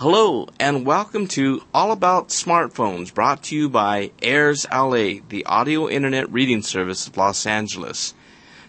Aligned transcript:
Hello, 0.00 0.46
and 0.60 0.86
welcome 0.86 1.26
to 1.26 1.60
All 1.74 1.90
About 1.90 2.28
Smartphones, 2.28 3.12
brought 3.12 3.42
to 3.42 3.56
you 3.56 3.68
by 3.68 4.12
Airs 4.22 4.64
LA, 4.70 5.18
the 5.28 5.44
audio 5.44 5.88
internet 5.88 6.30
reading 6.30 6.62
service 6.62 7.08
of 7.08 7.16
Los 7.16 7.46
Angeles. 7.46 8.14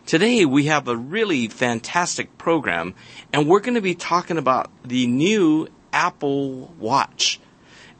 Today 0.07 0.43
we 0.45 0.65
have 0.65 0.87
a 0.87 0.97
really 0.97 1.47
fantastic 1.47 2.35
program, 2.39 2.95
and 3.31 3.47
we're 3.47 3.59
going 3.59 3.75
to 3.75 3.79
be 3.79 3.93
talking 3.93 4.39
about 4.39 4.71
the 4.83 5.05
new 5.05 5.67
Apple 5.93 6.73
Watch. 6.79 7.39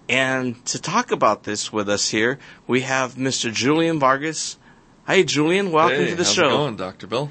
And 0.09 0.65
to 0.65 0.81
talk 0.81 1.11
about 1.11 1.43
this 1.43 1.71
with 1.71 1.87
us 1.87 2.09
here, 2.09 2.39
we 2.65 2.81
have 2.81 3.13
Mr. 3.13 3.53
Julian 3.53 3.99
Vargas. 3.99 4.57
Hi, 5.05 5.21
Julian. 5.21 5.71
Welcome 5.71 5.97
hey, 5.97 6.09
to 6.09 6.15
the 6.15 6.23
how's 6.23 6.33
show. 6.33 6.47
It 6.47 6.49
going, 6.49 6.75
Dr. 6.77 7.05
Bill? 7.05 7.29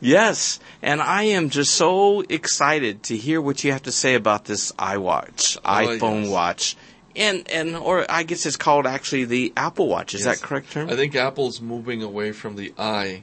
Yes, 0.00 0.60
and 0.82 1.00
I 1.02 1.24
am 1.24 1.50
just 1.50 1.74
so 1.74 2.20
excited 2.22 3.02
to 3.04 3.16
hear 3.16 3.40
what 3.40 3.62
you 3.64 3.72
have 3.72 3.82
to 3.82 3.92
say 3.92 4.14
about 4.14 4.46
this 4.46 4.72
iWatch, 4.72 5.58
Oh, 5.64 5.68
iPhone 5.68 6.22
yes. 6.22 6.30
watch, 6.30 6.76
and 7.14 7.48
and 7.50 7.76
or 7.76 8.06
I 8.10 8.22
guess 8.22 8.46
it's 8.46 8.56
called 8.56 8.86
actually 8.86 9.24
the 9.26 9.52
Apple 9.56 9.88
Watch. 9.88 10.14
Is 10.14 10.24
Yes. 10.24 10.40
that 10.40 10.46
correct 10.46 10.72
term? 10.72 10.88
I 10.88 10.96
think 10.96 11.14
Apple's 11.16 11.60
moving 11.60 12.02
away 12.02 12.32
from 12.32 12.56
the 12.56 12.72
i 12.78 13.22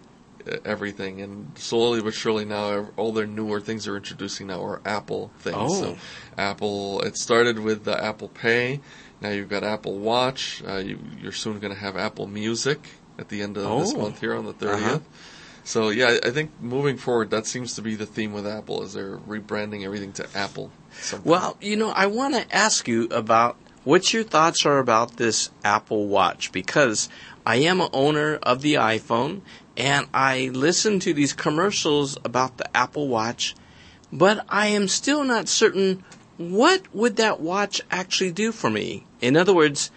uh, 0.49 0.57
everything, 0.66 1.19
and 1.21 1.52
slowly 1.57 2.02
but 2.02 2.13
surely 2.13 2.45
now 2.45 2.88
all 2.95 3.11
their 3.11 3.25
newer 3.27 3.59
things 3.59 3.85
they're 3.85 3.97
introducing 3.97 4.47
now 4.47 4.63
are 4.63 4.80
Apple 4.85 5.31
things. 5.39 5.55
Oh. 5.57 5.81
So 5.81 5.97
Apple, 6.38 7.02
it 7.02 7.17
started 7.17 7.57
with 7.59 7.85
the 7.85 8.02
Apple 8.02 8.27
Pay. 8.30 8.81
Now 9.19 9.30
you've 9.30 9.49
got 9.49 9.63
Apple 9.63 9.97
Watch. 9.97 10.61
Uh, 10.66 10.77
you, 10.77 10.99
you're 11.19 11.31
soon 11.31 11.59
going 11.59 11.73
to 11.73 11.80
have 11.80 11.97
Apple 11.97 12.27
Music 12.27 12.80
at 13.17 13.30
the 13.30 13.41
end 13.41 13.57
of 13.57 13.63
this 13.81 13.94
Oh. 13.95 14.02
month 14.03 14.19
here 14.19 14.35
on 14.35 14.45
the 14.45 14.53
30th. 14.53 14.73
Uh-huh. 14.75 14.99
So 15.67 15.89
yeah, 15.89 16.20
I 16.23 16.30
think 16.30 16.52
moving 16.62 16.95
forward, 16.95 17.30
that 17.31 17.45
seems 17.45 17.75
to 17.75 17.81
be 17.81 17.95
the 17.95 18.05
theme 18.05 18.31
with 18.31 18.48
Apple, 18.48 18.84
is 18.84 18.94
they're 18.94 19.17
rebranding 19.17 19.84
everything 19.84 20.13
to 20.13 20.25
Apple. 20.34 20.71
Well, 21.25 21.58
you 21.59 21.75
know, 21.75 21.89
I 21.89 22.05
want 22.05 22.35
to 22.35 22.55
ask 22.55 22.88
you 22.88 23.09
about 23.12 23.58
what 23.84 24.13
your 24.13 24.23
thoughts 24.23 24.66
are 24.66 24.80
about 24.80 25.17
this 25.17 25.49
Apple 25.66 26.08
Watch 26.08 26.53
because 26.53 27.09
I 27.45 27.58
am 27.58 27.81
an 27.81 27.89
owner 27.91 28.36
of 28.44 28.61
the 28.61 28.75
iPhone 28.75 29.41
and 29.75 30.08
I 30.14 30.52
listen 30.53 31.02
to 31.02 31.14
these 31.14 31.33
commercials 31.33 32.17
about 32.23 32.58
the 32.58 32.75
Apple 32.75 33.09
Watch, 33.09 33.53
but 34.09 34.45
I 34.47 34.67
am 34.67 34.88
still 34.88 35.25
not 35.25 35.50
certain 35.50 36.06
what 36.38 36.84
would 36.95 37.17
that 37.17 37.41
watch 37.41 37.81
actually 37.91 38.31
do 38.31 38.53
for 38.53 38.69
me. 38.69 39.06
In 39.19 39.36
other 39.36 39.53
words, 39.53 39.91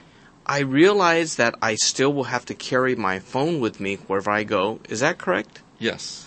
I 0.46 0.62
realize 0.62 1.36
that 1.36 1.54
I 1.62 1.76
still 1.76 2.12
will 2.12 2.24
have 2.24 2.44
to 2.46 2.54
carry 2.54 2.96
my 2.96 3.20
phone 3.20 3.60
with 3.60 3.78
me 3.78 3.96
wherever 4.08 4.32
I 4.32 4.42
go. 4.42 4.80
Is 4.88 4.98
that 4.98 5.16
correct? 5.16 5.62
Yes. 5.80 6.26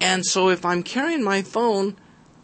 And 0.00 0.26
so 0.26 0.48
if 0.48 0.64
I'm 0.64 0.82
carrying 0.82 1.22
my 1.22 1.42
phone, 1.42 1.96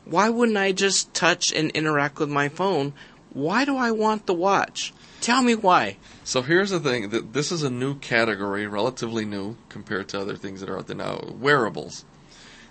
why 0.05 0.29
wouldn't 0.29 0.57
I 0.57 0.73
just 0.73 1.13
touch 1.15 1.53
and 1.53 1.71
interact 1.73 2.19
with 2.19 2.29
my 2.29 2.49
phone? 2.49 2.93
Why 3.33 3.65
do 3.65 3.77
I 3.77 3.91
want 3.91 4.27
the 4.27 4.35
watch? 4.35 4.93
Tell 5.21 5.43
me 5.43 5.55
why. 5.55 5.99
So 6.25 6.43
here's 6.43 6.71
the 6.71 6.81
thing: 6.81 7.11
that 7.11 7.33
this 7.33 7.53
is 7.53 7.63
a 7.63 7.71
new 7.71 7.97
category, 7.97 8.67
relatively 8.67 9.25
new 9.25 9.57
compared 9.69 10.09
to 10.09 10.21
other 10.21 10.37
things 10.37 10.61
that 10.61 10.71
are 10.71 10.79
out 10.79 10.87
there 10.87 10.97
now. 10.97 11.21
Wearables. 11.39 12.05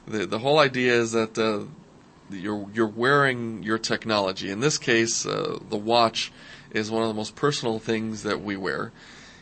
The 0.08 0.26
the 0.26 0.40
whole 0.40 0.59
idea 0.59 0.94
is 0.94 1.12
that 1.12 1.38
uh, 1.38 1.66
you're 2.30 2.68
you're 2.74 2.88
wearing 2.88 3.64
your 3.64 3.78
technology. 3.78 4.50
In 4.50 4.59
this 4.59 4.78
case, 4.78 5.26
uh, 5.26 5.59
the 5.70 5.78
watch 5.78 6.31
is 6.72 6.90
one 6.90 7.03
of 7.03 7.09
the 7.09 7.14
most 7.14 7.36
personal 7.36 7.80
things 7.80 8.24
that 8.24 8.42
we 8.42 8.58
wear. 8.58 8.92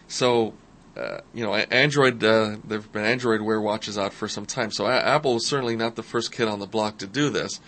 So. 0.08 0.54
Uh, 0.98 1.22
you 1.32 1.44
know, 1.44 1.54
Android. 1.54 2.24
Uh, 2.24 2.58
there've 2.64 2.92
been 2.92 3.06
Android 3.06 3.42
Wear 3.42 3.62
watches 3.62 3.98
out 3.98 4.14
for 4.14 4.28
some 4.28 4.48
time. 4.48 4.72
So 4.72 4.88
Apple 4.88 5.36
was 5.36 5.46
certainly 5.46 5.76
not 5.76 5.96
the 5.96 6.02
first 6.02 6.32
kid 6.32 6.48
on 6.48 6.60
the 6.60 6.66
block 6.66 6.98
to 7.00 7.08
do 7.08 7.30
this, 7.30 7.60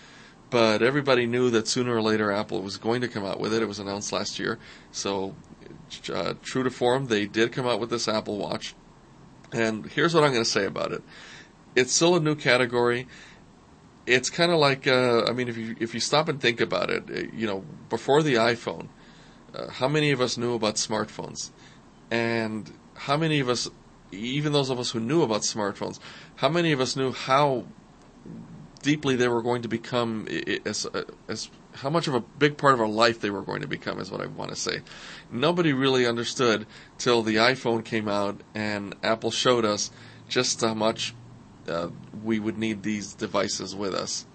but 0.50 0.82
everybody 0.82 1.28
knew 1.28 1.52
that 1.52 1.68
sooner 1.68 1.96
or 1.96 2.02
later 2.02 2.32
Apple 2.32 2.62
was 2.64 2.78
going 2.78 3.02
to 3.02 3.08
come 3.08 3.24
out 3.24 3.40
with 3.40 3.54
it. 3.54 3.62
It 3.62 3.68
was 3.68 3.78
announced 3.78 4.12
last 4.12 4.40
year. 4.40 4.58
So 4.92 5.36
uh, 6.12 6.34
true 6.42 6.64
to 6.64 6.72
form, 6.72 7.06
they 7.06 7.28
did 7.28 7.52
come 7.52 7.68
out 7.68 7.80
with 7.80 7.92
this 7.92 8.08
Apple 8.08 8.38
Watch. 8.38 8.74
And 9.52 9.86
here's 9.86 10.16
what 10.16 10.24
I'm 10.24 10.32
going 10.32 10.44
to 10.44 10.50
say 10.50 10.66
about 10.66 10.92
it. 10.92 11.04
It's 11.76 11.94
still 11.94 12.16
a 12.16 12.20
new 12.20 12.36
category. 12.36 13.08
It's 14.08 14.32
kind 14.32 14.52
of 14.52 14.58
like, 14.58 14.88
uh, 14.88 15.26
I 15.28 15.34
mean, 15.34 15.50
if 15.50 15.58
you 15.58 15.76
if 15.80 15.94
you 15.94 16.00
stop 16.00 16.30
and 16.30 16.42
think 16.42 16.62
about 16.62 16.90
it, 16.90 17.04
uh, 17.12 17.36
you 17.36 17.46
know, 17.46 17.64
before 17.90 18.24
the 18.24 18.36
iPhone, 18.36 18.88
how 19.74 19.88
many 19.88 20.10
of 20.10 20.20
us 20.20 20.36
knew 20.36 20.56
about 20.56 20.76
smartphones? 20.76 21.52
And 22.10 22.72
how 23.00 23.16
many 23.16 23.40
of 23.40 23.48
us, 23.48 23.70
even 24.12 24.52
those 24.52 24.70
of 24.70 24.78
us 24.78 24.92
who 24.92 25.00
knew 25.00 25.22
about 25.22 25.42
smartphones, 25.42 26.00
how 26.36 26.50
many 26.50 26.74
of 26.74 26.82
us 26.82 26.96
knew 26.96 27.14
how 27.14 27.66
deeply 28.82 29.16
they 29.16 29.28
were 29.28 29.42
going 29.42 29.62
to 29.62 29.68
become 29.68 30.28
as, 30.66 30.86
uh, 30.86 31.04
as 31.28 31.50
how 31.76 31.90
much 31.90 32.08
of 32.08 32.14
a 32.14 32.20
big 32.20 32.58
part 32.58 32.74
of 32.74 32.82
our 32.82 32.88
life 32.88 33.22
they 33.22 33.30
were 33.30 33.42
going 33.42 33.62
to 33.62 33.68
become 33.68 34.00
is 34.00 34.12
what 34.12 34.20
I 34.22 34.26
want 34.26 34.52
to 34.52 34.56
say. 34.56 34.82
Nobody 35.32 35.72
really 35.72 36.06
understood 36.06 36.66
till 36.98 37.22
the 37.22 37.36
iPhone 37.36 37.86
came 37.86 38.10
out 38.10 38.42
and 38.54 38.96
Apple 39.02 39.32
showed 39.32 39.64
us 39.64 39.92
just 40.28 40.60
how 40.62 40.74
much 40.74 41.16
uh, 41.68 41.90
we 42.24 42.40
would 42.40 42.58
need 42.58 42.84
these 42.84 43.14
devices 43.14 43.76
with 43.76 43.94
us. 43.94 44.26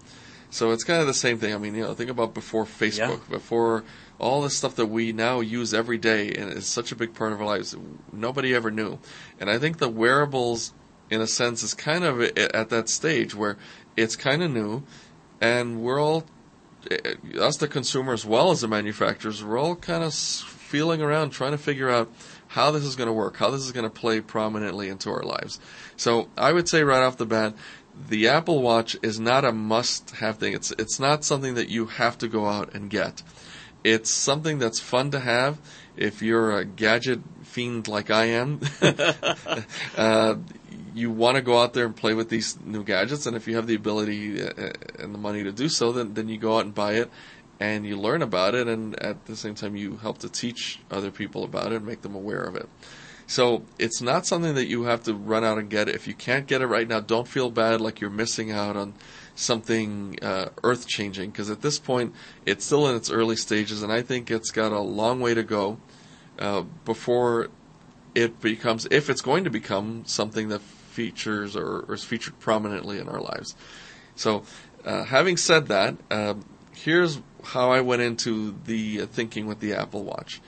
So 0.55 0.71
it's 0.71 0.85
kind 0.85 1.01
of 1.01 1.07
the 1.07 1.13
same 1.13 1.37
thing. 1.37 1.53
I 1.53 1.57
mean, 1.57 1.75
you 1.75 1.83
know, 1.83 1.93
think 1.93 2.09
about 2.09 2.33
before 2.33 2.63
Facebook, 2.63 3.29
before 3.29 3.83
all 4.19 4.41
the 4.41 4.49
stuff 4.49 4.77
that 4.77 4.85
we 4.85 5.11
now 5.11 5.41
use 5.41 5.73
every 5.73 5.97
day, 5.97 6.31
and 6.33 6.49
it's 6.49 6.65
such 6.65 6.93
a 6.93 6.95
big 6.95 7.13
part 7.13 7.33
of 7.33 7.41
our 7.41 7.45
lives. 7.45 7.75
Nobody 8.13 8.55
ever 8.55 8.71
knew, 8.71 8.97
and 9.37 9.49
I 9.49 9.59
think 9.59 9.79
the 9.79 9.89
wearables, 9.89 10.71
in 11.09 11.19
a 11.19 11.27
sense, 11.27 11.61
is 11.61 11.73
kind 11.73 12.05
of 12.05 12.21
at 12.21 12.69
that 12.69 12.87
stage 12.87 13.35
where 13.35 13.57
it's 13.97 14.15
kind 14.15 14.41
of 14.41 14.49
new, 14.49 14.83
and 15.41 15.81
we're 15.81 15.99
all, 16.01 16.23
eh, 16.89 17.15
us 17.37 17.57
the 17.57 17.67
consumer 17.67 18.13
as 18.13 18.25
well 18.25 18.51
as 18.51 18.61
the 18.61 18.69
manufacturers, 18.69 19.43
we're 19.43 19.59
all 19.59 19.75
kind 19.75 20.05
of 20.05 20.13
feeling 20.13 21.01
around, 21.01 21.31
trying 21.31 21.51
to 21.51 21.57
figure 21.57 21.89
out 21.89 22.09
how 22.47 22.71
this 22.71 22.85
is 22.85 22.95
going 22.95 23.07
to 23.07 23.13
work, 23.13 23.35
how 23.35 23.49
this 23.49 23.61
is 23.61 23.73
going 23.73 23.83
to 23.83 23.89
play 23.89 24.21
prominently 24.21 24.87
into 24.87 25.09
our 25.09 25.23
lives. 25.23 25.59
So 25.97 26.29
I 26.37 26.53
would 26.53 26.69
say 26.69 26.85
right 26.85 27.03
off 27.03 27.17
the 27.17 27.25
bat, 27.25 27.55
the 28.07 28.27
Apple 28.27 28.61
Watch 28.61 28.95
is 29.01 29.19
not 29.19 29.45
a 29.45 29.51
must-have 29.51 30.37
thing. 30.37 30.53
It's 30.53 30.71
it's 30.71 30.99
not 30.99 31.23
something 31.23 31.55
that 31.55 31.69
you 31.69 31.85
have 31.85 32.17
to 32.19 32.27
go 32.27 32.45
out 32.45 32.73
and 32.73 32.89
get. 32.89 33.23
It's 33.83 34.11
something 34.11 34.59
that's 34.59 34.79
fun 34.79 35.11
to 35.11 35.19
have 35.19 35.59
if 35.95 36.21
you're 36.21 36.57
a 36.57 36.65
gadget 36.65 37.21
fiend 37.43 37.87
like 37.87 38.09
I 38.09 38.25
am. 38.25 38.59
uh, 39.97 40.35
you 40.93 41.11
want 41.11 41.35
to 41.35 41.41
go 41.41 41.59
out 41.59 41.73
there 41.73 41.85
and 41.85 41.95
play 41.95 42.13
with 42.13 42.29
these 42.29 42.57
new 42.63 42.83
gadgets, 42.83 43.25
and 43.25 43.35
if 43.35 43.47
you 43.47 43.55
have 43.55 43.67
the 43.67 43.75
ability 43.75 44.41
uh, 44.41 44.71
and 44.97 45.13
the 45.13 45.19
money 45.19 45.43
to 45.43 45.51
do 45.51 45.69
so, 45.69 45.91
then 45.91 46.13
then 46.13 46.29
you 46.29 46.37
go 46.37 46.57
out 46.57 46.65
and 46.65 46.73
buy 46.73 46.93
it, 46.93 47.09
and 47.59 47.85
you 47.85 47.97
learn 47.97 48.21
about 48.21 48.55
it, 48.55 48.67
and 48.67 48.97
at 48.99 49.25
the 49.25 49.35
same 49.35 49.55
time 49.55 49.75
you 49.75 49.97
help 49.97 50.19
to 50.19 50.29
teach 50.29 50.79
other 50.89 51.11
people 51.11 51.43
about 51.43 51.71
it 51.71 51.77
and 51.77 51.85
make 51.85 52.01
them 52.01 52.15
aware 52.15 52.43
of 52.43 52.55
it. 52.55 52.69
So 53.27 53.63
it's 53.79 54.01
not 54.01 54.25
something 54.25 54.53
that 54.55 54.67
you 54.67 54.83
have 54.83 55.03
to 55.03 55.13
run 55.13 55.43
out 55.43 55.57
and 55.57 55.69
get. 55.69 55.89
If 55.89 56.07
you 56.07 56.13
can't 56.13 56.45
get 56.45 56.61
it 56.61 56.67
right 56.67 56.87
now, 56.87 56.99
don't 56.99 57.27
feel 57.27 57.49
bad 57.49 57.81
like 57.81 57.99
you're 57.99 58.09
missing 58.09 58.51
out 58.51 58.75
on 58.75 58.93
something 59.33 60.17
uh, 60.21 60.49
earth 60.63 60.87
changing 60.87 61.31
because 61.31 61.49
at 61.49 61.61
this 61.61 61.79
point 61.79 62.13
it's 62.45 62.65
still 62.65 62.87
in 62.87 62.95
its 62.95 63.09
early 63.09 63.35
stages, 63.35 63.83
and 63.83 63.91
I 63.91 64.01
think 64.01 64.31
it's 64.31 64.51
got 64.51 64.71
a 64.71 64.79
long 64.79 65.19
way 65.19 65.33
to 65.33 65.43
go 65.43 65.77
uh, 66.39 66.63
before 66.85 67.49
it 68.13 68.39
becomes, 68.41 68.87
if 68.91 69.09
it's 69.09 69.21
going 69.21 69.43
to 69.43 69.49
become 69.49 70.03
something 70.05 70.47
that 70.49 70.61
features 70.61 71.55
or, 71.55 71.85
or 71.87 71.95
is 71.95 72.03
featured 72.03 72.39
prominently 72.39 72.97
in 72.99 73.09
our 73.09 73.19
lives. 73.19 73.55
So, 74.15 74.43
uh, 74.85 75.03
having 75.03 75.35
said 75.35 75.67
that, 75.67 75.95
um, 76.09 76.45
here's 76.73 77.19
how 77.43 77.71
I 77.71 77.81
went 77.81 78.01
into 78.01 78.55
the 78.65 79.01
uh, 79.01 79.05
thinking 79.07 79.47
with 79.47 79.59
the 79.59 79.73
Apple 79.73 80.03
Watch. 80.03 80.41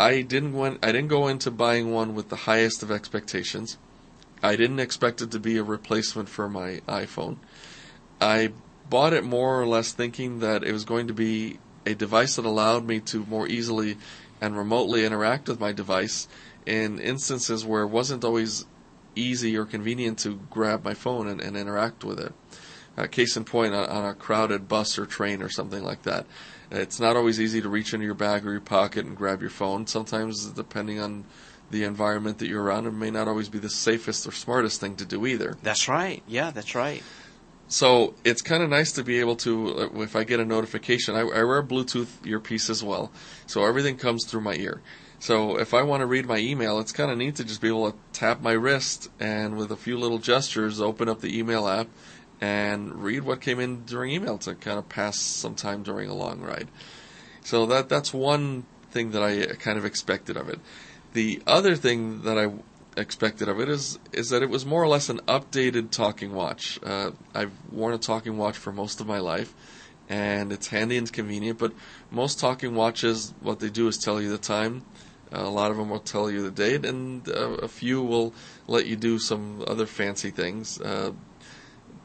I 0.00 0.22
didn't 0.22 0.54
went, 0.54 0.82
I 0.82 0.92
didn't 0.92 1.08
go 1.08 1.28
into 1.28 1.50
buying 1.50 1.92
one 1.92 2.14
with 2.14 2.30
the 2.30 2.36
highest 2.48 2.82
of 2.82 2.90
expectations. 2.90 3.76
I 4.42 4.56
didn't 4.56 4.80
expect 4.80 5.20
it 5.20 5.30
to 5.32 5.38
be 5.38 5.58
a 5.58 5.62
replacement 5.62 6.30
for 6.30 6.48
my 6.48 6.80
iPhone. 6.88 7.36
I 8.18 8.52
bought 8.88 9.12
it 9.12 9.24
more 9.24 9.60
or 9.60 9.66
less 9.66 9.92
thinking 9.92 10.38
that 10.38 10.64
it 10.64 10.72
was 10.72 10.86
going 10.86 11.06
to 11.08 11.12
be 11.12 11.58
a 11.84 11.94
device 11.94 12.36
that 12.36 12.46
allowed 12.46 12.86
me 12.86 13.00
to 13.00 13.26
more 13.26 13.46
easily 13.46 13.98
and 14.40 14.56
remotely 14.56 15.04
interact 15.04 15.48
with 15.48 15.60
my 15.60 15.72
device 15.72 16.28
in 16.64 16.98
instances 16.98 17.66
where 17.66 17.82
it 17.82 17.88
wasn't 17.88 18.24
always 18.24 18.64
easy 19.14 19.54
or 19.54 19.66
convenient 19.66 20.18
to 20.20 20.40
grab 20.50 20.82
my 20.82 20.94
phone 20.94 21.28
and, 21.28 21.42
and 21.42 21.58
interact 21.58 22.04
with 22.04 22.18
it. 22.18 22.32
Uh, 22.96 23.06
case 23.06 23.36
in 23.36 23.44
point, 23.44 23.74
on, 23.74 23.88
on 23.88 24.04
a 24.04 24.14
crowded 24.14 24.68
bus 24.68 24.98
or 24.98 25.06
train 25.06 25.42
or 25.42 25.48
something 25.48 25.82
like 25.82 26.02
that. 26.02 26.26
It's 26.70 27.00
not 27.00 27.16
always 27.16 27.40
easy 27.40 27.60
to 27.62 27.68
reach 27.68 27.94
into 27.94 28.04
your 28.04 28.14
bag 28.14 28.46
or 28.46 28.52
your 28.52 28.60
pocket 28.60 29.06
and 29.06 29.16
grab 29.16 29.40
your 29.40 29.50
phone. 29.50 29.86
Sometimes, 29.86 30.46
depending 30.46 31.00
on 31.00 31.24
the 31.70 31.84
environment 31.84 32.38
that 32.38 32.48
you're 32.48 32.62
around, 32.62 32.86
it 32.86 32.92
may 32.92 33.10
not 33.10 33.28
always 33.28 33.48
be 33.48 33.58
the 33.58 33.70
safest 33.70 34.26
or 34.26 34.32
smartest 34.32 34.80
thing 34.80 34.96
to 34.96 35.04
do 35.04 35.26
either. 35.26 35.56
That's 35.62 35.88
right. 35.88 36.22
Yeah, 36.26 36.50
that's 36.50 36.74
right. 36.74 37.02
So 37.68 38.14
it's 38.24 38.42
kind 38.42 38.64
of 38.64 38.70
nice 38.70 38.90
to 38.92 39.04
be 39.04 39.20
able 39.20 39.36
to, 39.36 39.78
uh, 39.78 40.00
if 40.00 40.16
I 40.16 40.24
get 40.24 40.40
a 40.40 40.44
notification, 40.44 41.14
I, 41.14 41.20
I 41.20 41.44
wear 41.44 41.58
a 41.58 41.62
Bluetooth 41.62 42.26
earpiece 42.26 42.68
as 42.68 42.82
well, 42.82 43.12
so 43.46 43.64
everything 43.64 43.96
comes 43.96 44.26
through 44.26 44.40
my 44.40 44.54
ear. 44.54 44.82
So 45.20 45.56
if 45.56 45.72
I 45.72 45.82
want 45.82 46.00
to 46.00 46.06
read 46.06 46.26
my 46.26 46.38
email, 46.38 46.80
it's 46.80 46.90
kind 46.90 47.12
of 47.12 47.18
neat 47.18 47.36
to 47.36 47.44
just 47.44 47.60
be 47.60 47.68
able 47.68 47.92
to 47.92 47.98
tap 48.12 48.40
my 48.40 48.52
wrist 48.52 49.08
and 49.20 49.56
with 49.56 49.70
a 49.70 49.76
few 49.76 49.98
little 49.98 50.18
gestures 50.18 50.80
open 50.80 51.08
up 51.08 51.20
the 51.20 51.38
email 51.38 51.68
app 51.68 51.86
and 52.40 53.02
read 53.02 53.22
what 53.22 53.40
came 53.40 53.60
in 53.60 53.84
during 53.84 54.12
email 54.12 54.38
to 54.38 54.54
kind 54.54 54.78
of 54.78 54.88
pass 54.88 55.18
some 55.18 55.54
time 55.54 55.82
during 55.82 56.08
a 56.08 56.14
long 56.14 56.40
ride. 56.40 56.68
So 57.42 57.66
that 57.66 57.88
that's 57.88 58.14
one 58.14 58.64
thing 58.90 59.10
that 59.12 59.22
I 59.22 59.54
kind 59.56 59.78
of 59.78 59.84
expected 59.84 60.36
of 60.36 60.48
it. 60.48 60.58
The 61.12 61.42
other 61.46 61.76
thing 61.76 62.22
that 62.22 62.38
I 62.38 62.52
expected 62.96 63.48
of 63.48 63.60
it 63.60 63.68
is 63.68 63.98
is 64.12 64.30
that 64.30 64.42
it 64.42 64.50
was 64.50 64.64
more 64.64 64.82
or 64.82 64.88
less 64.88 65.08
an 65.08 65.18
updated 65.20 65.90
talking 65.90 66.34
watch. 66.34 66.78
Uh, 66.82 67.12
I've 67.34 67.52
worn 67.70 67.94
a 67.94 67.98
talking 67.98 68.36
watch 68.36 68.56
for 68.56 68.72
most 68.72 69.00
of 69.00 69.06
my 69.06 69.18
life, 69.18 69.54
and 70.08 70.52
it's 70.52 70.68
handy 70.68 70.96
and 70.96 71.12
convenient. 71.12 71.58
But 71.58 71.72
most 72.10 72.40
talking 72.40 72.74
watches, 72.74 73.34
what 73.40 73.60
they 73.60 73.70
do 73.70 73.86
is 73.88 73.98
tell 73.98 74.20
you 74.20 74.30
the 74.30 74.38
time. 74.38 74.84
Uh, 75.32 75.42
a 75.42 75.50
lot 75.50 75.70
of 75.70 75.76
them 75.76 75.90
will 75.90 76.00
tell 76.00 76.28
you 76.28 76.42
the 76.42 76.50
date, 76.50 76.84
and 76.84 77.28
uh, 77.28 77.50
a 77.62 77.68
few 77.68 78.02
will 78.02 78.34
let 78.66 78.86
you 78.86 78.96
do 78.96 79.18
some 79.18 79.62
other 79.66 79.86
fancy 79.86 80.30
things. 80.30 80.80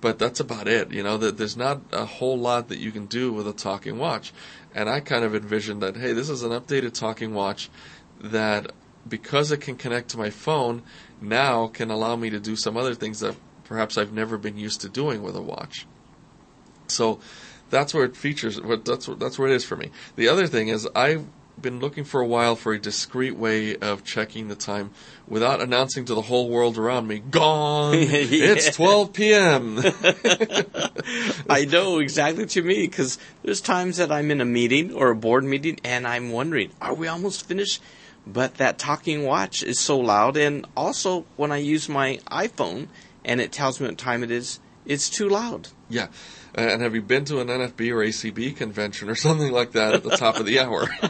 But 0.05 0.19
that's 0.19 0.39
about 0.39 0.67
it. 0.67 0.91
You 0.91 1.01
know, 1.01 1.17
that 1.17 1.39
there's 1.39 1.57
not 1.57 1.81
a 1.91 2.05
whole 2.05 2.37
lot 2.37 2.67
that 2.67 2.77
you 2.77 2.91
can 2.91 3.07
do 3.07 3.33
with 3.33 3.47
a 3.47 3.53
talking 3.53 3.97
watch. 3.97 4.33
And 4.75 4.87
I 4.87 4.99
kind 4.99 5.25
of 5.25 5.33
envisioned 5.33 5.81
that, 5.81 5.97
hey, 5.97 6.13
this 6.13 6.29
is 6.29 6.43
an 6.43 6.51
updated 6.51 6.93
talking 6.93 7.33
watch 7.33 7.71
that 8.21 8.71
because 9.09 9.51
it 9.51 9.61
can 9.61 9.75
connect 9.75 10.09
to 10.09 10.19
my 10.19 10.29
phone, 10.29 10.83
now 11.19 11.65
can 11.65 11.89
allow 11.89 12.15
me 12.15 12.29
to 12.29 12.39
do 12.39 12.55
some 12.55 12.77
other 12.77 12.93
things 12.93 13.21
that 13.21 13.35
perhaps 13.63 13.97
I've 13.97 14.13
never 14.13 14.37
been 14.37 14.59
used 14.59 14.81
to 14.81 14.89
doing 14.89 15.23
with 15.23 15.35
a 15.35 15.41
watch. 15.41 15.87
So 16.87 17.19
that's 17.71 17.91
where 17.91 18.05
it 18.05 18.15
features. 18.15 18.59
That's 18.83 19.07
that's 19.07 19.39
where 19.39 19.49
it 19.49 19.55
is 19.55 19.65
for 19.65 19.75
me. 19.75 19.89
The 20.17 20.27
other 20.27 20.45
thing 20.45 20.67
is 20.67 20.87
I've 20.93 21.25
been 21.61 21.79
looking 21.79 22.03
for 22.03 22.21
a 22.21 22.27
while 22.27 22.55
for 22.55 22.73
a 22.73 22.79
discreet 22.79 23.35
way 23.35 23.75
of 23.77 24.03
checking 24.03 24.47
the 24.47 24.55
time 24.55 24.91
without 25.27 25.61
announcing 25.61 26.05
to 26.05 26.13
the 26.13 26.21
whole 26.21 26.49
world 26.49 26.77
around 26.77 27.07
me, 27.07 27.19
"Gone! 27.19 27.95
It's 27.97 28.75
12 28.75 29.13
p.m." 29.13 29.79
I 31.49 31.65
know 31.65 31.99
exactly 31.99 32.43
what 32.43 32.55
you 32.55 32.63
mean 32.63 32.89
because 32.89 33.17
there's 33.43 33.61
times 33.61 33.97
that 33.97 34.11
I'm 34.11 34.31
in 34.31 34.41
a 34.41 34.45
meeting 34.45 34.93
or 34.93 35.09
a 35.09 35.15
board 35.15 35.43
meeting 35.43 35.79
and 35.83 36.07
I'm 36.07 36.31
wondering, 36.31 36.71
are 36.81 36.93
we 36.93 37.07
almost 37.07 37.47
finished? 37.47 37.81
But 38.27 38.55
that 38.55 38.79
talking 38.79 39.23
watch 39.23 39.61
is 39.61 39.79
so 39.79 39.99
loud, 39.99 40.35
and 40.35 40.65
also 40.75 41.25
when 41.35 41.51
I 41.51 41.57
use 41.57 41.87
my 41.87 42.19
iPhone 42.31 42.87
and 43.23 43.39
it 43.39 43.51
tells 43.51 43.79
me 43.79 43.87
what 43.87 43.97
time 43.97 44.23
it 44.23 44.31
is, 44.31 44.59
it's 44.85 45.09
too 45.09 45.29
loud. 45.29 45.69
Yeah. 45.89 46.07
And 46.55 46.81
have 46.81 46.95
you 46.95 47.01
been 47.01 47.25
to 47.25 47.41
an 47.41 47.47
NFB 47.47 47.91
or 47.91 47.97
ACB 47.97 48.55
convention 48.55 49.09
or 49.09 49.15
something 49.15 49.51
like 49.51 49.73
that 49.73 49.93
at 49.93 50.03
the 50.03 50.15
top 50.15 50.39
of 50.39 50.45
the 50.45 50.59
hour? 50.59 50.87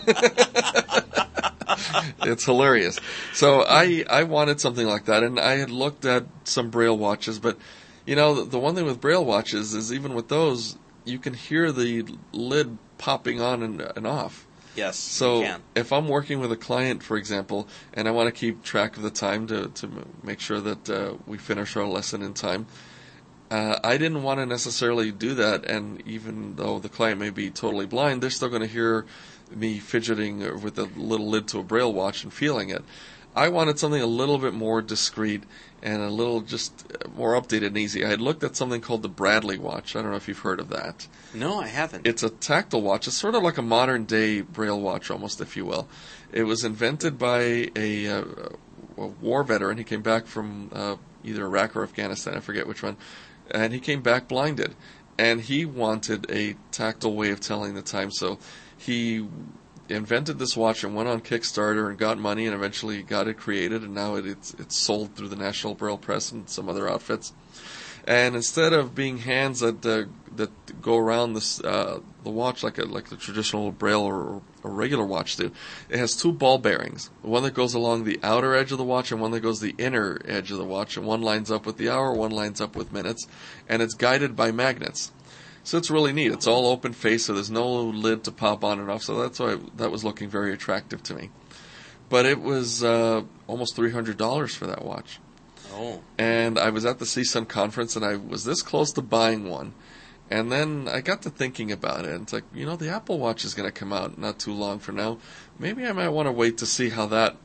it's 2.24 2.46
hilarious. 2.46 3.00
So 3.34 3.62
I 3.62 4.04
I 4.10 4.24
wanted 4.24 4.60
something 4.60 4.88
like 4.88 5.06
that, 5.06 5.24
and 5.24 5.40
I 5.40 5.58
had 5.58 5.70
looked 5.70 6.06
at 6.06 6.26
some 6.44 6.70
Braille 6.70 6.98
watches, 6.98 7.40
but 7.40 7.58
you 8.06 8.16
know 8.16 8.34
the, 8.34 8.46
the 8.46 8.60
one 8.60 8.76
thing 8.76 8.86
with 8.86 9.00
Braille 9.00 9.24
watches 9.24 9.74
is 9.74 9.94
even 9.94 10.16
with 10.16 10.30
those 10.30 10.78
you 11.06 11.20
can 11.20 11.36
hear 11.36 11.72
the 11.72 12.04
lid 12.34 12.78
popping 12.98 13.40
on 13.40 13.62
and, 13.62 13.82
and 13.96 14.08
off. 14.08 14.48
Yes. 14.76 14.98
So 14.98 15.60
if 15.74 15.94
I'm 15.94 16.10
working 16.10 16.42
with 16.42 16.52
a 16.52 16.58
client, 16.58 17.02
for 17.02 17.16
example, 17.16 17.66
and 17.94 18.10
I 18.10 18.12
want 18.12 18.28
to 18.28 18.38
keep 18.38 18.62
track 18.62 18.98
of 18.98 19.04
the 19.04 19.10
time 19.10 19.48
to 19.48 19.70
to 19.70 19.90
make 20.22 20.42
sure 20.42 20.60
that 20.60 20.90
uh, 20.90 21.14
we 21.26 21.38
finish 21.38 21.78
our 21.78 21.86
lesson 21.86 22.22
in 22.22 22.34
time, 22.34 22.66
uh, 23.52 23.80
I 23.84 23.98
didn't 23.98 24.24
want 24.24 24.40
to 24.40 24.46
necessarily 24.46 25.12
do 25.12 25.36
that. 25.36 25.66
And 25.66 26.02
even 26.08 26.56
though 26.56 26.80
the 26.80 26.90
client 26.90 27.20
may 27.20 27.30
be 27.30 27.50
totally 27.50 27.86
blind, 27.86 28.22
they're 28.22 28.30
still 28.30 28.50
going 28.50 28.62
to 28.62 28.68
hear 28.68 29.06
me 29.56 29.80
fidgeting 29.80 30.40
with 30.62 30.80
a 30.80 30.90
little 30.96 31.30
lid 31.30 31.48
to 31.50 31.60
a 31.60 31.64
braille 31.64 31.94
watch 31.94 32.24
and 32.24 32.34
feeling 32.34 32.70
it. 32.70 32.84
I 33.36 33.50
wanted 33.50 33.78
something 33.78 34.02
a 34.02 34.08
little 34.08 34.38
bit 34.38 34.54
more 34.54 34.82
discreet 34.82 35.44
and 35.84 36.02
a 36.02 36.10
little 36.10 36.42
just 36.42 36.86
more 37.16 37.34
updated 37.34 37.68
and 37.68 37.78
easy. 37.78 38.06
I 38.06 38.10
had 38.10 38.22
looked 38.22 38.44
at 38.44 38.56
something 38.56 38.80
called 38.80 39.02
the 39.04 39.10
Bradley 39.10 39.58
watch. 39.58 39.96
I 39.96 40.02
don't 40.02 40.12
know 40.12 40.18
if 40.18 40.28
you've 40.28 40.40
heard 40.40 40.62
of 40.62 40.70
that. 40.70 41.08
No, 41.34 41.60
I 41.60 41.68
haven't. 41.68 42.08
It's 42.08 42.24
a 42.24 42.30
tactile 42.30 42.82
watch. 42.82 43.08
It's 43.08 43.18
sort 43.18 43.36
of 43.36 43.44
like 43.44 43.58
a 43.58 43.62
modern 43.62 44.06
day 44.06 44.42
braille 44.42 44.80
watch, 44.80 45.12
almost, 45.12 45.42
if 45.42 45.58
you 45.58 45.66
will. 45.66 45.88
It 46.32 46.44
was 46.44 46.64
invented 46.64 47.20
by 47.20 47.70
a, 47.76 48.08
uh, 48.08 48.24
a 48.98 49.08
war 49.08 49.44
veteran. 49.44 49.78
He 49.78 49.84
came 49.84 50.02
back 50.02 50.28
from 50.28 50.72
uh, 50.74 50.96
either 51.26 51.44
Iraq 51.44 51.76
or 51.76 51.84
Afghanistan. 51.84 52.36
I 52.36 52.40
forget 52.40 52.68
which 52.68 52.82
one. 52.82 52.96
And 53.52 53.74
he 53.74 53.80
came 53.80 54.02
back 54.02 54.28
blinded. 54.28 54.76
And 55.18 55.42
he 55.42 55.64
wanted 55.66 56.30
a 56.30 56.56
tactile 56.72 57.14
way 57.14 57.32
of 57.32 57.40
telling 57.40 57.74
the 57.74 57.82
time. 57.82 58.12
So 58.12 58.38
he 58.78 59.26
invented 59.90 60.40
this 60.40 60.58
watch 60.58 60.84
and 60.84 60.96
went 60.96 61.08
on 61.10 61.22
Kickstarter 61.22 61.90
and 61.90 61.98
got 61.98 62.18
money 62.18 62.46
and 62.46 62.56
eventually 62.56 63.04
got 63.04 63.28
it 63.28 63.38
created 63.38 63.84
and 63.84 63.94
now 63.94 64.16
it, 64.16 64.26
it's 64.26 64.54
it's 64.56 64.78
sold 64.78 65.16
through 65.16 65.28
the 65.28 65.36
National 65.36 65.76
Braille 65.76 65.98
Press 65.98 66.32
and 66.32 66.50
some 66.50 66.70
other 66.70 66.90
outfits. 66.90 67.34
And 68.08 68.36
instead 68.36 68.74
of 68.74 68.94
being 68.94 69.20
hands 69.20 69.60
that 69.62 69.86
uh, 69.86 70.06
that 70.36 70.82
go 70.82 70.98
around 70.98 71.34
this 71.34 71.60
uh, 71.62 72.00
the 72.24 72.30
watch 72.30 72.64
like 72.64 72.78
a, 72.78 72.86
like 72.86 73.10
the 73.10 73.16
traditional 73.16 73.72
Braille 73.72 74.04
or, 74.04 74.42
or 74.66 74.74
regular 74.74 75.06
watch 75.06 75.36
do, 75.36 75.52
it 75.90 76.00
has 76.00 76.16
two 76.16 76.32
ball 76.32 76.58
bearings. 76.58 77.10
One 77.22 77.44
that 77.44 77.54
goes 77.54 77.74
along 77.74 78.04
the 78.04 78.20
outer 78.24 78.56
edge 78.56 78.72
of 78.72 78.78
the 78.78 78.84
watch 78.84 79.12
and 79.12 79.22
one 79.22 79.32
that 79.32 79.42
goes 79.42 79.60
the 79.60 79.76
inner 79.78 80.20
edge 80.26 80.52
of 80.52 80.58
the 80.58 80.66
watch. 80.66 80.98
And 80.98 81.06
one 81.06 81.22
lines 81.22 81.52
up 81.52 81.66
with 81.66 81.78
the 81.78 81.90
hour, 81.90 82.14
one 82.14 82.32
lines 82.32 82.60
up 82.60 82.76
with 82.76 82.92
minutes, 82.92 83.28
and 83.70 83.82
it's 83.82 83.94
guided 83.94 84.36
by 84.36 84.52
magnets. 84.52 85.12
So 85.64 85.78
it's 85.78 85.90
really 85.90 86.14
neat. 86.14 86.32
It's 86.32 86.48
all 86.48 86.68
open 86.68 86.94
face, 86.94 87.26
so 87.26 87.34
there's 87.34 87.50
no 87.50 87.68
lid 87.82 88.24
to 88.26 88.32
pop 88.32 88.64
on 88.64 88.80
and 88.80 88.90
off. 88.90 89.04
So 89.04 89.20
that's 89.20 89.40
why 89.40 89.58
that 89.78 89.92
was 89.92 90.04
looking 90.04 90.30
very 90.30 90.54
attractive 90.54 91.02
to 91.04 91.16
me. 91.16 91.32
But 92.08 92.26
it 92.26 92.40
was 92.40 92.84
uh, 92.84 93.24
almost 93.48 93.76
three 93.76 93.92
hundred 93.92 94.18
dollars 94.18 94.54
for 94.54 94.68
that 94.68 94.86
watch. 94.86 95.20
Oh. 95.74 96.02
And 96.18 96.60
I 96.60 96.70
was 96.70 96.86
at 96.86 97.00
the 97.00 97.06
CSUN 97.06 97.48
conference, 97.48 97.96
and 97.96 98.06
I 98.06 98.16
was 98.16 98.46
this 98.46 98.62
close 98.62 98.92
to 98.94 99.02
buying 99.02 99.50
one. 99.50 99.74
And 100.30 100.52
then 100.52 100.88
I 100.92 101.02
got 101.02 101.22
to 101.24 101.30
thinking 101.30 101.72
about 101.72 102.06
it. 102.06 102.12
And 102.12 102.24
it's 102.24 102.34
like, 102.34 102.46
you 102.54 102.66
know, 102.66 102.76
the 102.76 102.90
Apple 102.90 103.20
Watch 103.20 103.46
is 103.46 103.54
going 103.54 103.68
to 103.68 103.72
come 103.72 103.94
out 103.94 104.18
not 104.18 104.40
too 104.40 104.54
long 104.54 104.80
from 104.80 104.96
now. 104.96 105.20
Maybe 105.60 105.86
I 105.86 105.92
might 105.92 106.10
want 106.10 106.28
to 106.28 106.32
wait 106.32 106.58
to 106.60 106.66
see 106.66 106.90
how 106.90 107.06
that 107.08 107.36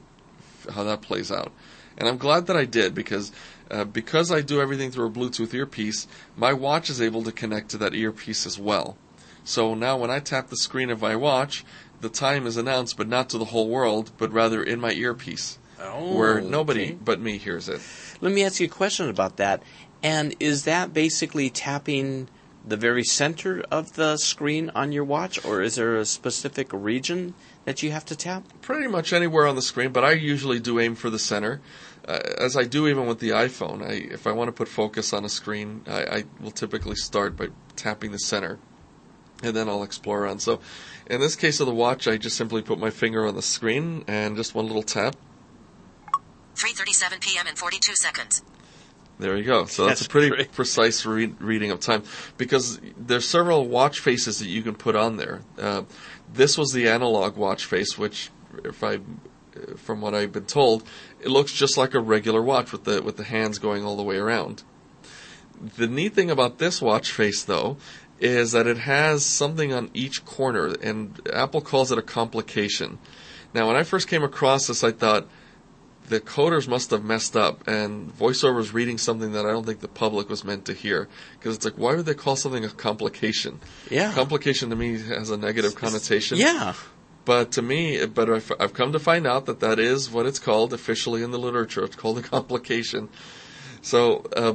how 0.72 0.84
that 0.84 1.02
plays 1.02 1.30
out. 1.30 1.52
And 1.96 2.08
I'm 2.08 2.18
glad 2.18 2.46
that 2.46 2.56
I 2.56 2.64
did 2.64 2.94
because 2.94 3.32
uh, 3.70 3.84
because 3.84 4.32
I 4.32 4.40
do 4.40 4.60
everything 4.60 4.90
through 4.90 5.06
a 5.06 5.10
Bluetooth 5.10 5.54
earpiece, 5.54 6.06
my 6.36 6.52
watch 6.52 6.90
is 6.90 7.00
able 7.00 7.22
to 7.24 7.32
connect 7.32 7.70
to 7.70 7.78
that 7.78 7.94
earpiece 7.94 8.46
as 8.46 8.58
well. 8.58 8.96
So 9.44 9.74
now 9.74 9.96
when 9.96 10.10
I 10.10 10.18
tap 10.20 10.48
the 10.48 10.56
screen 10.56 10.90
of 10.90 11.00
my 11.00 11.16
watch, 11.16 11.64
the 12.00 12.08
time 12.08 12.46
is 12.46 12.56
announced, 12.56 12.96
but 12.96 13.08
not 13.08 13.28
to 13.30 13.38
the 13.38 13.46
whole 13.46 13.68
world, 13.68 14.10
but 14.18 14.32
rather 14.32 14.62
in 14.62 14.80
my 14.80 14.92
earpiece, 14.92 15.58
oh, 15.80 16.16
where 16.16 16.40
nobody 16.40 16.84
okay. 16.84 16.98
but 17.04 17.20
me 17.20 17.38
hears 17.38 17.68
it. 17.68 17.80
Let 18.20 18.32
me 18.32 18.44
ask 18.44 18.60
you 18.60 18.66
a 18.66 18.70
question 18.70 19.08
about 19.08 19.36
that. 19.36 19.62
And 20.02 20.34
is 20.40 20.64
that 20.64 20.92
basically 20.92 21.50
tapping 21.50 22.28
the 22.66 22.76
very 22.76 23.04
center 23.04 23.64
of 23.70 23.94
the 23.94 24.16
screen 24.16 24.70
on 24.74 24.92
your 24.92 25.04
watch, 25.04 25.44
or 25.44 25.62
is 25.62 25.76
there 25.76 25.96
a 25.96 26.04
specific 26.04 26.68
region 26.72 27.34
that 27.64 27.82
you 27.82 27.90
have 27.90 28.04
to 28.06 28.16
tap? 28.16 28.44
Pretty 28.60 28.86
much 28.86 29.12
anywhere 29.12 29.46
on 29.46 29.56
the 29.56 29.62
screen, 29.62 29.92
but 29.92 30.04
I 30.04 30.12
usually 30.12 30.60
do 30.60 30.78
aim 30.78 30.94
for 30.94 31.10
the 31.10 31.18
center. 31.18 31.60
Uh, 32.06 32.20
as 32.38 32.56
I 32.56 32.64
do 32.64 32.86
even 32.88 33.06
with 33.06 33.20
the 33.20 33.30
iPhone, 33.30 33.82
I, 33.82 33.92
if 34.12 34.26
I 34.26 34.32
want 34.32 34.48
to 34.48 34.52
put 34.52 34.68
focus 34.68 35.12
on 35.12 35.24
a 35.24 35.28
screen, 35.28 35.82
I, 35.86 36.04
I 36.04 36.24
will 36.40 36.50
typically 36.50 36.96
start 36.96 37.36
by 37.36 37.48
tapping 37.76 38.12
the 38.12 38.18
center, 38.18 38.58
and 39.42 39.54
then 39.54 39.68
I'll 39.68 39.82
explore 39.82 40.24
around. 40.24 40.40
So, 40.40 40.60
in 41.08 41.20
this 41.20 41.36
case 41.36 41.60
of 41.60 41.66
the 41.66 41.74
watch, 41.74 42.06
I 42.06 42.16
just 42.16 42.36
simply 42.36 42.62
put 42.62 42.78
my 42.78 42.90
finger 42.90 43.26
on 43.26 43.34
the 43.34 43.42
screen 43.42 44.04
and 44.06 44.36
just 44.36 44.54
one 44.54 44.66
little 44.66 44.82
tap. 44.82 45.16
3:37 46.56 47.20
p.m. 47.20 47.46
and 47.46 47.56
42 47.56 47.94
seconds. 47.94 48.42
There 49.20 49.36
you 49.36 49.44
go. 49.44 49.66
So 49.66 49.84
that's, 49.86 50.00
That's 50.00 50.06
a 50.06 50.10
pretty 50.10 50.28
great. 50.30 50.52
precise 50.60 51.04
re- 51.04 51.34
reading 51.38 51.70
of 51.70 51.80
time 51.80 52.02
because 52.38 52.80
there's 52.96 53.28
several 53.28 53.68
watch 53.68 54.00
faces 54.00 54.38
that 54.38 54.48
you 54.48 54.62
can 54.62 54.74
put 54.74 54.96
on 54.96 55.16
there. 55.18 55.42
Uh, 55.58 55.82
this 56.32 56.56
was 56.56 56.72
the 56.72 56.88
analog 56.88 57.36
watch 57.36 57.66
face, 57.66 57.98
which, 57.98 58.30
if 58.64 58.82
I, 58.82 59.00
from 59.76 60.00
what 60.00 60.14
I've 60.14 60.32
been 60.32 60.46
told, 60.46 60.84
it 61.20 61.28
looks 61.28 61.52
just 61.52 61.76
like 61.76 61.92
a 61.94 62.00
regular 62.00 62.40
watch 62.40 62.72
with 62.72 62.84
the 62.84 63.02
with 63.02 63.16
the 63.18 63.24
hands 63.24 63.58
going 63.58 63.84
all 63.84 63.96
the 63.96 64.02
way 64.02 64.16
around. 64.16 64.62
The 65.76 65.86
neat 65.86 66.14
thing 66.14 66.30
about 66.30 66.58
this 66.58 66.80
watch 66.80 67.10
face, 67.10 67.44
though, 67.44 67.76
is 68.18 68.52
that 68.52 68.66
it 68.66 68.78
has 68.78 69.24
something 69.24 69.72
on 69.72 69.90
each 69.92 70.24
corner, 70.24 70.74
and 70.82 71.20
Apple 71.32 71.60
calls 71.60 71.92
it 71.92 71.98
a 71.98 72.02
complication. 72.02 72.98
Now, 73.52 73.66
when 73.66 73.76
I 73.76 73.82
first 73.82 74.08
came 74.08 74.22
across 74.22 74.68
this, 74.68 74.82
I 74.82 74.92
thought 74.92 75.26
the 76.08 76.20
coders 76.20 76.66
must 76.66 76.90
have 76.90 77.04
messed 77.04 77.36
up, 77.36 77.66
and 77.68 78.12
VoiceOver 78.18 78.56
was 78.56 78.74
reading 78.74 78.98
something 78.98 79.32
that 79.32 79.46
I 79.46 79.52
don't 79.52 79.64
think 79.64 79.80
the 79.80 79.88
public 79.88 80.28
was 80.28 80.44
meant 80.44 80.64
to 80.66 80.74
hear. 80.74 81.08
Because 81.38 81.56
it's 81.56 81.64
like, 81.64 81.78
why 81.78 81.94
would 81.94 82.06
they 82.06 82.14
call 82.14 82.36
something 82.36 82.64
a 82.64 82.68
complication? 82.68 83.60
Yeah. 83.90 84.12
Complication 84.12 84.70
to 84.70 84.76
me 84.76 84.98
has 85.00 85.30
a 85.30 85.36
negative 85.36 85.74
connotation. 85.76 86.38
Yeah. 86.38 86.74
But 87.24 87.52
to 87.52 87.62
me, 87.62 88.04
but 88.06 88.28
I've, 88.28 88.52
I've 88.58 88.74
come 88.74 88.92
to 88.92 88.98
find 88.98 89.26
out 89.26 89.46
that 89.46 89.60
that 89.60 89.78
is 89.78 90.10
what 90.10 90.26
it's 90.26 90.38
called 90.38 90.72
officially 90.72 91.22
in 91.22 91.30
the 91.30 91.38
literature. 91.38 91.84
It's 91.84 91.96
called 91.96 92.18
a 92.18 92.22
complication. 92.36 93.08
So 93.82 94.24
uh, 94.36 94.54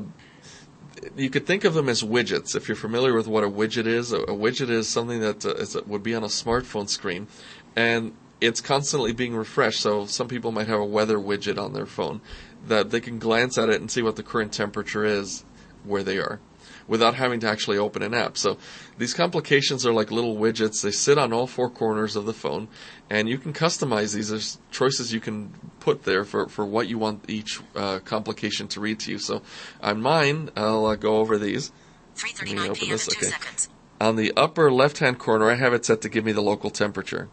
you 1.15 1.29
could 1.29 1.45
think 1.45 1.63
of 1.63 1.73
them 1.73 1.89
as 1.89 2.03
widgets. 2.03 2.55
If 2.55 2.67
you're 2.67 2.75
familiar 2.75 3.13
with 3.13 3.27
what 3.27 3.43
a 3.43 3.49
widget 3.49 3.85
is, 3.85 4.11
a, 4.11 4.17
a 4.17 4.35
widget 4.35 4.69
is 4.69 4.87
something 4.87 5.21
that 5.21 5.45
uh, 5.45 5.53
is, 5.53 5.77
would 5.85 6.03
be 6.03 6.15
on 6.15 6.23
a 6.23 6.27
smartphone 6.27 6.89
screen, 6.89 7.27
and 7.75 8.13
it's 8.41 8.61
constantly 8.61 9.13
being 9.13 9.35
refreshed. 9.35 9.81
So 9.81 10.05
some 10.05 10.27
people 10.27 10.51
might 10.51 10.67
have 10.67 10.79
a 10.79 10.85
weather 10.85 11.17
widget 11.17 11.57
on 11.57 11.73
their 11.73 11.85
phone 11.85 12.21
that 12.67 12.89
they 12.89 12.99
can 12.99 13.19
glance 13.19 13.57
at 13.57 13.69
it 13.69 13.79
and 13.79 13.89
see 13.89 14.01
what 14.01 14.15
the 14.15 14.23
current 14.23 14.51
temperature 14.51 15.05
is 15.05 15.43
where 15.83 16.03
they 16.03 16.17
are. 16.17 16.39
without 16.87 17.15
having 17.15 17.39
to 17.39 17.49
actually 17.49 17.77
open 17.77 18.01
an 18.03 18.13
app. 18.13 18.37
So 18.37 18.57
these 18.97 19.13
complications 19.13 19.85
are 19.85 19.93
like 19.93 20.11
little 20.11 20.35
widgets. 20.35 20.81
They 20.81 20.91
sit 20.91 21.17
on 21.17 21.33
all 21.33 21.47
four 21.47 21.69
corners 21.69 22.15
of 22.15 22.25
the 22.25 22.33
phone, 22.33 22.67
and 23.09 23.27
you 23.27 23.37
can 23.37 23.53
customize 23.53 24.13
these. 24.13 24.29
There's 24.29 24.59
choices 24.71 25.13
you 25.13 25.19
can 25.19 25.53
put 25.79 26.03
there 26.03 26.23
for, 26.23 26.47
for 26.47 26.65
what 26.65 26.87
you 26.87 26.97
want 26.97 27.29
each 27.29 27.59
uh, 27.75 27.99
complication 27.99 28.67
to 28.69 28.79
read 28.79 28.99
to 29.01 29.11
you. 29.11 29.17
So 29.17 29.41
on 29.81 30.01
mine, 30.01 30.49
I'll 30.55 30.85
uh, 30.85 30.95
go 30.95 31.17
over 31.17 31.37
these. 31.37 31.71
3:39 32.15 32.59
open 32.59 32.75
p.m. 32.75 32.91
this, 32.91 33.07
in 33.07 33.13
two 33.13 33.19
okay. 33.19 33.31
seconds. 33.31 33.69
On 33.99 34.15
the 34.15 34.33
upper 34.35 34.71
left-hand 34.71 35.19
corner, 35.19 35.49
I 35.49 35.55
have 35.55 35.73
it 35.73 35.85
set 35.85 36.01
to 36.01 36.09
give 36.09 36.25
me 36.25 36.33
the 36.33 36.41
local 36.41 36.69
temperature. 36.69 37.29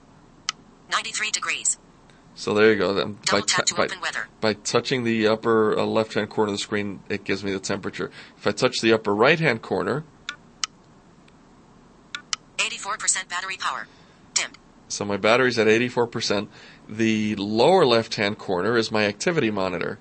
93 0.93 1.31
degrees. 1.31 1.79
So 2.35 2.55
there 2.55 2.73
you 2.73 2.79
go. 2.79 2.95
Then 2.95 3.15
by, 3.15 3.41
Double 3.41 3.47
t- 3.47 3.63
to 3.63 3.75
by, 3.75 3.89
by 4.41 4.53
touching 4.55 5.05
the 5.05 5.27
upper 5.27 5.79
uh, 5.79 5.85
left-hand 5.85 6.31
corner 6.31 6.51
of 6.53 6.55
the 6.59 6.63
screen, 6.63 7.01
it 7.09 7.25
gives 7.25 7.43
me 7.45 7.53
the 7.53 7.59
temperature. 7.61 8.11
If 8.39 8.47
I 8.47 8.53
touch 8.53 8.81
the 8.81 8.93
upper 8.93 9.15
right-hand 9.15 9.61
corner, 9.63 10.05
84% 12.59 13.29
battery 13.29 13.57
power. 13.59 13.87
Dimmed. 14.35 14.57
so 14.89 15.05
my 15.05 15.17
battery's 15.17 15.59
at 15.59 15.67
84%. 15.67 16.49
The 16.89 17.35
lower 17.37 17.85
left-hand 17.85 18.39
corner 18.39 18.77
is 18.77 18.91
my 18.91 19.05
activity 19.05 19.51
monitor. 19.51 19.99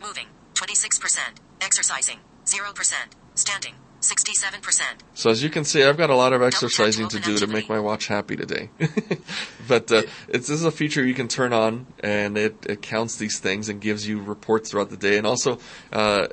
Moving. 0.00 0.26
26%. 0.54 1.18
Exercising. 1.60 2.18
0%. 2.46 2.94
Standing. 3.34 3.74
67%. 4.00 4.82
So 5.14 5.30
as 5.30 5.42
you 5.42 5.50
can 5.50 5.64
see, 5.64 5.84
I've 5.84 5.96
got 5.96 6.10
a 6.10 6.16
lot 6.16 6.32
of 6.32 6.42
exercising 6.42 7.08
to 7.08 7.20
do 7.20 7.36
to 7.38 7.46
make 7.46 7.68
my 7.68 7.78
watch 7.78 8.06
happy 8.06 8.34
today. 8.34 8.70
but 9.68 9.92
uh, 9.92 10.02
it's, 10.28 10.48
this 10.48 10.50
is 10.50 10.64
a 10.64 10.70
feature 10.70 11.04
you 11.04 11.14
can 11.14 11.28
turn 11.28 11.52
on, 11.52 11.86
and 12.00 12.38
it, 12.38 12.64
it 12.66 12.82
counts 12.82 13.16
these 13.16 13.38
things 13.38 13.68
and 13.68 13.80
gives 13.80 14.08
you 14.08 14.22
reports 14.22 14.70
throughout 14.70 14.90
the 14.90 14.96
day, 14.96 15.18
and 15.18 15.26
also 15.26 15.58
uh, 15.92 16.28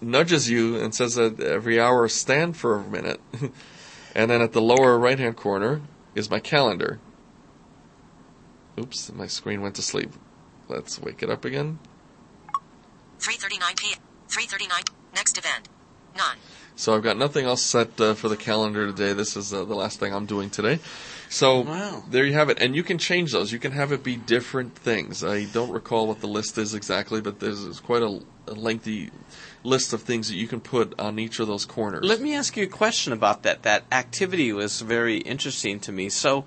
nudges 0.00 0.48
you 0.48 0.80
and 0.80 0.94
says 0.94 1.16
that 1.16 1.40
every 1.40 1.78
hour 1.78 2.08
stand 2.08 2.56
for 2.56 2.76
a 2.76 2.84
minute. 2.84 3.20
and 4.14 4.30
then 4.30 4.40
at 4.40 4.52
the 4.52 4.62
lower 4.62 4.98
right-hand 4.98 5.36
corner 5.36 5.82
is 6.14 6.30
my 6.30 6.40
calendar. 6.40 7.00
Oops, 8.78 9.12
my 9.12 9.26
screen 9.26 9.60
went 9.60 9.74
to 9.76 9.82
sleep. 9.82 10.10
Let's 10.68 10.98
wake 10.98 11.22
it 11.22 11.28
up 11.28 11.44
again. 11.44 11.78
3:39 13.18 13.76
p.m. 13.78 13.98
3:39. 14.28 14.88
Next 15.14 15.36
event. 15.36 15.68
None. 16.16 16.38
So 16.80 16.94
I've 16.94 17.02
got 17.02 17.18
nothing 17.18 17.44
else 17.44 17.60
set 17.60 18.00
uh, 18.00 18.14
for 18.14 18.30
the 18.30 18.38
calendar 18.38 18.86
today. 18.86 19.12
This 19.12 19.36
is 19.36 19.52
uh, 19.52 19.66
the 19.66 19.74
last 19.74 20.00
thing 20.00 20.14
I'm 20.14 20.24
doing 20.24 20.48
today. 20.48 20.78
So 21.28 21.60
Wow. 21.60 22.04
there 22.08 22.24
you 22.24 22.32
have 22.32 22.48
it, 22.48 22.58
and 22.58 22.74
you 22.74 22.82
can 22.82 22.96
change 22.96 23.32
those. 23.32 23.52
You 23.52 23.58
can 23.58 23.72
have 23.72 23.92
it 23.92 24.02
be 24.02 24.16
different 24.16 24.76
things. 24.76 25.22
I 25.22 25.44
don't 25.44 25.70
recall 25.72 26.08
what 26.08 26.22
the 26.22 26.26
list 26.26 26.56
is 26.56 26.72
exactly, 26.72 27.20
but 27.20 27.38
there's, 27.38 27.80
quite 27.80 28.00
a, 28.00 28.22
a 28.48 28.54
lengthy 28.54 29.10
list 29.62 29.92
of 29.92 30.00
things 30.00 30.28
that 30.28 30.36
you 30.36 30.48
can 30.48 30.62
put 30.62 30.98
on 30.98 31.18
each 31.18 31.38
of 31.38 31.48
those 31.48 31.66
corners. 31.66 32.02
Let 32.02 32.22
me 32.22 32.34
ask 32.34 32.56
you 32.56 32.64
a 32.64 32.66
question 32.66 33.12
about 33.12 33.42
that. 33.42 33.62
That 33.62 33.84
activity 33.92 34.50
was 34.50 34.80
very 34.80 35.18
interesting 35.18 35.80
to 35.80 35.92
me. 35.92 36.08
So, 36.08 36.46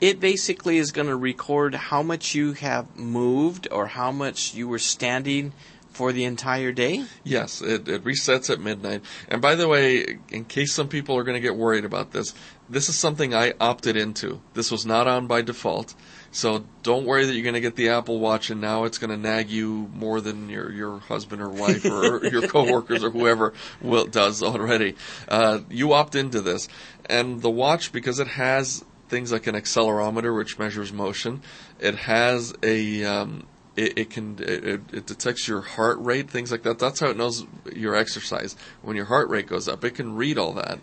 it 0.00 0.20
basically 0.20 0.78
is 0.78 0.90
going 0.90 1.08
to 1.08 1.16
record 1.16 1.74
how 1.74 2.02
much 2.02 2.34
you 2.34 2.52
have 2.52 2.96
moved 2.96 3.68
or 3.70 3.88
how 3.88 4.10
much 4.10 4.54
you 4.54 4.68
were 4.68 4.78
standing 4.78 5.52
for 5.96 6.12
the 6.12 6.24
entire 6.24 6.72
day. 6.72 7.04
Yes, 7.24 7.62
it, 7.62 7.88
it 7.88 8.04
resets 8.04 8.50
at 8.50 8.60
midnight. 8.60 9.02
And 9.28 9.40
by 9.40 9.54
the 9.54 9.66
way, 9.66 10.18
in 10.28 10.44
case 10.44 10.74
some 10.74 10.88
people 10.88 11.16
are 11.16 11.24
going 11.24 11.36
to 11.36 11.40
get 11.40 11.56
worried 11.56 11.86
about 11.86 12.12
this, 12.12 12.34
this 12.68 12.90
is 12.90 12.98
something 12.98 13.34
I 13.34 13.54
opted 13.58 13.96
into. 13.96 14.42
This 14.52 14.70
was 14.70 14.84
not 14.84 15.08
on 15.08 15.26
by 15.26 15.40
default. 15.40 15.94
So 16.32 16.66
don't 16.82 17.06
worry 17.06 17.24
that 17.24 17.32
you're 17.32 17.44
going 17.44 17.54
to 17.54 17.62
get 17.62 17.76
the 17.76 17.88
Apple 17.88 18.18
Watch 18.20 18.50
and 18.50 18.60
now 18.60 18.84
it's 18.84 18.98
going 18.98 19.10
to 19.10 19.16
nag 19.16 19.48
you 19.48 19.90
more 19.94 20.20
than 20.20 20.50
your, 20.50 20.70
your 20.70 20.98
husband 20.98 21.40
or 21.40 21.48
wife 21.48 21.86
or 21.86 22.26
your 22.30 22.46
coworkers 22.46 23.02
or 23.02 23.08
whoever 23.10 23.54
will, 23.80 24.04
does 24.04 24.42
already. 24.42 24.96
Uh, 25.26 25.60
you 25.70 25.94
opt 25.94 26.14
into 26.14 26.42
this. 26.42 26.68
And 27.06 27.40
the 27.40 27.50
watch, 27.50 27.90
because 27.90 28.18
it 28.18 28.28
has 28.28 28.84
things 29.08 29.32
like 29.32 29.46
an 29.46 29.54
accelerometer 29.54 30.36
which 30.36 30.58
measures 30.58 30.92
motion, 30.92 31.40
it 31.80 31.94
has 31.94 32.52
a, 32.62 33.02
um, 33.04 33.46
it, 33.76 33.98
it 33.98 34.10
can 34.10 34.36
it, 34.40 34.80
it 34.92 35.06
detects 35.06 35.46
your 35.46 35.60
heart 35.60 35.98
rate, 36.00 36.30
things 36.30 36.50
like 36.50 36.62
that. 36.62 36.78
That's 36.78 37.00
how 37.00 37.08
it 37.08 37.16
knows 37.16 37.46
your 37.74 37.94
exercise. 37.94 38.56
When 38.82 38.96
your 38.96 39.06
heart 39.06 39.28
rate 39.28 39.46
goes 39.46 39.68
up, 39.68 39.84
it 39.84 39.94
can 39.94 40.16
read 40.16 40.38
all 40.38 40.52
that. 40.54 40.78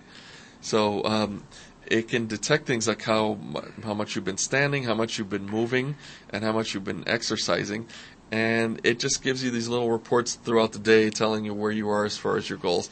So 0.61 1.03
um, 1.03 1.43
it 1.87 2.07
can 2.07 2.27
detect 2.27 2.65
things 2.65 2.87
like 2.87 3.01
how 3.01 3.37
how 3.83 3.93
much 3.93 4.15
you've 4.15 4.25
been 4.25 4.37
standing, 4.37 4.83
how 4.83 4.93
much 4.93 5.17
you've 5.17 5.29
been 5.29 5.45
moving, 5.45 5.95
and 6.29 6.43
how 6.43 6.53
much 6.53 6.73
you've 6.73 6.83
been 6.85 7.03
exercising. 7.07 7.87
And 8.31 8.79
it 8.83 8.99
just 8.99 9.21
gives 9.21 9.43
you 9.43 9.51
these 9.51 9.67
little 9.67 9.91
reports 9.91 10.35
throughout 10.35 10.71
the 10.71 10.79
day 10.79 11.09
telling 11.09 11.45
you 11.45 11.53
where 11.53 11.71
you 11.71 11.89
are 11.89 12.05
as 12.05 12.17
far 12.17 12.37
as 12.37 12.49
your 12.49 12.57
goals. 12.57 12.89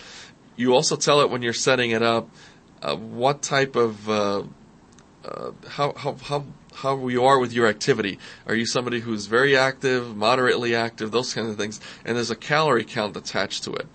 You 0.55 0.75
also 0.75 0.95
tell 0.95 1.21
it 1.21 1.29
when 1.29 1.41
you're 1.41 1.53
setting 1.53 1.91
it 1.91 2.03
up 2.03 2.29
uh, 2.81 2.95
what 2.95 3.41
type 3.41 3.75
of 3.75 4.09
uh, 4.09 4.43
uh, 5.25 5.51
how, 5.69 5.93
how 5.93 6.15
how 6.15 6.45
how 6.73 7.07
you 7.07 7.23
are 7.25 7.39
with 7.39 7.53
your 7.53 7.67
activity. 7.67 8.17
Are 8.47 8.55
you 8.55 8.65
somebody 8.65 9.01
who's 9.01 9.25
very 9.25 9.55
active, 9.55 10.15
moderately 10.15 10.75
active, 10.75 11.11
those 11.11 11.33
kinds 11.33 11.49
of 11.49 11.57
things? 11.57 11.79
And 12.05 12.17
there's 12.17 12.31
a 12.31 12.35
calorie 12.35 12.85
count 12.85 13.15
attached 13.17 13.63
to 13.65 13.73
it. 13.73 13.87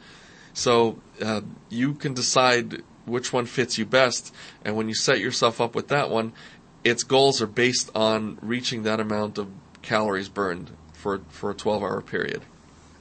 So 0.53 0.99
uh, 1.21 1.43
you 1.69 1.95
can 1.95 2.15
decide 2.15 2.83
which 3.05 3.33
one 3.33 3.47
fits 3.47 3.79
you 3.79 3.87
best, 3.87 4.35
and 4.65 4.77
when 4.77 4.89
you 4.89 4.95
set 4.95 5.21
yourself 5.21 5.61
up 5.61 5.75
with 5.75 5.89
that 5.89 6.11
one, 6.11 6.33
its 6.85 7.03
goals 7.03 7.41
are 7.41 7.47
based 7.47 7.91
on 7.95 8.39
reaching 8.41 8.83
that 8.83 9.01
amount 9.01 9.39
of 9.39 9.49
calories 9.83 10.29
burned 10.29 10.71
for 10.93 11.21
for 11.29 11.51
a 11.51 11.55
12-hour 11.55 12.03
period, 12.03 12.39
or 12.39 12.43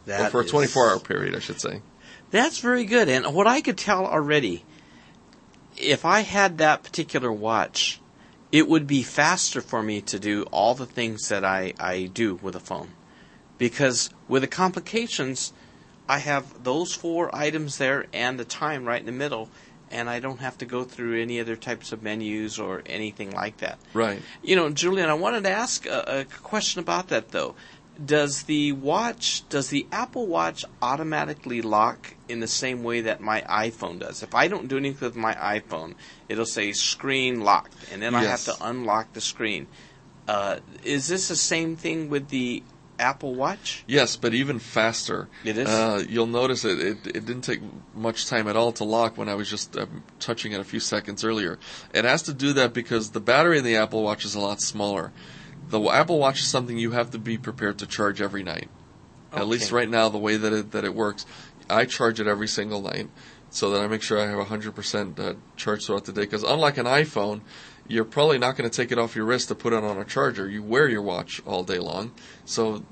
That 0.05 0.31
for 0.31 0.41
a 0.41 0.45
24-hour 0.45 0.99
period, 0.99 1.35
I 1.35 1.39
should 1.39 1.59
say. 1.59 1.81
That's 2.31 2.59
very 2.59 2.85
good. 2.85 3.07
And 3.07 3.33
what 3.33 3.47
I 3.47 3.61
could 3.61 3.77
tell 3.77 4.05
already, 4.05 4.63
if 5.77 6.05
I 6.05 6.21
had 6.21 6.57
that 6.57 6.83
particular 6.83 7.31
watch, 7.31 8.01
it 8.55 8.69
would 8.69 8.87
be 8.87 9.03
faster 9.03 9.59
for 9.59 9.83
me 9.83 9.99
to 9.99 10.17
do 10.17 10.43
all 10.43 10.73
the 10.75 10.85
things 10.85 11.27
that 11.27 11.43
I, 11.43 11.73
I 11.77 12.05
do 12.05 12.35
with 12.35 12.55
a 12.55 12.59
phone. 12.61 12.87
Because 13.57 14.09
with 14.29 14.43
the 14.43 14.47
complications, 14.47 15.51
I 16.07 16.19
have 16.19 16.63
those 16.63 16.93
four 16.93 17.35
items 17.35 17.79
there 17.79 18.05
and 18.13 18.39
the 18.39 18.45
time 18.45 18.85
right 18.85 19.01
in 19.01 19.05
the 19.05 19.11
middle, 19.11 19.49
and 19.91 20.09
I 20.09 20.21
don't 20.21 20.39
have 20.39 20.57
to 20.59 20.65
go 20.65 20.85
through 20.85 21.21
any 21.21 21.41
other 21.41 21.57
types 21.57 21.91
of 21.91 22.01
menus 22.01 22.57
or 22.57 22.81
anything 22.85 23.31
like 23.31 23.57
that. 23.57 23.77
Right. 23.93 24.21
You 24.41 24.55
know, 24.55 24.69
Julian, 24.69 25.09
I 25.09 25.15
wanted 25.15 25.43
to 25.43 25.51
ask 25.51 25.85
a, 25.85 26.19
a 26.19 26.25
question 26.41 26.79
about 26.79 27.09
that 27.09 27.31
though. 27.31 27.55
Does 28.03 28.43
the 28.43 28.73
watch, 28.73 29.47
does 29.47 29.69
the 29.69 29.87
Apple 29.91 30.27
Watch 30.27 30.65
automatically 30.81 31.61
lock 31.61 32.13
in 32.27 32.41
the 32.41 32.47
same 32.47 32.83
way 32.83 33.01
that 33.01 33.21
my 33.21 33.41
iPhone 33.41 33.99
does? 33.99 34.21
If 34.21 34.35
I 34.35 34.47
don't 34.47 34.67
do 34.67 34.77
anything 34.77 35.07
with 35.07 35.15
my 35.15 35.33
iPhone, 35.33 35.95
it'll 36.27 36.45
say 36.45 36.73
screen 36.73 37.41
locked, 37.41 37.75
and 37.93 38.01
then 38.01 38.13
I 38.13 38.23
have 38.25 38.43
to 38.45 38.55
unlock 38.61 39.13
the 39.13 39.21
screen. 39.21 39.67
Uh, 40.27 40.57
is 40.83 41.07
this 41.07 41.27
the 41.29 41.35
same 41.35 41.75
thing 41.75 42.09
with 42.09 42.29
the 42.29 42.63
Apple 42.99 43.35
Watch? 43.35 43.83
Yes, 43.87 44.15
but 44.15 44.33
even 44.33 44.59
faster. 44.59 45.27
It 45.43 45.57
is? 45.57 45.67
Uh, 45.67 46.03
you'll 46.07 46.27
notice 46.27 46.65
it, 46.65 46.79
it. 46.79 47.07
It 47.07 47.25
didn't 47.25 47.41
take 47.41 47.61
much 47.93 48.27
time 48.27 48.47
at 48.47 48.55
all 48.55 48.71
to 48.73 48.83
lock 48.83 49.17
when 49.17 49.29
I 49.29 49.35
was 49.35 49.49
just 49.49 49.77
um, 49.77 50.03
touching 50.19 50.51
it 50.51 50.59
a 50.59 50.63
few 50.63 50.79
seconds 50.79 51.23
earlier. 51.23 51.59
It 51.93 52.05
has 52.05 52.23
to 52.23 52.33
do 52.33 52.53
that 52.53 52.73
because 52.73 53.11
the 53.11 53.19
battery 53.19 53.57
in 53.57 53.63
the 53.63 53.77
Apple 53.77 54.03
Watch 54.03 54.25
is 54.25 54.35
a 54.35 54.39
lot 54.39 54.61
smaller. 54.61 55.11
The 55.69 55.81
Apple 55.81 56.19
Watch 56.19 56.41
is 56.41 56.47
something 56.47 56.77
you 56.77 56.91
have 56.91 57.11
to 57.11 57.17
be 57.17 57.37
prepared 57.37 57.79
to 57.79 57.87
charge 57.87 58.21
every 58.21 58.43
night. 58.43 58.69
At 59.33 59.47
least 59.47 59.71
right 59.71 59.89
now, 59.89 60.09
the 60.09 60.17
way 60.17 60.37
that 60.37 60.53
it 60.53 60.71
that 60.71 60.85
it 60.85 60.95
works, 60.95 61.25
I 61.69 61.85
charge 61.85 62.19
it 62.19 62.27
every 62.27 62.47
single 62.47 62.81
night 62.81 63.09
so 63.49 63.69
that 63.71 63.81
I 63.81 63.87
make 63.87 64.01
sure 64.01 64.19
I 64.19 64.27
have 64.27 64.47
100% 64.47 65.19
uh, 65.19 65.33
charge 65.55 65.85
throughout 65.85 66.05
the 66.05 66.11
day. 66.11 66.21
Because 66.21 66.43
unlike 66.43 66.77
an 66.77 66.85
iPhone, 66.85 67.41
you're 67.87 68.03
probably 68.03 68.37
not 68.37 68.57
going 68.57 68.69
to 68.69 68.75
take 68.75 68.91
it 68.91 68.99
off 68.99 69.15
your 69.15 69.25
wrist 69.25 69.47
to 69.47 69.55
put 69.55 69.71
it 69.71 69.83
on 69.83 69.97
a 69.97 70.03
charger. 70.03 70.49
You 70.49 70.61
wear 70.61 70.89
your 70.89 71.01
watch 71.01 71.41
all 71.45 71.63
day 71.63 71.79
long, 71.79 72.11
so 72.43 72.83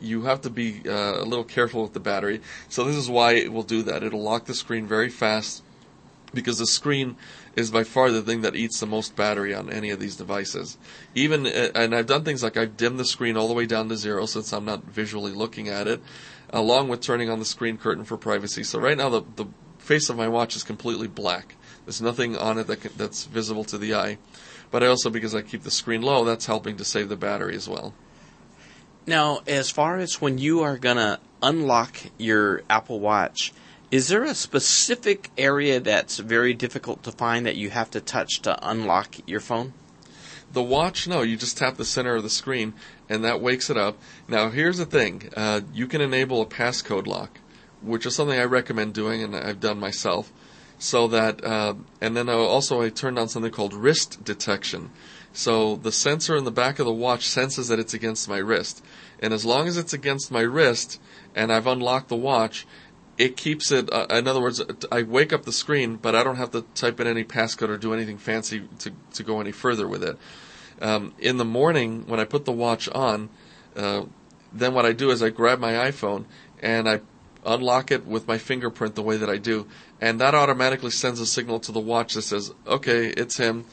you 0.00 0.22
have 0.22 0.40
to 0.42 0.50
be 0.50 0.82
uh, 0.86 1.22
a 1.22 1.24
little 1.24 1.44
careful 1.44 1.82
with 1.82 1.92
the 1.92 2.00
battery. 2.00 2.40
So 2.68 2.84
this 2.84 2.96
is 2.96 3.08
why 3.08 3.32
it 3.32 3.52
will 3.52 3.62
do 3.62 3.82
that. 3.82 4.02
It'll 4.02 4.22
lock 4.22 4.44
the 4.44 4.54
screen 4.54 4.86
very 4.86 5.08
fast 5.08 5.62
because 6.34 6.58
the 6.58 6.66
screen 6.66 7.16
is 7.56 7.70
by 7.70 7.84
far 7.84 8.10
the 8.10 8.22
thing 8.22 8.40
that 8.42 8.56
eats 8.56 8.80
the 8.80 8.86
most 8.86 9.14
battery 9.14 9.54
on 9.54 9.70
any 9.70 9.90
of 9.90 10.00
these 10.00 10.16
devices. 10.16 10.78
Even 11.14 11.46
uh, 11.46 11.70
and 11.74 11.94
I've 11.94 12.06
done 12.06 12.24
things 12.24 12.42
like 12.42 12.56
I've 12.56 12.76
dimmed 12.76 12.98
the 12.98 13.04
screen 13.04 13.36
all 13.36 13.48
the 13.48 13.54
way 13.54 13.66
down 13.66 13.88
to 13.88 13.96
zero 13.96 14.26
since 14.26 14.52
I'm 14.52 14.64
not 14.64 14.84
visually 14.84 15.32
looking 15.32 15.68
at 15.68 15.86
it, 15.86 16.00
along 16.50 16.88
with 16.88 17.00
turning 17.00 17.28
on 17.30 17.38
the 17.38 17.44
screen 17.44 17.78
curtain 17.78 18.04
for 18.04 18.16
privacy. 18.16 18.64
So 18.64 18.78
right 18.78 18.96
now 18.96 19.08
the 19.08 19.22
the 19.36 19.46
face 19.78 20.08
of 20.08 20.16
my 20.16 20.28
watch 20.28 20.56
is 20.56 20.62
completely 20.62 21.08
black. 21.08 21.56
There's 21.84 22.00
nothing 22.00 22.36
on 22.36 22.58
it 22.58 22.68
that 22.68 22.80
can, 22.80 22.92
that's 22.96 23.24
visible 23.24 23.64
to 23.64 23.78
the 23.78 23.94
eye. 23.94 24.18
But 24.70 24.82
I 24.82 24.86
also 24.86 25.10
because 25.10 25.34
I 25.34 25.42
keep 25.42 25.64
the 25.64 25.70
screen 25.70 26.02
low, 26.02 26.24
that's 26.24 26.46
helping 26.46 26.76
to 26.78 26.84
save 26.84 27.08
the 27.08 27.16
battery 27.16 27.54
as 27.54 27.68
well. 27.68 27.92
Now, 29.06 29.40
as 29.48 29.68
far 29.68 29.98
as 29.98 30.20
when 30.20 30.38
you 30.38 30.60
are 30.60 30.78
to 30.78 31.18
unlock 31.42 31.98
your 32.18 32.62
Apple 32.70 33.00
Watch, 33.00 33.52
is 33.92 34.08
there 34.08 34.24
a 34.24 34.34
specific 34.34 35.30
area 35.36 35.78
that's 35.78 36.18
very 36.18 36.54
difficult 36.54 37.02
to 37.02 37.12
find 37.12 37.44
that 37.44 37.56
you 37.56 37.68
have 37.68 37.90
to 37.90 38.00
touch 38.00 38.40
to 38.40 38.58
unlock 38.66 39.16
your 39.28 39.38
phone? 39.38 39.74
The 40.50 40.62
watch, 40.62 41.06
no, 41.06 41.20
you 41.20 41.36
just 41.36 41.58
tap 41.58 41.76
the 41.76 41.84
center 41.84 42.16
of 42.16 42.22
the 42.22 42.30
screen 42.30 42.72
and 43.10 43.22
that 43.22 43.42
wakes 43.42 43.68
it 43.68 43.76
up. 43.76 43.98
Now, 44.26 44.48
here's 44.48 44.78
the 44.78 44.86
thing 44.86 45.30
uh, 45.36 45.60
you 45.74 45.86
can 45.86 46.00
enable 46.00 46.40
a 46.40 46.46
passcode 46.46 47.06
lock, 47.06 47.38
which 47.82 48.06
is 48.06 48.16
something 48.16 48.38
I 48.38 48.44
recommend 48.44 48.94
doing 48.94 49.22
and 49.22 49.36
I've 49.36 49.60
done 49.60 49.78
myself. 49.78 50.32
so 50.78 51.06
that, 51.08 51.44
uh, 51.44 51.74
and 52.00 52.16
then 52.16 52.30
also 52.30 52.80
I 52.80 52.88
turned 52.88 53.18
on 53.18 53.28
something 53.28 53.52
called 53.52 53.74
wrist 53.74 54.24
detection. 54.24 54.90
So 55.34 55.76
the 55.76 55.92
sensor 55.92 56.34
in 56.34 56.44
the 56.44 56.50
back 56.50 56.78
of 56.78 56.86
the 56.86 56.92
watch 56.92 57.28
senses 57.28 57.68
that 57.68 57.78
it's 57.78 57.94
against 57.94 58.28
my 58.28 58.38
wrist, 58.38 58.82
and 59.20 59.32
as 59.32 59.44
long 59.44 59.68
as 59.68 59.76
it's 59.76 59.92
against 59.92 60.32
my 60.32 60.40
wrist 60.40 61.00
and 61.34 61.52
I've 61.52 61.66
unlocked 61.66 62.08
the 62.08 62.16
watch, 62.16 62.66
it 63.18 63.36
keeps 63.36 63.70
it. 63.70 63.92
Uh, 63.92 64.06
in 64.10 64.26
other 64.26 64.40
words, 64.40 64.62
I 64.90 65.02
wake 65.02 65.32
up 65.32 65.44
the 65.44 65.52
screen, 65.52 65.96
but 65.96 66.14
I 66.14 66.24
don't 66.24 66.36
have 66.36 66.50
to 66.52 66.62
type 66.74 67.00
in 67.00 67.06
any 67.06 67.24
passcode 67.24 67.68
or 67.68 67.76
do 67.76 67.92
anything 67.92 68.18
fancy 68.18 68.68
to 68.80 68.92
to 69.14 69.22
go 69.22 69.40
any 69.40 69.52
further 69.52 69.86
with 69.86 70.02
it. 70.02 70.18
Um, 70.80 71.14
in 71.18 71.36
the 71.36 71.44
morning, 71.44 72.04
when 72.06 72.18
I 72.18 72.24
put 72.24 72.44
the 72.44 72.52
watch 72.52 72.88
on, 72.88 73.28
uh, 73.76 74.04
then 74.52 74.74
what 74.74 74.84
I 74.84 74.92
do 74.92 75.10
is 75.10 75.22
I 75.22 75.30
grab 75.30 75.58
my 75.60 75.72
iPhone 75.72 76.24
and 76.60 76.88
I 76.88 77.00
unlock 77.44 77.90
it 77.90 78.06
with 78.06 78.26
my 78.26 78.38
fingerprint 78.38 78.94
the 78.94 79.02
way 79.02 79.16
that 79.16 79.28
I 79.28 79.36
do, 79.36 79.66
and 80.00 80.20
that 80.20 80.34
automatically 80.34 80.90
sends 80.90 81.20
a 81.20 81.26
signal 81.26 81.60
to 81.60 81.72
the 81.72 81.80
watch 81.80 82.14
that 82.14 82.22
says, 82.22 82.52
"Okay, 82.66 83.08
it's 83.08 83.36
him." 83.36 83.64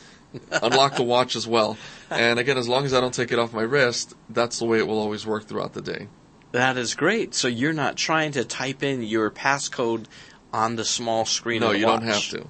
Unlock 0.51 0.95
the 0.95 1.03
watch 1.03 1.35
as 1.35 1.47
well. 1.47 1.75
And 2.11 2.39
again, 2.39 2.57
as 2.57 2.67
long 2.67 2.85
as 2.85 2.93
I 2.93 3.01
don't 3.01 3.13
take 3.13 3.31
it 3.31 3.37
off 3.37 3.53
my 3.53 3.61
wrist, 3.61 4.15
that's 4.29 4.57
the 4.57 4.65
way 4.65 4.79
it 4.79 4.87
will 4.87 4.97
always 4.97 5.27
work 5.27 5.45
throughout 5.45 5.73
the 5.73 5.81
day. 5.81 6.07
That 6.51 6.77
is 6.77 6.95
great. 6.95 7.35
So 7.35 7.47
you're 7.47 7.73
not 7.73 7.95
trying 7.95 8.31
to 8.33 8.43
type 8.43 8.81
in 8.83 9.03
your 9.03 9.29
passcode 9.29 10.05
on 10.51 10.75
the 10.75 10.85
small 10.85 11.25
screen 11.25 11.61
No, 11.61 11.67
of 11.67 11.73
the 11.73 11.79
you 11.79 11.85
watch. 11.85 11.99
don't 11.99 12.07
have 12.09 12.29
to. 12.29 12.47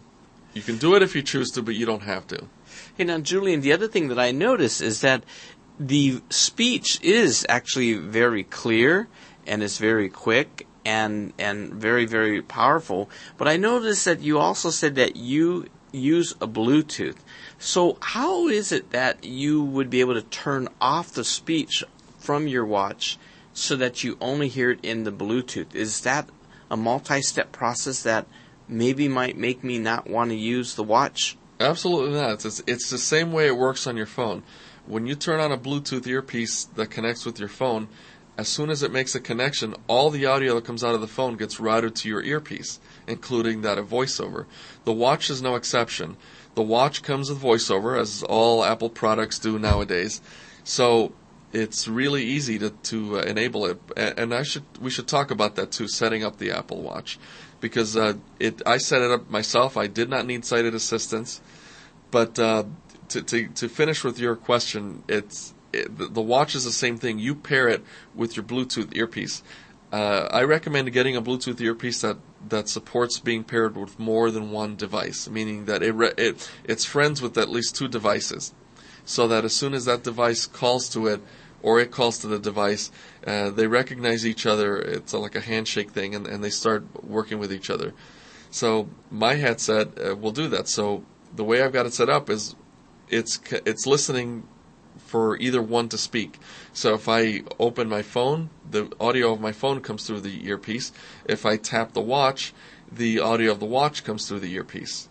You 0.53 0.61
can 0.61 0.77
do 0.77 0.95
it 0.95 1.03
if 1.03 1.15
you 1.15 1.21
choose 1.21 1.51
to, 1.51 1.61
but 1.61 1.75
you 1.75 1.85
don't 1.85 2.03
have 2.03 2.25
to. 2.27 2.45
Hey, 2.97 3.03
now, 3.03 3.19
Julian, 3.19 3.61
the 3.61 3.73
other 3.73 3.87
thing 3.87 4.07
that 4.07 4.19
I 4.19 4.31
notice 4.31 4.81
is 4.81 5.01
that 5.01 5.23
the 5.79 6.21
speech 6.29 6.99
is 7.01 7.45
actually 7.49 7.93
very 7.93 8.43
clear 8.43 9.07
and 9.47 9.63
it's 9.63 9.77
very 9.77 10.09
quick 10.09 10.67
and 10.85 11.33
and 11.37 11.73
very 11.73 12.05
very 12.05 12.41
powerful. 12.41 13.09
But 13.37 13.47
I 13.47 13.57
noticed 13.57 14.05
that 14.05 14.21
you 14.21 14.37
also 14.39 14.69
said 14.69 14.95
that 14.95 15.15
you 15.15 15.67
use 15.91 16.33
a 16.41 16.47
Bluetooth. 16.47 17.17
So 17.57 17.97
how 18.01 18.47
is 18.47 18.71
it 18.71 18.91
that 18.91 19.23
you 19.23 19.63
would 19.63 19.89
be 19.89 20.01
able 20.01 20.13
to 20.15 20.21
turn 20.21 20.67
off 20.79 21.11
the 21.13 21.23
speech 21.23 21.83
from 22.17 22.47
your 22.47 22.65
watch 22.65 23.17
so 23.53 23.75
that 23.75 24.03
you 24.03 24.17
only 24.21 24.47
hear 24.47 24.71
it 24.71 24.79
in 24.83 25.03
the 25.03 25.11
Bluetooth? 25.11 25.73
Is 25.75 26.01
that 26.01 26.29
a 26.71 26.77
multi-step 26.77 27.51
process 27.51 28.03
that 28.03 28.27
maybe 28.67 29.07
might 29.07 29.37
make 29.37 29.63
me 29.63 29.79
not 29.79 30.07
want 30.07 30.29
to 30.29 30.35
use 30.35 30.75
the 30.75 30.83
watch? 30.83 31.37
Absolutely 31.59 32.17
not. 32.17 32.45
It's, 32.45 32.61
it's 32.67 32.89
the 32.89 32.97
same 32.97 33.33
way 33.33 33.47
it 33.47 33.57
works 33.57 33.87
on 33.87 33.97
your 33.97 34.05
phone. 34.05 34.43
When 34.85 35.05
you 35.05 35.15
turn 35.15 35.39
on 35.39 35.51
a 35.51 35.57
Bluetooth 35.57 36.07
earpiece 36.07 36.63
that 36.75 36.87
connects 36.87 37.25
with 37.25 37.39
your 37.39 37.49
phone, 37.49 37.89
as 38.37 38.47
soon 38.47 38.69
as 38.69 38.81
it 38.83 38.93
makes 38.93 39.15
a 39.15 39.19
connection, 39.19 39.75
all 39.87 40.09
the 40.09 40.25
audio 40.25 40.55
that 40.55 40.63
comes 40.63 40.83
out 40.83 40.95
of 40.95 41.01
the 41.01 41.07
phone 41.07 41.35
gets 41.35 41.59
routed 41.59 41.93
to 41.97 42.07
your 42.07 42.23
earpiece, 42.23 42.79
including 43.05 43.61
that 43.61 43.77
of 43.77 43.89
voiceover. 43.89 44.45
The 44.85 44.93
watch 44.93 45.29
is 45.29 45.41
no 45.41 45.55
exception. 45.55 46.15
The 46.55 46.61
watch 46.63 47.03
comes 47.03 47.29
with 47.29 47.41
voiceover, 47.41 47.99
as 47.99 48.23
all 48.23 48.63
Apple 48.63 48.89
products 48.89 49.39
do 49.39 49.59
nowadays. 49.59 50.21
So 50.63 51.11
it's 51.53 51.87
really 51.87 52.23
easy 52.23 52.59
to, 52.59 52.69
to 52.69 53.19
uh, 53.19 53.21
enable 53.23 53.65
it. 53.65 53.79
And 53.97 54.33
I 54.33 54.43
should 54.43 54.63
we 54.79 54.89
should 54.89 55.07
talk 55.07 55.31
about 55.31 55.55
that 55.55 55.71
too, 55.71 55.87
setting 55.87 56.23
up 56.23 56.37
the 56.37 56.51
Apple 56.51 56.81
Watch, 56.81 57.19
because 57.59 57.95
uh, 57.97 58.13
it 58.39 58.61
I 58.65 58.77
set 58.77 59.01
it 59.01 59.11
up 59.11 59.29
myself. 59.29 59.77
I 59.77 59.87
did 59.87 60.09
not 60.09 60.25
need 60.25 60.45
sighted 60.45 60.75
assistance, 60.75 61.41
but 62.11 62.37
uh, 62.37 62.63
to, 63.09 63.21
to 63.21 63.47
to 63.47 63.69
finish 63.69 64.03
with 64.03 64.19
your 64.19 64.35
question, 64.35 65.03
it's 65.07 65.53
it, 65.73 65.97
the, 65.97 66.21
watch 66.21 66.55
is 66.55 66.63
the 66.63 66.71
same 66.71 66.97
thing. 66.97 67.19
You 67.19 67.35
pair 67.35 67.67
it 67.67 67.83
with 68.15 68.35
your 68.35 68.43
Bluetooth 68.43 68.95
earpiece. 68.95 69.43
Uh, 69.91 70.27
I 70.31 70.43
recommend 70.43 70.91
getting 70.93 71.15
a 71.15 71.21
Bluetooth 71.21 71.59
earpiece 71.61 72.01
that, 72.01 72.17
that 72.47 72.69
supports 72.69 73.19
being 73.19 73.43
paired 73.43 73.75
with 73.75 73.97
more 73.97 74.29
than 74.29 74.51
one 74.51 74.75
device, 74.75 75.27
meaning 75.27 75.65
that 75.65 75.81
it, 75.81 75.93
re- 75.93 76.13
it 76.15 76.49
it's 76.63 76.85
friends 76.85 77.23
with 77.23 77.35
at 77.39 77.49
least 77.49 77.75
two 77.75 77.87
devices, 77.87 78.53
so 79.09 79.27
that 79.27 79.43
as 79.43 79.53
soon 79.53 79.73
as 79.73 79.85
that 79.85 80.03
device 80.03 80.45
calls 80.45 80.87
to 80.87 81.07
it 81.07 81.19
or 81.63 81.79
it 81.79 81.89
calls 81.89 82.19
to 82.19 82.27
the 82.27 82.37
device, 82.37 82.91
uh, 83.25 83.49
they 83.49 83.65
recognize 83.65 84.23
each 84.23 84.45
other. 84.45 84.77
It's 84.77 85.15
like 85.15 85.33
a 85.33 85.41
handshake 85.41 85.89
thing, 85.89 86.13
and, 86.13 86.27
and 86.27 86.43
they 86.43 86.51
start 86.51 86.85
working 87.03 87.39
with 87.39 87.51
each 87.51 87.71
other. 87.71 87.95
So 88.51 88.87
my 89.09 89.33
headset 89.33 89.87
uh, 89.99 90.15
will 90.15 90.31
do 90.31 90.47
that. 90.49 90.67
So 90.67 91.03
the 91.35 91.43
way 91.43 91.63
I've 91.63 91.73
got 91.73 91.87
it 91.87 91.93
set 91.95 92.07
up 92.07 92.29
is 92.29 92.55
it's 93.09 93.39
it's 93.65 93.87
listening 93.87 94.47
for 94.99 95.35
either 95.37 95.61
one 95.61 95.89
to 95.89 95.97
speak. 95.97 96.37
So 96.71 96.93
if 96.93 97.09
I 97.09 97.41
open 97.57 97.89
my 97.89 98.03
phone, 98.03 98.51
the 98.69 98.91
audio 98.99 99.33
of 99.33 99.41
my 99.41 99.53
phone 99.53 99.81
comes 99.81 100.05
through 100.05 100.21
the 100.21 100.47
earpiece. 100.47 100.91
If 101.25 101.47
I 101.47 101.57
tap 101.57 101.93
the 101.93 102.01
watch, 102.01 102.53
the 102.91 103.19
audio 103.19 103.51
of 103.51 103.59
the 103.59 103.65
watch 103.65 104.03
comes 104.03 104.27
through 104.27 104.41
the 104.41 104.53
earpiece. 104.53 105.08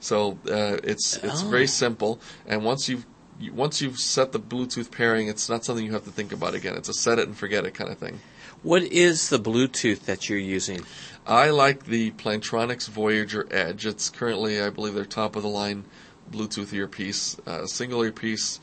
So 0.00 0.38
uh, 0.48 0.78
it's 0.84 1.16
it's 1.16 1.42
Oh. 1.42 1.48
very 1.48 1.66
simple, 1.66 2.20
and 2.46 2.64
once 2.64 2.88
you've 2.88 3.04
you- 3.40 3.52
once 3.52 3.80
you've 3.80 3.98
set 3.98 4.32
the 4.32 4.40
Bluetooth 4.40 4.90
pairing, 4.90 5.28
it's 5.28 5.48
not 5.48 5.64
something 5.64 5.84
you 5.84 5.92
have 5.92 6.04
to 6.04 6.10
think 6.10 6.32
about 6.32 6.54
again. 6.54 6.74
It's 6.76 6.88
a 6.88 6.94
set 6.94 7.18
it 7.18 7.26
and 7.28 7.36
forget 7.36 7.64
it 7.64 7.74
kind 7.74 7.90
of 7.90 7.98
thing. 7.98 8.20
What 8.64 8.82
is 8.82 9.28
the 9.28 9.38
Bluetooth 9.38 10.00
that 10.06 10.28
you're 10.28 10.38
using? 10.40 10.82
I 11.26 11.50
like 11.50 11.84
the 11.84 12.10
Plantronics 12.12 12.88
Voyager 12.88 13.46
Edge. 13.52 13.86
It's 13.86 14.10
currently, 14.10 14.60
I 14.60 14.70
believe, 14.70 14.94
their 14.94 15.04
top 15.04 15.36
of 15.36 15.42
the 15.42 15.48
line 15.48 15.84
Bluetooth 16.32 16.72
earpiece, 16.72 17.36
uh, 17.46 17.66
single 17.66 18.02
earpiece, 18.02 18.58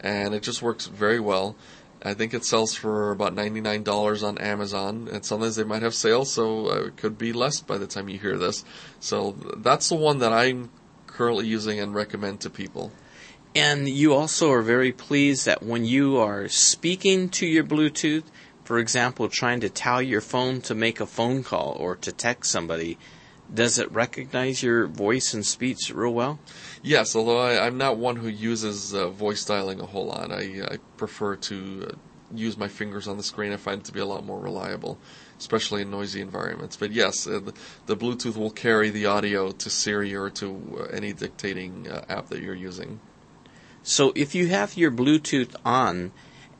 and 0.00 0.34
it 0.34 0.42
just 0.42 0.60
works 0.62 0.86
very 0.86 1.20
well. 1.20 1.54
I 2.06 2.14
think 2.14 2.34
it 2.34 2.44
sells 2.44 2.72
for 2.72 3.10
about 3.10 3.34
$99 3.34 4.22
on 4.22 4.38
Amazon, 4.38 5.08
and 5.12 5.24
sometimes 5.24 5.56
they 5.56 5.64
might 5.64 5.82
have 5.82 5.94
sales, 5.94 6.32
so 6.32 6.70
uh, 6.70 6.86
it 6.86 6.96
could 6.96 7.18
be 7.18 7.32
less 7.32 7.60
by 7.60 7.78
the 7.78 7.88
time 7.88 8.08
you 8.08 8.16
hear 8.16 8.36
this. 8.36 8.64
So 9.00 9.32
that's 9.56 9.88
the 9.88 9.96
one 9.96 10.18
that 10.18 10.32
I'm 10.32 10.70
currently 11.08 11.48
using 11.48 11.80
and 11.80 11.92
recommend 11.96 12.40
to 12.42 12.50
people. 12.50 12.92
And 13.56 13.88
you 13.88 14.14
also 14.14 14.52
are 14.52 14.62
very 14.62 14.92
pleased 14.92 15.46
that 15.46 15.64
when 15.64 15.84
you 15.84 16.18
are 16.18 16.48
speaking 16.48 17.28
to 17.30 17.46
your 17.46 17.64
Bluetooth, 17.64 18.24
for 18.62 18.78
example, 18.78 19.28
trying 19.28 19.58
to 19.60 19.68
tell 19.68 20.00
your 20.00 20.20
phone 20.20 20.60
to 20.62 20.76
make 20.76 21.00
a 21.00 21.06
phone 21.06 21.42
call 21.42 21.76
or 21.80 21.96
to 21.96 22.12
text 22.12 22.52
somebody, 22.52 22.98
does 23.52 23.78
it 23.78 23.90
recognize 23.90 24.62
your 24.62 24.86
voice 24.86 25.34
and 25.34 25.44
speech 25.44 25.90
real 25.92 26.12
well? 26.12 26.38
Yes, 26.86 27.16
although 27.16 27.38
I, 27.38 27.66
I'm 27.66 27.78
not 27.78 27.96
one 27.96 28.14
who 28.14 28.28
uses 28.28 28.94
uh, 28.94 29.08
voice 29.08 29.44
dialing 29.44 29.80
a 29.80 29.86
whole 29.86 30.06
lot. 30.06 30.30
I, 30.30 30.62
I 30.70 30.78
prefer 30.96 31.34
to 31.34 31.88
uh, 31.90 31.96
use 32.32 32.56
my 32.56 32.68
fingers 32.68 33.08
on 33.08 33.16
the 33.16 33.24
screen. 33.24 33.52
I 33.52 33.56
find 33.56 33.80
it 33.80 33.86
to 33.86 33.92
be 33.92 33.98
a 33.98 34.06
lot 34.06 34.24
more 34.24 34.38
reliable, 34.38 34.96
especially 35.36 35.82
in 35.82 35.90
noisy 35.90 36.20
environments. 36.20 36.76
But 36.76 36.92
yes, 36.92 37.26
uh, 37.26 37.40
the, 37.40 37.54
the 37.86 37.96
Bluetooth 37.96 38.36
will 38.36 38.52
carry 38.52 38.90
the 38.90 39.06
audio 39.06 39.50
to 39.50 39.68
Siri 39.68 40.14
or 40.14 40.30
to 40.30 40.78
uh, 40.78 40.82
any 40.94 41.12
dictating 41.12 41.90
uh, 41.90 42.04
app 42.08 42.28
that 42.28 42.40
you're 42.40 42.54
using. 42.54 43.00
So 43.82 44.12
if 44.14 44.36
you 44.36 44.46
have 44.46 44.76
your 44.76 44.92
Bluetooth 44.92 45.56
on, 45.64 46.12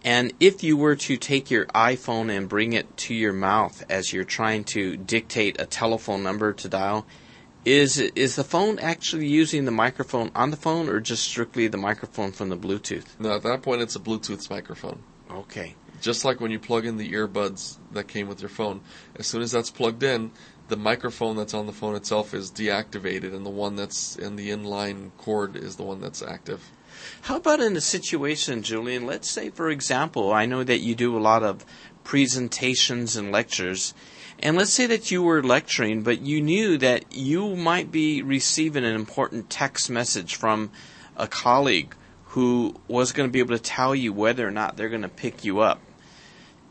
and 0.05 0.33
if 0.41 0.65
you 0.65 0.77
were 0.77 0.97
to 0.97 1.17
take 1.17 1.53
your 1.53 1.67
iPhone 1.67 2.37
and 2.37 2.49
bring 2.49 2.73
it 2.73 2.97
to 2.97 3.15
your 3.15 3.33
mouth 3.33 3.85
as 3.89 4.13
you're 4.13 4.25
trying 4.25 4.65
to 4.65 4.97
dictate 4.97 5.61
a 5.61 5.67
telephone 5.67 6.25
number 6.25 6.53
to 6.53 6.69
dial, 6.69 7.07
is 7.67 7.99
is 7.99 8.37
the 8.37 8.45
phone 8.45 8.79
actually 8.79 9.27
using 9.27 9.65
the 9.65 9.73
microphone 9.73 10.31
on 10.35 10.51
the 10.53 10.57
phone 10.57 10.89
or 10.89 11.01
just 11.01 11.25
strictly 11.25 11.67
the 11.67 11.77
microphone 11.77 12.31
from 12.31 12.49
the 12.49 12.57
Bluetooth? 12.57 13.19
Now, 13.19 13.35
at 13.35 13.43
that 13.43 13.63
point, 13.63 13.83
it's 13.83 13.97
a 13.97 14.01
Bluetooth 14.01 14.49
microphone. 14.49 15.03
Okay. 15.31 15.75
Just 16.01 16.25
like 16.25 16.41
when 16.41 16.53
you 16.53 16.61
plug 16.61 16.87
in 16.87 16.97
the 16.97 17.13
earbuds 17.13 17.79
that 17.93 18.07
came 18.07 18.29
with 18.29 18.41
your 18.41 18.51
phone, 18.51 18.83
as 19.17 19.27
soon 19.27 19.43
as 19.43 19.51
that's 19.51 19.71
plugged 19.71 20.03
in, 20.03 20.31
the 20.69 20.77
microphone 20.77 21.37
that's 21.37 21.55
on 21.55 21.67
the 21.67 21.73
phone 21.73 21.97
itself 21.97 22.35
is 22.35 22.51
deactivated, 22.51 23.35
and 23.35 23.45
the 23.45 23.51
one 23.51 23.75
that's 23.75 24.15
in 24.15 24.37
the 24.37 24.51
inline 24.51 25.11
cord 25.17 25.57
is 25.57 25.77
the 25.77 25.83
one 25.83 26.01
that's 26.01 26.23
active. 26.23 26.71
How 27.23 27.37
about 27.37 27.61
in 27.61 27.77
a 27.77 27.81
situation, 27.81 28.63
Julian? 28.63 29.07
Let's 29.07 29.31
say, 29.31 29.51
for 29.51 29.71
example, 29.71 30.33
I 30.33 30.47
know 30.47 30.63
that 30.63 30.79
you 30.79 30.95
do 30.95 31.17
a 31.17 31.19
lot 31.19 31.43
of 31.43 31.65
presentations 32.05 33.17
and 33.17 33.33
lectures. 33.33 33.93
And 34.41 34.57
let's 34.57 34.73
say 34.73 34.87
that 34.87 35.11
you 35.11 35.23
were 35.23 35.43
lecturing, 35.43 36.03
but 36.03 36.21
you 36.21 36.43
knew 36.43 36.77
that 36.79 37.05
you 37.11 37.57
might 37.57 37.91
be 37.91 38.23
receiving 38.23 38.85
an 38.85 38.95
important 38.95 39.49
text 39.49 39.89
message 39.91 40.35
from 40.35 40.71
a 41.17 41.27
colleague 41.27 41.95
who 42.27 42.79
was 42.87 43.13
going 43.13 43.29
to 43.29 43.33
be 43.33 43.39
able 43.39 43.57
to 43.57 43.63
tell 43.63 43.95
you 43.95 44.13
whether 44.13 44.47
or 44.47 44.51
not 44.51 44.77
they're 44.77 44.91
going 44.91 45.03
to 45.03 45.09
pick 45.09 45.45
you 45.45 45.61
up. 45.61 45.81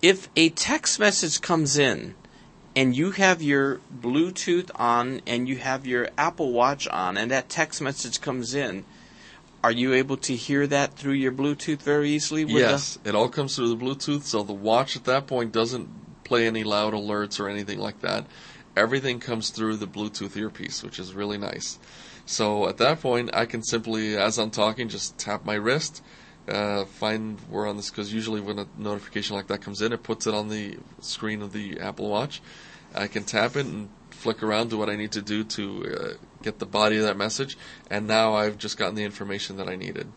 If 0.02 0.30
a 0.36 0.50
text 0.50 1.00
message 1.00 1.42
comes 1.42 1.78
in 1.78 2.14
and 2.76 2.96
you 2.96 3.12
have 3.12 3.42
your 3.42 3.80
Bluetooth 4.00 4.70
on 4.76 5.22
and 5.26 5.48
you 5.50 5.58
have 5.58 5.88
your 5.88 6.10
Apple 6.18 6.52
Watch 6.52 6.88
on 6.88 7.18
and 7.18 7.32
that 7.32 7.50
text 7.50 7.82
message 7.82 8.22
comes 8.22 8.54
in, 8.54 8.86
are 9.64 9.72
you 9.72 9.94
able 9.94 10.18
to 10.18 10.36
hear 10.36 10.68
that 10.68 10.94
through 10.94 11.14
your 11.14 11.32
Bluetooth 11.32 11.80
very 11.82 12.12
easily? 12.12 12.46
with 12.46 12.54
the- 12.54 12.60
Yes, 12.60 13.00
it 13.04 13.16
all 13.16 13.30
comes 13.30 13.56
through 13.56 13.70
the 13.70 13.84
Bluetooth, 13.84 14.22
so 14.22 14.44
the 14.44 14.54
watch 14.54 14.96
at 14.96 15.06
that 15.06 15.26
point 15.26 15.52
doesn't 15.52 15.90
play 16.26 16.46
any 16.46 16.66
loud 16.66 16.94
alerts 16.94 17.40
or 17.40 17.48
anything 17.48 17.80
like 17.80 18.02
that. 18.02 18.26
Everything 18.76 19.22
comes 19.22 19.52
through 19.52 19.78
the 19.78 19.88
Bluetooth 19.88 20.36
earpiece, 20.36 20.84
which 20.84 21.00
is 21.00 21.14
really 21.14 21.38
nice. 21.38 21.80
So 22.26 22.68
at 22.68 22.78
that 22.78 23.00
point, 23.00 23.30
I 23.34 23.46
can 23.46 23.64
simply, 23.64 24.18
as 24.18 24.38
I'm 24.38 24.52
talking, 24.52 24.90
just 24.90 25.18
tap 25.18 25.46
my 25.46 25.54
wrist, 25.54 26.04
uh, 26.50 26.84
find 26.86 27.40
where 27.50 27.68
on 27.68 27.78
this, 27.78 27.90
because 27.90 28.14
usually 28.14 28.42
when 28.42 28.60
a 28.60 28.68
notification 28.78 29.38
like 29.38 29.48
that 29.48 29.62
comes 29.62 29.82
in, 29.82 29.94
it 29.94 30.04
puts 30.04 30.28
it 30.28 30.34
on 30.34 30.50
the 30.50 30.78
screen 31.00 31.42
of 31.42 31.54
the 31.54 31.80
Apple 31.80 32.10
Watch. 32.10 32.42
I 32.94 33.08
can 33.08 33.24
tap 33.24 33.56
it 33.56 33.66
and 33.66 33.90
flick 34.10 34.42
around, 34.42 34.72
do 34.72 34.78
what 34.78 34.90
I 34.90 34.96
need 34.96 35.12
to 35.14 35.22
do 35.22 35.44
to 35.44 35.96
uh, 35.98 36.14
get 36.42 36.60
the 36.60 36.66
body 36.66 36.98
of 36.98 37.04
that 37.04 37.18
message, 37.18 37.58
and 37.90 38.08
now 38.08 38.34
I've 38.34 38.58
just 38.58 38.78
gotten 38.78 38.96
the 38.96 39.04
information 39.04 39.58
that 39.58 39.70
I 39.70 39.76
needed. 39.76 40.12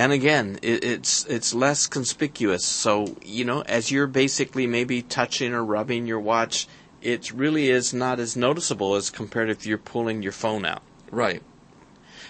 And 0.00 0.12
again, 0.14 0.58
it, 0.62 0.82
it's 0.82 1.26
it's 1.26 1.52
less 1.52 1.86
conspicuous. 1.86 2.64
So 2.64 3.16
you 3.22 3.44
know, 3.44 3.60
as 3.60 3.90
you're 3.90 4.06
basically 4.06 4.66
maybe 4.66 5.02
touching 5.02 5.52
or 5.52 5.62
rubbing 5.62 6.06
your 6.06 6.20
watch, 6.20 6.66
it 7.02 7.30
really 7.32 7.68
is 7.68 7.92
not 7.92 8.18
as 8.18 8.34
noticeable 8.34 8.94
as 8.94 9.10
compared 9.10 9.50
if 9.50 9.66
you're 9.66 9.76
pulling 9.76 10.22
your 10.22 10.32
phone 10.32 10.64
out. 10.64 10.80
Right. 11.10 11.42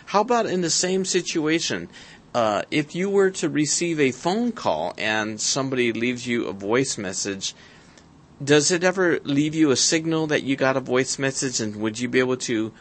How 0.06 0.22
about 0.22 0.46
in 0.46 0.62
the 0.62 0.68
same 0.68 1.04
situation? 1.04 1.88
Uh, 2.34 2.62
if 2.72 2.96
you 2.96 3.08
were 3.08 3.30
to 3.30 3.48
receive 3.48 4.00
a 4.00 4.10
phone 4.10 4.50
call 4.50 4.92
and 4.98 5.40
somebody 5.40 5.92
leaves 5.92 6.26
you 6.26 6.48
a 6.48 6.52
voice 6.52 6.98
message, 6.98 7.54
does 8.42 8.72
it 8.72 8.82
ever 8.82 9.20
leave 9.22 9.54
you 9.54 9.70
a 9.70 9.76
signal 9.76 10.26
that 10.26 10.42
you 10.42 10.56
got 10.56 10.76
a 10.76 10.80
voice 10.80 11.20
message, 11.20 11.60
and 11.60 11.76
would 11.76 12.00
you 12.00 12.08
be 12.08 12.18
able 12.18 12.38
to 12.38 12.72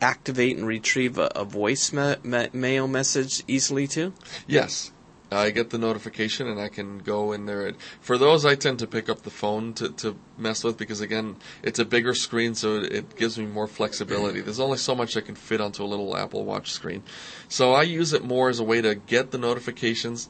activate 0.00 0.56
and 0.56 0.66
retrieve 0.66 1.18
a, 1.18 1.30
a 1.34 1.44
voice 1.44 1.92
ma- 1.92 2.16
ma- 2.22 2.48
mail 2.52 2.88
message 2.88 3.42
easily 3.46 3.86
too? 3.86 4.12
Yes. 4.46 4.92
I 5.30 5.50
get 5.50 5.70
the 5.70 5.78
notification 5.78 6.46
and 6.46 6.60
I 6.60 6.68
can 6.68 6.98
go 6.98 7.32
in 7.32 7.46
there. 7.46 7.72
For 8.00 8.16
those, 8.16 8.44
I 8.46 8.54
tend 8.54 8.78
to 8.78 8.86
pick 8.86 9.08
up 9.08 9.22
the 9.22 9.30
phone 9.30 9.74
to, 9.74 9.88
to 9.88 10.16
mess 10.38 10.62
with 10.62 10.76
because, 10.76 11.00
again, 11.00 11.36
it's 11.64 11.80
a 11.80 11.84
bigger 11.84 12.14
screen, 12.14 12.54
so 12.54 12.76
it 12.76 13.16
gives 13.16 13.36
me 13.36 13.44
more 13.44 13.66
flexibility. 13.66 14.40
There's 14.40 14.60
only 14.60 14.78
so 14.78 14.94
much 14.94 15.16
I 15.16 15.20
can 15.20 15.34
fit 15.34 15.60
onto 15.60 15.82
a 15.82 15.86
little 15.86 16.16
Apple 16.16 16.44
Watch 16.44 16.70
screen. 16.70 17.02
So 17.48 17.72
I 17.72 17.82
use 17.82 18.12
it 18.12 18.22
more 18.22 18.48
as 18.48 18.60
a 18.60 18.64
way 18.64 18.80
to 18.80 18.94
get 18.94 19.32
the 19.32 19.38
notifications 19.38 20.28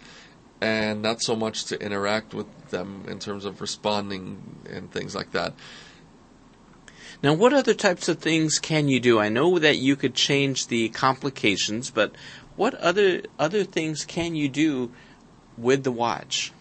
and 0.63 1.03
not 1.03 1.21
so 1.21 1.37
much 1.37 1.67
to 1.67 1.79
interact 1.81 2.33
with 2.33 2.47
them 2.71 3.05
in 3.07 3.19
terms 3.19 3.45
of 3.45 3.61
responding 3.61 4.61
and 4.71 4.91
things 4.91 5.15
like 5.15 5.33
that. 5.33 5.53
Now, 7.23 7.33
what 7.33 7.53
other 7.53 7.75
types 7.75 8.09
of 8.09 8.19
things 8.19 8.59
can 8.59 8.89
you 8.89 9.01
do? 9.01 9.19
I 9.19 9.29
know 9.29 9.59
that 9.59 9.79
you 9.79 9.97
could 9.97 10.15
change 10.15 10.67
the 10.67 10.91
complications, 10.91 11.91
but 11.91 12.15
what 12.57 12.75
other 12.75 13.23
other 13.39 13.65
things 13.65 14.05
can 14.05 14.35
you 14.35 14.49
do 14.49 14.93
with 15.57 15.85
the 15.85 15.93
watch? 15.93 16.53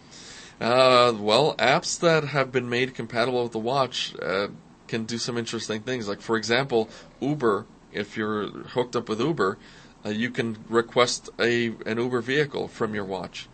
Uh, 0.59 1.13
well, 1.17 1.55
apps 1.57 1.99
that 1.99 2.25
have 2.25 2.51
been 2.51 2.69
made 2.69 2.95
compatible 2.95 3.43
with 3.43 3.51
the 3.51 3.59
watch 3.59 4.15
uh, 4.21 4.47
can 4.87 5.03
do 5.03 5.17
some 5.17 5.37
interesting 5.37 5.81
things. 5.81 6.07
Like, 6.07 6.21
for 6.21 6.37
example, 6.37 6.89
Uber. 7.19 7.65
If 7.91 8.17
you're 8.17 8.49
hooked 8.49 8.95
up 8.97 9.07
with 9.07 9.21
Uber, 9.21 9.57
uh, 10.05 10.09
you 10.09 10.29
can 10.29 10.57
request 10.67 11.29
a 11.39 11.67
an 11.85 11.97
Uber 11.97 12.21
vehicle 12.21 12.67
from 12.67 12.93
your 12.93 13.05
watch. 13.05 13.47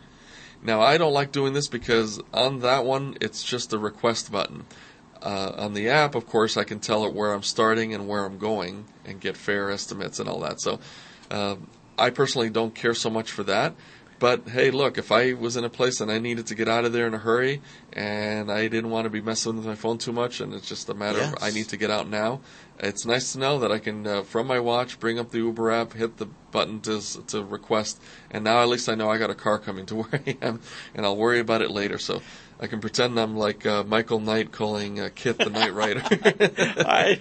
Now, 0.64 0.80
I 0.80 0.98
don't 0.98 1.12
like 1.12 1.32
doing 1.32 1.52
this 1.52 1.68
because 1.68 2.20
on 2.32 2.60
that 2.60 2.84
one, 2.84 3.16
it's 3.20 3.42
just 3.42 3.72
a 3.72 3.78
request 3.78 4.30
button. 4.30 4.64
Uh, 5.22 5.52
on 5.56 5.74
the 5.74 5.88
app, 5.88 6.14
of 6.14 6.26
course, 6.26 6.56
I 6.56 6.64
can 6.64 6.80
tell 6.80 7.04
it 7.04 7.14
where 7.14 7.32
I'm 7.32 7.42
starting 7.42 7.94
and 7.94 8.08
where 8.08 8.24
I'm 8.24 8.38
going 8.38 8.86
and 9.04 9.20
get 9.20 9.36
fare 9.36 9.70
estimates 9.70 10.18
and 10.18 10.28
all 10.28 10.40
that. 10.40 10.60
So, 10.60 10.80
uh, 11.30 11.56
I 11.98 12.10
personally 12.10 12.50
don't 12.50 12.74
care 12.74 12.94
so 12.94 13.10
much 13.10 13.30
for 13.30 13.44
that. 13.44 13.74
But 14.22 14.50
hey, 14.50 14.70
look, 14.70 14.98
if 14.98 15.10
I 15.10 15.32
was 15.32 15.56
in 15.56 15.64
a 15.64 15.68
place 15.68 16.00
and 16.00 16.08
I 16.08 16.20
needed 16.20 16.46
to 16.46 16.54
get 16.54 16.68
out 16.68 16.84
of 16.84 16.92
there 16.92 17.08
in 17.08 17.14
a 17.14 17.18
hurry 17.18 17.60
and 17.92 18.52
I 18.52 18.68
didn't 18.68 18.90
want 18.90 19.04
to 19.06 19.10
be 19.10 19.20
messing 19.20 19.56
with 19.56 19.66
my 19.66 19.74
phone 19.74 19.98
too 19.98 20.12
much 20.12 20.40
and 20.40 20.54
it's 20.54 20.68
just 20.68 20.88
a 20.88 20.94
matter 20.94 21.18
yes. 21.18 21.32
of 21.32 21.42
I 21.42 21.50
need 21.50 21.68
to 21.70 21.76
get 21.76 21.90
out 21.90 22.08
now, 22.08 22.40
it's 22.78 23.04
nice 23.04 23.32
to 23.32 23.40
know 23.40 23.58
that 23.58 23.72
I 23.72 23.80
can, 23.80 24.06
uh, 24.06 24.22
from 24.22 24.46
my 24.46 24.60
watch, 24.60 25.00
bring 25.00 25.18
up 25.18 25.32
the 25.32 25.38
Uber 25.38 25.72
app, 25.72 25.94
hit 25.94 26.18
the 26.18 26.26
button 26.52 26.80
to, 26.82 27.00
to 27.26 27.42
request, 27.42 28.00
and 28.30 28.44
now 28.44 28.62
at 28.62 28.68
least 28.68 28.88
I 28.88 28.94
know 28.94 29.10
I 29.10 29.18
got 29.18 29.30
a 29.30 29.34
car 29.34 29.58
coming 29.58 29.86
to 29.86 29.94
where 30.02 30.22
I 30.24 30.36
am 30.40 30.60
and 30.94 31.04
I'll 31.04 31.16
worry 31.16 31.40
about 31.40 31.60
it 31.60 31.72
later. 31.72 31.98
So 31.98 32.22
I 32.62 32.68
can 32.68 32.80
pretend 32.80 33.18
I'm 33.18 33.36
like 33.36 33.66
uh, 33.66 33.82
Michael 33.82 34.20
Knight 34.20 34.52
calling 34.52 35.00
uh, 35.00 35.08
KITT 35.12 35.38
the 35.38 35.50
Knight 35.50 35.74
Rider. 35.74 36.00
I, 36.86 37.20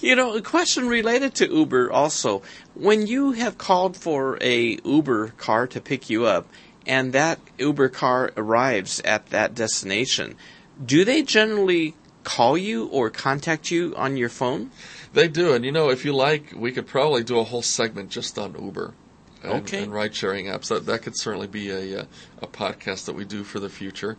you 0.00 0.16
know, 0.16 0.34
a 0.34 0.40
question 0.40 0.88
related 0.88 1.34
to 1.36 1.54
Uber 1.54 1.92
also. 1.92 2.40
When 2.74 3.06
you 3.06 3.32
have 3.32 3.58
called 3.58 3.98
for 3.98 4.38
a 4.40 4.78
Uber 4.82 5.34
car 5.36 5.66
to 5.66 5.80
pick 5.82 6.08
you 6.08 6.24
up, 6.24 6.48
and 6.86 7.12
that 7.12 7.38
Uber 7.58 7.90
car 7.90 8.32
arrives 8.34 9.00
at 9.00 9.26
that 9.26 9.54
destination, 9.54 10.36
do 10.82 11.04
they 11.04 11.22
generally 11.22 11.92
call 12.24 12.56
you 12.56 12.86
or 12.86 13.10
contact 13.10 13.70
you 13.70 13.92
on 13.94 14.16
your 14.16 14.30
phone? 14.30 14.70
They 15.12 15.28
do, 15.28 15.52
and 15.52 15.66
you 15.66 15.72
know, 15.72 15.90
if 15.90 16.06
you 16.06 16.14
like, 16.14 16.54
we 16.56 16.72
could 16.72 16.86
probably 16.86 17.24
do 17.24 17.38
a 17.38 17.44
whole 17.44 17.60
segment 17.60 18.08
just 18.08 18.38
on 18.38 18.56
Uber 18.58 18.94
and, 19.42 19.52
Okay. 19.62 19.82
and 19.82 19.92
ride 19.92 20.14
sharing 20.14 20.46
apps. 20.46 20.68
That 20.68 20.86
that 20.86 21.02
could 21.02 21.16
certainly 21.16 21.46
be 21.46 21.70
a 21.70 22.00
uh, 22.00 22.04
a 22.42 22.46
podcast 22.46 23.06
that 23.06 23.14
we 23.14 23.24
do 23.24 23.44
for 23.44 23.60
the 23.60 23.68
future. 23.68 24.16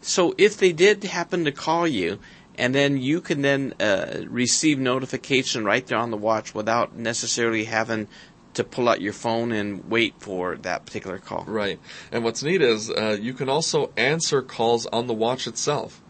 So 0.00 0.34
if 0.38 0.56
they 0.56 0.72
did 0.72 1.02
happen 1.04 1.44
to 1.44 1.52
call 1.52 1.86
you, 1.86 2.18
and 2.56 2.74
then 2.74 2.98
you 2.98 3.20
can 3.20 3.42
then 3.42 3.74
uh, 3.80 4.20
receive 4.28 4.78
notification 4.78 5.64
right 5.64 5.84
there 5.86 5.98
on 5.98 6.10
the 6.10 6.16
watch 6.16 6.54
without 6.54 6.96
necessarily 6.96 7.64
having 7.64 8.06
to 8.54 8.64
pull 8.64 8.88
out 8.88 9.00
your 9.00 9.12
phone 9.12 9.52
and 9.52 9.88
wait 9.90 10.14
for 10.18 10.56
that 10.56 10.84
particular 10.86 11.18
call. 11.18 11.44
Right. 11.46 11.78
And 12.10 12.24
what's 12.24 12.42
neat 12.42 12.62
is 12.62 12.90
uh, 12.90 13.16
you 13.20 13.32
can 13.34 13.48
also 13.48 13.90
answer 13.96 14.40
calls 14.42 14.86
on 14.86 15.06
the 15.06 15.14
watch 15.14 15.46
itself. 15.46 16.00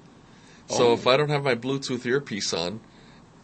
So 0.68 0.88
Oh. 0.90 0.92
if 0.94 1.06
I 1.06 1.16
don't 1.16 1.30
have 1.30 1.42
my 1.44 1.54
Bluetooth 1.54 2.04
earpiece 2.06 2.52
on, 2.54 2.80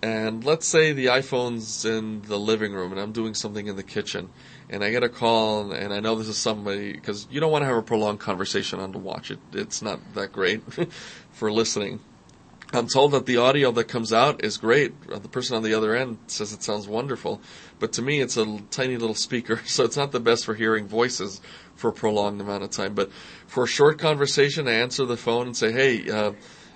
and 0.02 0.44
let's 0.44 0.66
say 0.68 0.92
the 0.92 1.06
iPhone's 1.06 1.84
in 1.86 2.22
the 2.22 2.38
living 2.38 2.72
room 2.74 2.92
and 2.92 3.00
I'm 3.00 3.12
doing 3.12 3.34
something 3.34 3.66
in 3.66 3.76
the 3.76 3.82
kitchen, 3.82 4.28
and 4.70 4.82
I 4.82 4.90
get 4.90 5.02
a 5.02 5.08
call 5.08 5.72
and 5.72 5.92
I 5.92 6.00
know 6.00 6.14
this 6.16 6.28
is 6.28 6.38
somebody 6.38 6.92
because 6.92 7.26
you 7.30 7.40
don't 7.40 7.52
want 7.52 7.62
to 7.62 7.66
have 7.66 7.76
a 7.76 7.82
prolonged 7.82 8.20
conversation 8.20 8.80
on 8.80 8.92
the 8.92 8.98
watch. 8.98 9.30
It, 9.30 9.38
it's 9.52 9.82
not 9.82 10.00
that 10.14 10.32
great 10.32 10.62
for 11.32 11.52
listening. 11.52 12.00
I'm 12.72 12.88
told 12.88 13.12
that 13.12 13.26
the 13.26 13.36
audio 13.36 13.70
that 13.72 13.84
comes 13.84 14.12
out 14.12 14.42
is 14.44 14.56
great. 14.56 14.94
Uh, 15.12 15.18
The 15.20 15.28
person 15.28 15.56
on 15.56 15.62
the 15.62 15.74
other 15.74 15.94
end 15.94 16.18
says 16.26 16.52
it 16.52 16.62
sounds 16.64 16.88
wonderful, 16.88 17.40
but 17.78 17.92
to 17.92 18.02
me 18.02 18.20
it's 18.20 18.36
a 18.36 18.60
tiny 18.70 18.96
little 18.96 19.14
speaker, 19.14 19.60
so 19.66 19.84
it's 19.84 19.96
not 19.96 20.10
the 20.12 20.20
best 20.20 20.44
for 20.44 20.54
hearing 20.54 20.88
voices 20.88 21.40
for 21.76 21.90
a 21.90 21.92
prolonged 21.92 22.40
amount 22.40 22.64
of 22.64 22.70
time. 22.70 22.94
But 22.94 23.12
for 23.46 23.64
a 23.64 23.68
short 23.68 23.98
conversation, 23.98 24.66
I 24.66 24.72
answer 24.72 25.04
the 25.04 25.16
phone 25.16 25.46
and 25.46 25.56
say, 25.56 25.70
"Hey, 25.70 26.10
uh, 26.10 26.32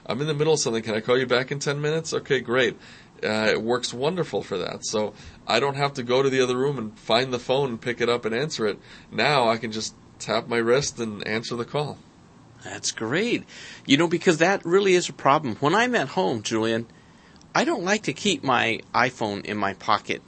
I'm 0.07 0.21
in 0.21 0.27
the 0.29 0.35
middle 0.35 0.53
of 0.55 0.61
something. 0.61 0.83
Can 0.83 0.95
I 0.95 1.01
call 1.01 1.19
you 1.19 1.27
back 1.27 1.51
in 1.51 1.59
10 1.59 1.81
minutes?" 1.81 2.15
Okay, 2.15 2.41
great. 2.41 2.77
Uh, 3.23 3.51
it 3.51 3.63
works 3.63 3.93
wonderful 3.93 4.43
for 4.43 4.59
that. 4.59 4.85
So 4.85 5.15
I 5.47 5.61
don't 5.61 5.77
have 5.77 5.95
to 5.95 6.03
go 6.03 6.23
to 6.23 6.31
the 6.31 6.41
other 6.41 6.57
room 6.57 6.79
and 6.79 6.99
find 6.99 7.33
the 7.33 7.39
phone 7.39 7.71
and 7.71 7.81
pick 7.81 8.01
it 8.01 8.09
up 8.09 8.25
and 8.25 8.35
answer 8.35 8.67
it. 8.67 8.79
Now 9.11 9.49
I 9.49 9.57
can 9.57 9.73
just 9.73 9.95
tap 10.19 10.49
my 10.49 10.59
wrist 10.59 10.99
and 10.99 11.27
answer 11.27 11.57
the 11.57 11.65
call. 11.65 11.99
That's 12.65 12.91
great. 12.91 13.45
You 13.87 13.97
know, 13.97 14.09
because 14.09 14.39
that 14.39 14.65
really 14.65 14.95
is 14.95 15.09
a 15.09 15.13
problem. 15.13 15.57
When 15.57 15.75
I'm 15.75 15.95
at 15.95 16.09
home, 16.09 16.43
Julian, 16.43 16.87
I 17.55 17.65
don't 17.65 17.85
like 17.85 18.03
to 18.05 18.13
keep 18.13 18.43
my 18.43 18.81
iPhone 18.95 19.45
in 19.45 19.57
my 19.57 19.75
pocket. 19.75 20.23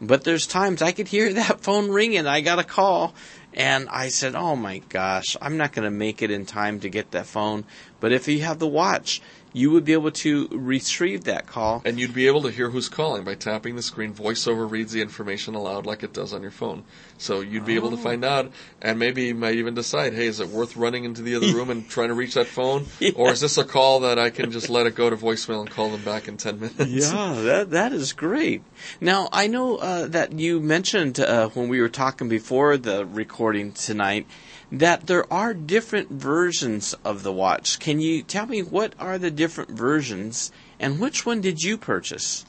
But 0.00 0.24
there's 0.24 0.46
times 0.46 0.82
I 0.82 0.92
could 0.92 1.08
hear 1.08 1.32
that 1.34 1.60
phone 1.60 1.90
ringing. 1.90 2.26
I 2.26 2.40
got 2.40 2.58
a 2.58 2.64
call. 2.64 3.14
And 3.52 3.88
I 3.88 4.08
said, 4.08 4.34
oh 4.34 4.56
my 4.56 4.78
gosh, 4.88 5.36
I'm 5.40 5.56
not 5.56 5.72
going 5.72 5.84
to 5.84 5.96
make 5.96 6.22
it 6.22 6.30
in 6.32 6.44
time 6.44 6.80
to 6.80 6.88
get 6.88 7.12
that 7.12 7.26
phone. 7.26 7.64
But 8.00 8.12
if 8.12 8.26
you 8.26 8.40
have 8.40 8.58
the 8.58 8.66
watch, 8.66 9.22
you 9.54 9.70
would 9.70 9.84
be 9.84 9.92
able 9.94 10.10
to 10.10 10.48
retrieve 10.50 11.24
that 11.24 11.46
call. 11.46 11.80
And 11.86 11.98
you'd 11.98 12.12
be 12.12 12.26
able 12.26 12.42
to 12.42 12.50
hear 12.50 12.68
who's 12.70 12.88
calling 12.88 13.22
by 13.24 13.36
tapping 13.36 13.76
the 13.76 13.82
screen. 13.82 14.12
VoiceOver 14.12 14.68
reads 14.70 14.92
the 14.92 15.00
information 15.00 15.54
aloud 15.54 15.86
like 15.86 16.02
it 16.02 16.12
does 16.12 16.32
on 16.34 16.42
your 16.42 16.50
phone. 16.50 16.82
So 17.18 17.40
you'd 17.40 17.64
be 17.64 17.76
able 17.76 17.90
to 17.90 17.96
Oh. 17.96 18.00
find 18.00 18.24
out, 18.24 18.50
and 18.82 18.98
maybe 18.98 19.26
you 19.26 19.34
might 19.36 19.54
even 19.54 19.72
decide, 19.74 20.12
hey, 20.12 20.26
is 20.26 20.40
it 20.40 20.48
worth 20.48 20.76
running 20.76 21.04
into 21.04 21.22
the 21.22 21.36
other 21.36 21.46
room 21.54 21.70
and 21.70 21.88
trying 21.96 22.08
to 22.08 22.14
reach 22.14 22.34
that 22.34 22.48
phone? 22.48 22.86
Or 23.14 23.30
is 23.30 23.40
this 23.40 23.56
a 23.56 23.64
call 23.64 24.00
that 24.00 24.18
I 24.18 24.30
can 24.30 24.50
just 24.50 24.68
let 24.68 24.86
it 24.86 24.96
go 24.96 25.08
to 25.08 25.16
voicemail 25.16 25.60
and 25.60 25.70
call 25.70 25.88
them 25.90 26.02
back 26.02 26.26
in 26.26 26.36
10 26.36 26.58
minutes? 26.58 26.86
Yeah, 26.86 27.34
that 27.44 27.70
that 27.70 27.92
is 27.92 28.12
great. 28.12 28.62
Now 29.00 29.28
I 29.32 29.46
know 29.46 29.76
uh, 29.76 30.08
that 30.08 30.32
you 30.32 30.58
mentioned 30.58 31.20
uh, 31.20 31.48
when 31.50 31.68
we 31.68 31.80
were 31.80 31.88
talking 31.88 32.28
before 32.28 32.76
the 32.76 33.06
recording 33.06 33.70
tonight 33.72 34.26
that 34.72 35.06
there 35.06 35.30
are 35.32 35.54
different 35.54 36.10
versions 36.10 36.94
of 37.04 37.22
the 37.22 37.32
watch. 37.32 37.78
Can 37.78 38.00
you 38.00 38.22
tell 38.22 38.46
me 38.46 38.62
what 38.62 38.94
are 38.98 39.18
the 39.18 39.30
different 39.30 39.70
versions 39.70 40.50
and 40.78 40.98
which 40.98 41.24
one 41.24 41.40
did 41.40 41.62
you 41.62 41.76
purchase? 41.76 42.44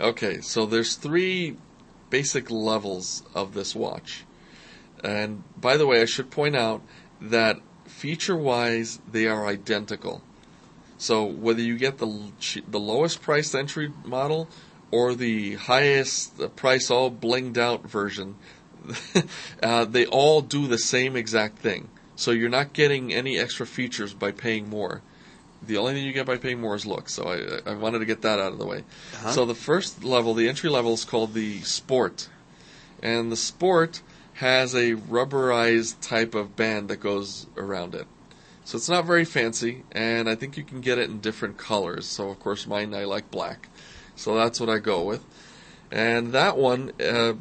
Okay, 0.00 0.40
so 0.40 0.66
there's 0.66 0.96
three 0.96 1.56
basic 2.10 2.50
levels 2.50 3.22
of 3.34 3.54
this 3.54 3.74
watch. 3.74 4.24
And 5.02 5.42
by 5.58 5.76
the 5.76 5.86
way, 5.86 6.02
I 6.02 6.06
should 6.06 6.30
point 6.30 6.56
out 6.56 6.82
that 7.20 7.58
feature 7.86 8.36
wise, 8.36 9.00
they 9.10 9.26
are 9.26 9.46
identical. 9.46 10.22
So 10.98 11.24
whether 11.24 11.62
you 11.62 11.78
get 11.78 11.98
the 11.98 12.30
the 12.68 12.80
lowest 12.80 13.22
priced 13.22 13.54
entry 13.54 13.90
model 14.04 14.48
or 14.90 15.14
the 15.14 15.54
highest 15.54 16.56
price 16.56 16.90
all 16.90 17.10
blinged 17.10 17.56
out 17.56 17.88
version, 17.88 18.36
uh, 19.62 19.84
they 19.84 20.06
all 20.06 20.40
do 20.40 20.66
the 20.66 20.78
same 20.78 21.16
exact 21.16 21.58
thing. 21.58 21.88
So 22.16 22.32
you're 22.32 22.50
not 22.50 22.72
getting 22.72 23.14
any 23.14 23.38
extra 23.38 23.66
features 23.66 24.12
by 24.12 24.30
paying 24.32 24.68
more. 24.68 25.02
The 25.62 25.76
only 25.76 25.94
thing 25.94 26.04
you 26.04 26.12
get 26.12 26.26
by 26.26 26.36
paying 26.36 26.60
more 26.60 26.74
is 26.74 26.86
look. 26.86 27.08
So 27.08 27.24
I, 27.24 27.70
I 27.70 27.74
wanted 27.74 28.00
to 28.00 28.04
get 28.04 28.22
that 28.22 28.38
out 28.38 28.52
of 28.52 28.58
the 28.58 28.66
way. 28.66 28.84
Uh-huh. 29.14 29.30
So 29.30 29.46
the 29.46 29.54
first 29.54 30.04
level, 30.04 30.34
the 30.34 30.48
entry 30.48 30.70
level, 30.70 30.92
is 30.94 31.04
called 31.04 31.34
the 31.34 31.60
Sport, 31.60 32.28
and 33.02 33.30
the 33.30 33.36
Sport 33.36 34.02
has 34.34 34.74
a 34.74 34.94
rubberized 34.94 36.00
type 36.00 36.34
of 36.34 36.56
band 36.56 36.88
that 36.88 36.96
goes 36.96 37.46
around 37.56 37.94
it. 37.94 38.06
So 38.64 38.76
it's 38.76 38.88
not 38.88 39.04
very 39.04 39.24
fancy, 39.24 39.82
and 39.92 40.28
I 40.30 40.34
think 40.34 40.56
you 40.56 40.62
can 40.64 40.80
get 40.80 40.98
it 40.98 41.10
in 41.10 41.20
different 41.20 41.58
colors. 41.58 42.06
So 42.06 42.30
of 42.30 42.38
course 42.38 42.66
mine 42.66 42.94
I 42.94 43.04
like 43.04 43.30
black, 43.30 43.68
so 44.16 44.34
that's 44.34 44.60
what 44.60 44.68
I 44.68 44.78
go 44.78 45.02
with. 45.02 45.24
And 45.90 46.32
that 46.32 46.56
one 46.56 46.92
uh, 47.00 47.34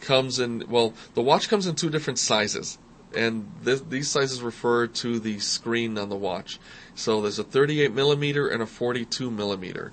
comes 0.00 0.38
in 0.38 0.64
well, 0.68 0.94
the 1.14 1.22
watch 1.22 1.48
comes 1.48 1.66
in 1.66 1.74
two 1.74 1.90
different 1.90 2.18
sizes, 2.18 2.78
and 3.14 3.50
th- 3.64 3.82
these 3.88 4.08
sizes 4.08 4.42
refer 4.42 4.86
to 4.86 5.18
the 5.18 5.38
screen 5.40 5.98
on 5.98 6.08
the 6.08 6.16
watch. 6.16 6.58
So 6.94 7.20
there's 7.20 7.38
a 7.38 7.44
38 7.44 7.92
millimeter 7.92 8.48
and 8.48 8.62
a 8.62 8.66
42 8.66 9.30
millimeter. 9.30 9.92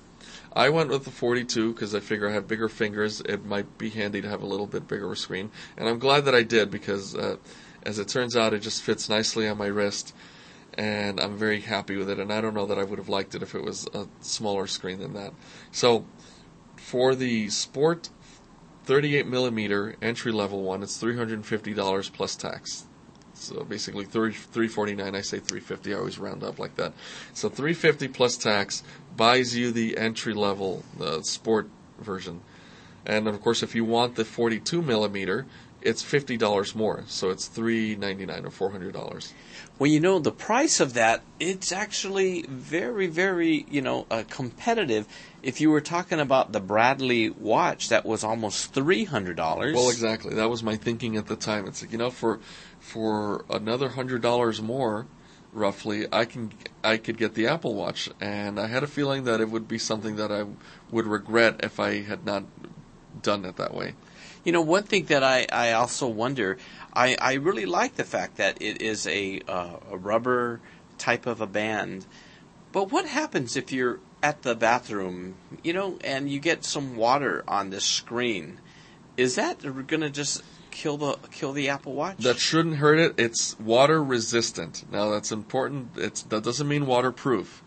I 0.52 0.70
went 0.70 0.88
with 0.88 1.04
the 1.04 1.10
42 1.10 1.74
because 1.74 1.94
I 1.94 2.00
figure 2.00 2.28
I 2.28 2.32
have 2.32 2.48
bigger 2.48 2.68
fingers. 2.68 3.20
It 3.20 3.44
might 3.44 3.76
be 3.76 3.90
handy 3.90 4.22
to 4.22 4.28
have 4.28 4.42
a 4.42 4.46
little 4.46 4.66
bit 4.66 4.88
bigger 4.88 5.14
screen, 5.14 5.50
and 5.76 5.88
I'm 5.88 5.98
glad 5.98 6.24
that 6.24 6.34
I 6.34 6.42
did 6.42 6.70
because, 6.70 7.14
uh, 7.14 7.36
as 7.82 7.98
it 7.98 8.08
turns 8.08 8.36
out, 8.36 8.54
it 8.54 8.60
just 8.60 8.82
fits 8.82 9.08
nicely 9.08 9.46
on 9.48 9.58
my 9.58 9.66
wrist, 9.66 10.14
and 10.74 11.20
I'm 11.20 11.36
very 11.36 11.60
happy 11.60 11.96
with 11.96 12.08
it. 12.08 12.18
And 12.18 12.32
I 12.32 12.40
don't 12.40 12.54
know 12.54 12.66
that 12.66 12.78
I 12.78 12.84
would 12.84 12.98
have 12.98 13.10
liked 13.10 13.34
it 13.34 13.42
if 13.42 13.54
it 13.54 13.62
was 13.62 13.86
a 13.92 14.06
smaller 14.20 14.66
screen 14.66 14.98
than 14.98 15.12
that. 15.12 15.34
So, 15.72 16.06
for 16.76 17.14
the 17.14 17.50
Sport 17.50 18.08
38 18.86 19.26
millimeter 19.26 19.96
entry 20.00 20.32
level 20.32 20.62
one, 20.62 20.82
it's 20.82 21.02
$350 21.02 22.12
plus 22.12 22.36
tax. 22.36 22.86
So 23.34 23.64
basically, 23.64 24.06
30, 24.06 24.34
349 24.34 25.14
I 25.14 25.20
say 25.20 25.38
350 25.38 25.92
I 25.92 25.98
always 25.98 26.18
round 26.18 26.42
up 26.42 26.58
like 26.58 26.76
that. 26.76 26.94
So 27.34 27.48
350 27.48 28.08
plus 28.08 28.36
tax 28.36 28.82
buys 29.16 29.54
you 29.54 29.72
the 29.72 29.98
entry 29.98 30.32
level 30.32 30.84
uh, 31.00 31.20
sport 31.20 31.68
version, 32.00 32.40
and 33.04 33.28
of 33.28 33.40
course, 33.40 33.62
if 33.62 33.74
you 33.74 33.84
want 33.84 34.16
the 34.16 34.24
42 34.24 34.82
millimeter, 34.82 35.46
it's 35.86 36.02
fifty 36.02 36.36
dollars 36.36 36.74
more. 36.74 37.04
So 37.06 37.30
it's 37.30 37.46
399 37.46 38.44
or 38.44 38.50
400 38.50 38.92
dollars. 38.92 39.32
Well, 39.78 39.90
you 39.90 40.00
know, 40.00 40.18
the 40.18 40.32
price 40.32 40.80
of 40.80 40.94
that, 40.94 41.22
it's 41.38 41.70
actually 41.70 42.42
very, 42.48 43.06
very, 43.06 43.66
you 43.70 43.82
know, 43.82 44.06
uh, 44.10 44.24
competitive. 44.28 45.06
If 45.42 45.60
you 45.60 45.70
were 45.70 45.82
talking 45.82 46.18
about 46.18 46.52
the 46.52 46.60
Bradley 46.60 47.28
watch, 47.30 47.90
that 47.90 48.06
was 48.06 48.24
almost 48.24 48.74
$300. 48.74 49.36
Well, 49.74 49.90
exactly. 49.90 50.34
That 50.34 50.48
was 50.48 50.62
my 50.62 50.76
thinking 50.76 51.16
at 51.16 51.26
the 51.26 51.36
time. 51.36 51.66
It's 51.66 51.82
like, 51.82 51.92
you 51.92 51.98
know, 51.98 52.10
for 52.10 52.40
for 52.80 53.44
another 53.50 53.90
hundred 53.90 54.22
dollars 54.22 54.60
more, 54.60 55.06
roughly, 55.52 56.06
I 56.10 56.24
can 56.24 56.52
I 56.82 56.96
could 56.96 57.16
get 57.16 57.34
the 57.34 57.46
Apple 57.46 57.74
Watch, 57.74 58.08
and 58.20 58.58
I 58.58 58.66
had 58.66 58.82
a 58.82 58.88
feeling 58.88 59.24
that 59.24 59.40
it 59.40 59.50
would 59.50 59.68
be 59.68 59.78
something 59.78 60.16
that 60.16 60.32
I 60.32 60.46
would 60.90 61.06
regret 61.06 61.60
if 61.62 61.78
I 61.78 62.02
had 62.02 62.24
not 62.24 62.44
done 63.22 63.44
it 63.44 63.56
that 63.56 63.74
way. 63.74 63.94
You 64.46 64.52
know, 64.52 64.62
one 64.62 64.84
thing 64.84 65.06
that 65.06 65.24
I, 65.24 65.44
I 65.52 65.72
also 65.72 66.06
wonder, 66.06 66.56
I, 66.94 67.16
I 67.20 67.32
really 67.32 67.66
like 67.66 67.96
the 67.96 68.04
fact 68.04 68.36
that 68.36 68.62
it 68.62 68.80
is 68.80 69.04
a, 69.08 69.40
uh, 69.48 69.78
a 69.90 69.96
rubber 69.96 70.60
type 70.98 71.26
of 71.26 71.40
a 71.40 71.48
band. 71.48 72.06
But 72.70 72.92
what 72.92 73.06
happens 73.06 73.56
if 73.56 73.72
you're 73.72 73.98
at 74.22 74.42
the 74.42 74.54
bathroom, 74.54 75.34
you 75.64 75.72
know, 75.72 75.98
and 76.04 76.30
you 76.30 76.38
get 76.38 76.64
some 76.64 76.94
water 76.94 77.42
on 77.48 77.70
the 77.70 77.80
screen? 77.80 78.60
Is 79.16 79.34
that 79.34 79.62
going 79.62 80.02
to 80.02 80.10
just 80.10 80.44
kill 80.70 80.96
the 80.96 81.18
kill 81.32 81.52
the 81.52 81.68
Apple 81.68 81.94
Watch? 81.94 82.18
That 82.18 82.38
shouldn't 82.38 82.76
hurt 82.76 83.00
it. 83.00 83.14
It's 83.18 83.58
water 83.58 84.00
resistant. 84.00 84.84
Now 84.92 85.10
that's 85.10 85.32
important. 85.32 85.96
It's 85.96 86.22
that 86.22 86.44
doesn't 86.44 86.68
mean 86.68 86.86
waterproof. 86.86 87.64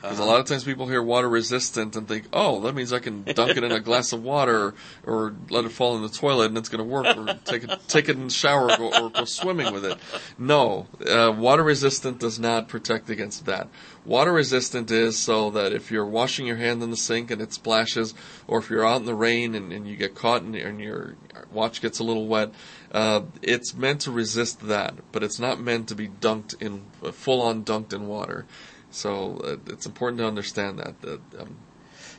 Because 0.00 0.18
a 0.18 0.24
lot 0.24 0.40
of 0.40 0.46
times 0.46 0.64
people 0.64 0.86
hear 0.86 1.02
water 1.02 1.28
resistant 1.28 1.94
and 1.94 2.08
think, 2.08 2.26
oh, 2.32 2.60
that 2.60 2.74
means 2.74 2.92
I 2.92 3.00
can 3.00 3.22
dunk 3.22 3.56
it 3.56 3.62
in 3.62 3.70
a 3.70 3.80
glass 3.90 4.12
of 4.12 4.22
water 4.22 4.74
or 5.04 5.34
let 5.50 5.66
it 5.66 5.72
fall 5.72 5.94
in 5.96 6.02
the 6.02 6.08
toilet 6.08 6.46
and 6.46 6.56
it's 6.56 6.70
going 6.70 6.78
to 6.78 6.84
work, 6.84 7.16
or 7.16 7.38
take 7.44 7.64
it 7.64 7.78
take 7.86 8.08
it 8.08 8.16
in 8.16 8.24
the 8.24 8.32
shower 8.32 8.70
or 8.70 8.76
go, 8.76 9.04
or 9.04 9.10
go 9.10 9.24
swimming 9.24 9.74
with 9.74 9.84
it. 9.84 9.98
No, 10.38 10.86
uh, 11.06 11.34
water 11.36 11.62
resistant 11.62 12.18
does 12.18 12.38
not 12.38 12.68
protect 12.68 13.10
against 13.10 13.44
that. 13.44 13.68
Water 14.06 14.32
resistant 14.32 14.90
is 14.90 15.18
so 15.18 15.50
that 15.50 15.72
if 15.72 15.90
you're 15.90 16.06
washing 16.06 16.46
your 16.46 16.56
hand 16.56 16.82
in 16.82 16.90
the 16.90 16.96
sink 16.96 17.30
and 17.30 17.42
it 17.42 17.52
splashes, 17.52 18.14
or 18.48 18.58
if 18.58 18.70
you're 18.70 18.86
out 18.86 19.00
in 19.00 19.06
the 19.06 19.14
rain 19.14 19.54
and, 19.54 19.70
and 19.70 19.86
you 19.86 19.96
get 19.96 20.14
caught 20.14 20.42
and, 20.42 20.56
and 20.56 20.80
your 20.80 21.16
watch 21.52 21.82
gets 21.82 21.98
a 21.98 22.04
little 22.04 22.26
wet, 22.26 22.50
uh, 22.92 23.20
it's 23.42 23.74
meant 23.74 24.00
to 24.02 24.10
resist 24.10 24.66
that, 24.66 24.94
but 25.12 25.22
it's 25.22 25.38
not 25.38 25.60
meant 25.60 25.88
to 25.88 25.94
be 25.94 26.08
dunked 26.08 26.60
in 26.62 26.86
full 27.12 27.42
on 27.42 27.62
dunked 27.64 27.92
in 27.92 28.06
water. 28.06 28.46
So 28.90 29.40
uh, 29.44 29.72
it's 29.72 29.86
important 29.86 30.18
to 30.18 30.26
understand 30.26 30.78
that. 30.78 31.00
that 31.02 31.20
um, 31.38 31.56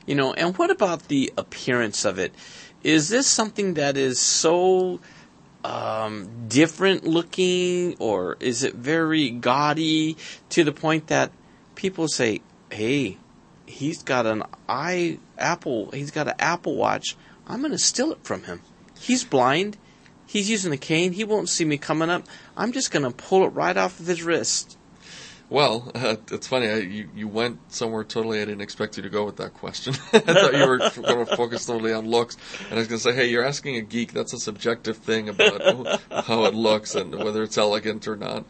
You 0.06 0.16
know, 0.16 0.34
and 0.34 0.58
what 0.58 0.72
about 0.72 1.08
the 1.08 1.32
appearance 1.38 2.06
of 2.06 2.18
it? 2.18 2.34
Is 2.84 3.10
this 3.10 3.28
something 3.28 3.76
that 3.76 3.98
is 3.98 4.20
so 4.20 5.00
um, 5.64 6.48
different 6.48 7.04
looking, 7.04 7.96
or 8.00 8.38
is 8.40 8.64
it 8.64 8.74
very 8.76 9.30
gaudy 9.30 10.18
to 10.50 10.64
the 10.64 10.72
point 10.72 11.08
that 11.08 11.32
people 11.76 12.08
say, 12.08 12.42
"Hey, 12.72 13.18
he's 13.66 14.02
got 14.02 14.26
an 14.26 14.44
i 14.68 15.20
Apple, 15.38 15.92
he's 15.92 16.12
got 16.12 16.28
an 16.28 16.36
Apple 16.40 16.76
Watch. 16.76 17.16
I'm 17.48 17.60
going 17.60 17.72
to 17.72 17.78
steal 17.78 18.12
it 18.12 18.24
from 18.24 18.44
him. 18.44 18.62
He's 19.00 19.24
blind. 19.24 19.78
He's 20.26 20.50
using 20.50 20.72
a 20.72 20.78
cane. 20.78 21.14
He 21.14 21.24
won't 21.26 21.50
see 21.50 21.66
me 21.66 21.78
coming 21.78 22.10
up. 22.10 22.24
I'm 22.56 22.72
just 22.72 22.92
going 22.92 23.04
to 23.04 23.12
pull 23.12 23.46
it 23.46 23.50
right 23.50 23.78
off 23.78 24.00
of 24.00 24.08
his 24.08 24.24
wrist." 24.24 24.78
Well, 25.52 25.92
uh, 25.94 26.16
it's 26.32 26.48
funny. 26.48 26.70
I, 26.70 26.76
you 26.78 27.10
you 27.14 27.28
went 27.28 27.74
somewhere 27.74 28.06
totally 28.06 28.42
I 28.42 28.46
didn't 28.46 28.62
expect 28.62 28.96
you 28.96 29.04
to 29.04 29.10
go 29.10 29.26
with 29.26 29.36
that 29.36 29.54
question. 29.54 29.94
I 30.14 30.20
thought 30.20 30.54
you 30.54 30.66
were 30.66 30.78
going 30.78 31.26
to 31.26 31.36
focus 31.36 31.66
totally 31.66 31.92
on 31.92 32.08
looks, 32.08 32.38
and 32.70 32.76
I 32.76 32.78
was 32.78 32.88
going 32.88 33.00
to 33.00 33.04
say, 33.04 33.14
hey, 33.14 33.30
you're 33.30 33.44
asking 33.44 33.76
a 33.76 33.82
geek. 33.82 34.14
That's 34.14 34.32
a 34.32 34.40
subjective 34.40 34.96
thing 34.96 35.28
about 35.28 36.02
how 36.26 36.46
it 36.46 36.54
looks 36.54 36.96
and 36.96 37.14
whether 37.14 37.44
it's 37.44 37.58
elegant 37.58 38.08
or 38.08 38.16
not. 38.16 38.46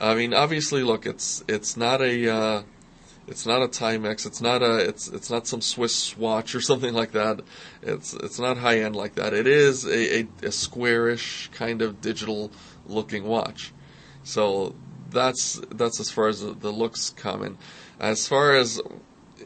I 0.00 0.14
mean, 0.14 0.32
obviously, 0.32 0.82
look, 0.82 1.04
it's 1.04 1.44
it's 1.46 1.76
not 1.76 2.00
a 2.00 2.34
uh, 2.34 2.62
it's 3.26 3.44
not 3.44 3.60
a 3.60 3.68
Timex. 3.68 4.24
It's 4.24 4.40
not 4.40 4.62
a 4.62 4.78
it's 4.78 5.08
it's 5.08 5.28
not 5.28 5.46
some 5.46 5.60
Swiss 5.60 6.16
watch 6.16 6.54
or 6.54 6.62
something 6.62 6.94
like 6.94 7.12
that. 7.12 7.42
It's 7.82 8.14
it's 8.14 8.38
not 8.38 8.56
high 8.56 8.80
end 8.80 8.96
like 8.96 9.16
that. 9.16 9.34
It 9.34 9.46
is 9.46 9.84
a, 9.84 10.20
a, 10.20 10.28
a 10.44 10.52
squarish 10.52 11.50
kind 11.52 11.82
of 11.82 12.00
digital 12.00 12.50
looking 12.86 13.24
watch. 13.24 13.74
So 14.24 14.74
that's 15.10 15.60
that's 15.70 16.00
as 16.00 16.10
far 16.10 16.28
as 16.28 16.40
the, 16.40 16.52
the 16.52 16.70
looks 16.70 17.10
come. 17.10 17.42
And 17.42 17.58
as 18.00 18.26
far 18.26 18.54
as 18.54 18.80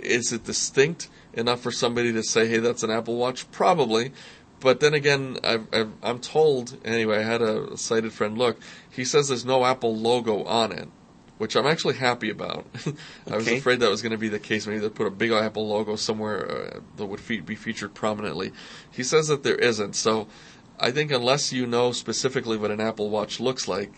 is 0.00 0.32
it 0.32 0.44
distinct 0.44 1.08
enough 1.32 1.60
for 1.60 1.70
somebody 1.70 2.12
to 2.12 2.22
say, 2.22 2.48
hey, 2.48 2.58
that's 2.58 2.82
an 2.82 2.90
Apple 2.90 3.16
Watch? 3.16 3.50
Probably. 3.50 4.12
But 4.60 4.80
then 4.80 4.92
again, 4.94 5.38
I've, 5.42 5.66
I've, 5.72 5.92
I'm 6.02 6.18
told, 6.18 6.76
anyway, 6.84 7.18
I 7.18 7.22
had 7.22 7.40
a 7.40 7.76
sighted 7.76 8.12
friend 8.12 8.36
look. 8.36 8.60
He 8.90 9.04
says 9.04 9.28
there's 9.28 9.44
no 9.44 9.64
Apple 9.64 9.96
logo 9.96 10.44
on 10.44 10.70
it, 10.70 10.88
which 11.38 11.56
I'm 11.56 11.66
actually 11.66 11.94
happy 11.94 12.28
about. 12.28 12.66
I 13.30 13.36
was 13.36 13.48
afraid 13.48 13.80
that 13.80 13.90
was 13.90 14.02
going 14.02 14.12
to 14.12 14.18
be 14.18 14.28
the 14.28 14.38
case. 14.38 14.66
Maybe 14.66 14.80
they 14.80 14.90
put 14.90 15.06
a 15.06 15.10
big 15.10 15.32
Apple 15.32 15.66
logo 15.66 15.96
somewhere 15.96 16.50
uh, 16.50 16.80
that 16.96 17.06
would 17.06 17.20
fe- 17.20 17.40
be 17.40 17.54
featured 17.54 17.94
prominently. 17.94 18.52
He 18.90 19.02
says 19.02 19.28
that 19.28 19.44
there 19.44 19.56
isn't. 19.56 19.96
So 19.96 20.28
I 20.78 20.90
think 20.90 21.10
unless 21.10 21.52
you 21.54 21.66
know 21.66 21.92
specifically 21.92 22.58
what 22.58 22.70
an 22.70 22.82
Apple 22.82 23.08
Watch 23.08 23.40
looks 23.40 23.66
like, 23.66 23.92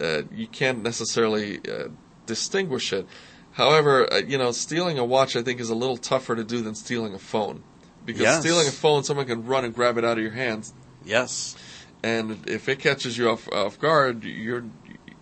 uh, 0.00 0.22
you 0.32 0.46
can't 0.46 0.82
necessarily 0.82 1.60
uh, 1.68 1.88
distinguish 2.26 2.92
it. 2.92 3.06
However, 3.52 4.12
uh, 4.12 4.16
you 4.18 4.36
know, 4.38 4.50
stealing 4.52 4.98
a 4.98 5.04
watch 5.04 5.36
I 5.36 5.42
think 5.42 5.60
is 5.60 5.70
a 5.70 5.74
little 5.74 5.96
tougher 5.96 6.34
to 6.34 6.44
do 6.44 6.60
than 6.62 6.74
stealing 6.74 7.14
a 7.14 7.18
phone. 7.18 7.62
Because 8.04 8.22
Yes. 8.22 8.40
stealing 8.40 8.68
a 8.68 8.72
phone, 8.72 9.02
someone 9.04 9.26
can 9.26 9.46
run 9.46 9.64
and 9.64 9.74
grab 9.74 9.96
it 9.96 10.04
out 10.04 10.18
of 10.18 10.22
your 10.22 10.32
hands, 10.32 10.74
Yes. 11.04 11.56
and 12.02 12.46
if 12.46 12.68
it 12.68 12.78
catches 12.78 13.16
you 13.16 13.30
off 13.30 13.48
off 13.50 13.78
guard, 13.78 14.24
you're, 14.24 14.64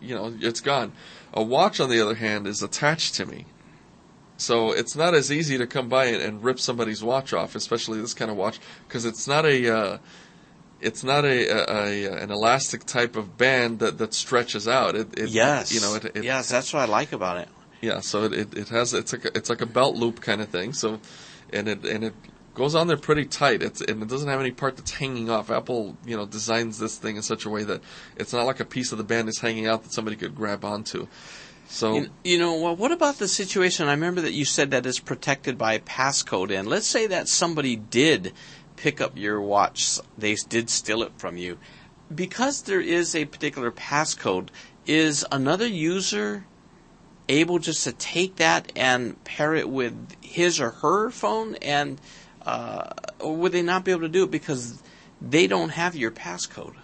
you 0.00 0.14
know, 0.16 0.34
it's 0.40 0.60
gone. 0.60 0.92
A 1.32 1.42
watch, 1.42 1.78
on 1.78 1.88
the 1.90 2.00
other 2.00 2.16
hand, 2.16 2.46
is 2.48 2.60
attached 2.60 3.14
to 3.14 3.24
me, 3.26 3.46
so 4.36 4.72
it's 4.72 4.96
not 4.96 5.14
as 5.14 5.30
easy 5.30 5.56
to 5.58 5.66
come 5.66 5.88
by 5.88 6.06
and, 6.06 6.20
and 6.20 6.42
rip 6.42 6.58
somebody's 6.58 7.04
watch 7.04 7.32
off, 7.32 7.54
especially 7.54 8.00
this 8.00 8.14
kind 8.14 8.30
of 8.30 8.36
watch, 8.36 8.58
because 8.88 9.04
it's 9.04 9.28
not 9.28 9.46
a, 9.46 9.72
uh, 9.72 9.98
it's 10.82 11.02
not 11.04 11.24
a, 11.24 11.48
a, 11.48 12.08
a 12.08 12.22
an 12.22 12.30
elastic 12.30 12.84
type 12.84 13.16
of 13.16 13.36
band 13.38 13.78
that, 13.78 13.98
that 13.98 14.12
stretches 14.14 14.66
out. 14.68 14.94
It, 14.96 15.18
it 15.18 15.28
Yes. 15.30 15.72
you 15.72 15.80
know, 15.80 15.94
it, 15.94 16.04
it 16.16 16.24
yes, 16.24 16.48
that's 16.48 16.72
what 16.72 16.80
I 16.80 16.86
like 16.86 17.12
about 17.12 17.38
it. 17.38 17.48
yeah, 17.80 18.00
so 18.00 18.24
it, 18.24 18.32
it, 18.32 18.54
it 18.56 18.68
has 18.68 18.92
it's 18.94 19.12
like 19.12 19.24
a, 19.24 19.36
it's 19.36 19.50
like 19.50 19.60
a 19.60 19.66
belt 19.66 19.96
loop 19.96 20.20
kind 20.20 20.40
of 20.40 20.48
thing. 20.48 20.72
So, 20.72 21.00
and 21.52 21.68
it 21.68 21.84
and 21.84 22.04
it 22.04 22.14
goes 22.54 22.74
on 22.74 22.86
there 22.86 22.96
pretty 22.98 23.24
tight. 23.24 23.62
It's 23.62 23.80
and 23.80 24.02
it 24.02 24.08
doesn't 24.08 24.28
have 24.28 24.40
any 24.40 24.50
part 24.50 24.76
that's 24.76 24.92
hanging 24.92 25.30
off. 25.30 25.50
Apple, 25.50 25.96
you 26.04 26.16
know, 26.16 26.26
designs 26.26 26.78
this 26.78 26.98
thing 26.98 27.16
in 27.16 27.22
such 27.22 27.44
a 27.46 27.50
way 27.50 27.64
that 27.64 27.80
it's 28.16 28.32
not 28.32 28.44
like 28.46 28.60
a 28.60 28.64
piece 28.64 28.92
of 28.92 28.98
the 28.98 29.04
band 29.04 29.28
is 29.28 29.38
hanging 29.38 29.66
out 29.66 29.82
that 29.84 29.92
somebody 29.92 30.16
could 30.16 30.34
grab 30.34 30.64
onto. 30.64 31.06
So 31.68 31.94
You, 31.94 32.10
you 32.24 32.38
know, 32.38 32.60
well, 32.60 32.76
what 32.76 32.92
about 32.92 33.16
the 33.18 33.28
situation? 33.28 33.88
I 33.88 33.92
remember 33.92 34.20
that 34.22 34.32
you 34.34 34.44
said 34.44 34.72
that 34.72 34.84
it's 34.84 34.98
protected 34.98 35.56
by 35.56 35.72
a 35.74 35.78
passcode, 35.80 36.50
and 36.50 36.68
let's 36.68 36.86
say 36.86 37.06
that 37.06 37.28
somebody 37.28 37.76
did 37.76 38.34
pick 38.82 39.00
up 39.00 39.16
your 39.16 39.40
watch, 39.40 40.00
they 40.18 40.34
did 40.34 40.68
steal 40.68 41.04
it 41.04 41.12
from 41.16 41.36
you. 41.36 41.56
Because 42.12 42.62
there 42.62 42.80
is 42.80 43.14
a 43.14 43.24
particular 43.26 43.70
passcode, 43.70 44.48
is 44.86 45.24
another 45.30 45.68
user 45.68 46.44
able 47.28 47.60
just 47.60 47.84
to 47.84 47.92
take 47.92 48.36
that 48.36 48.72
and 48.74 49.22
pair 49.22 49.54
it 49.54 49.68
with 49.68 49.94
his 50.20 50.60
or 50.60 50.70
her 50.70 51.10
phone, 51.10 51.54
and 51.62 52.00
uh, 52.44 52.90
or 53.20 53.36
would 53.36 53.52
they 53.52 53.62
not 53.62 53.84
be 53.84 53.92
able 53.92 54.00
to 54.00 54.08
do 54.08 54.24
it 54.24 54.32
because 54.32 54.82
they 55.20 55.46
don't 55.46 55.70
have 55.70 55.94
your 55.94 56.10
passcode? 56.10 56.74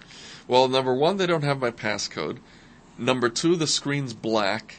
Well, 0.46 0.68
number 0.68 0.94
one, 0.94 1.16
they 1.16 1.26
don't 1.26 1.42
have 1.42 1.58
my 1.58 1.72
passcode. 1.72 2.38
Number 2.96 3.28
two, 3.28 3.56
the 3.56 3.66
screen's 3.66 4.14
black. 4.14 4.76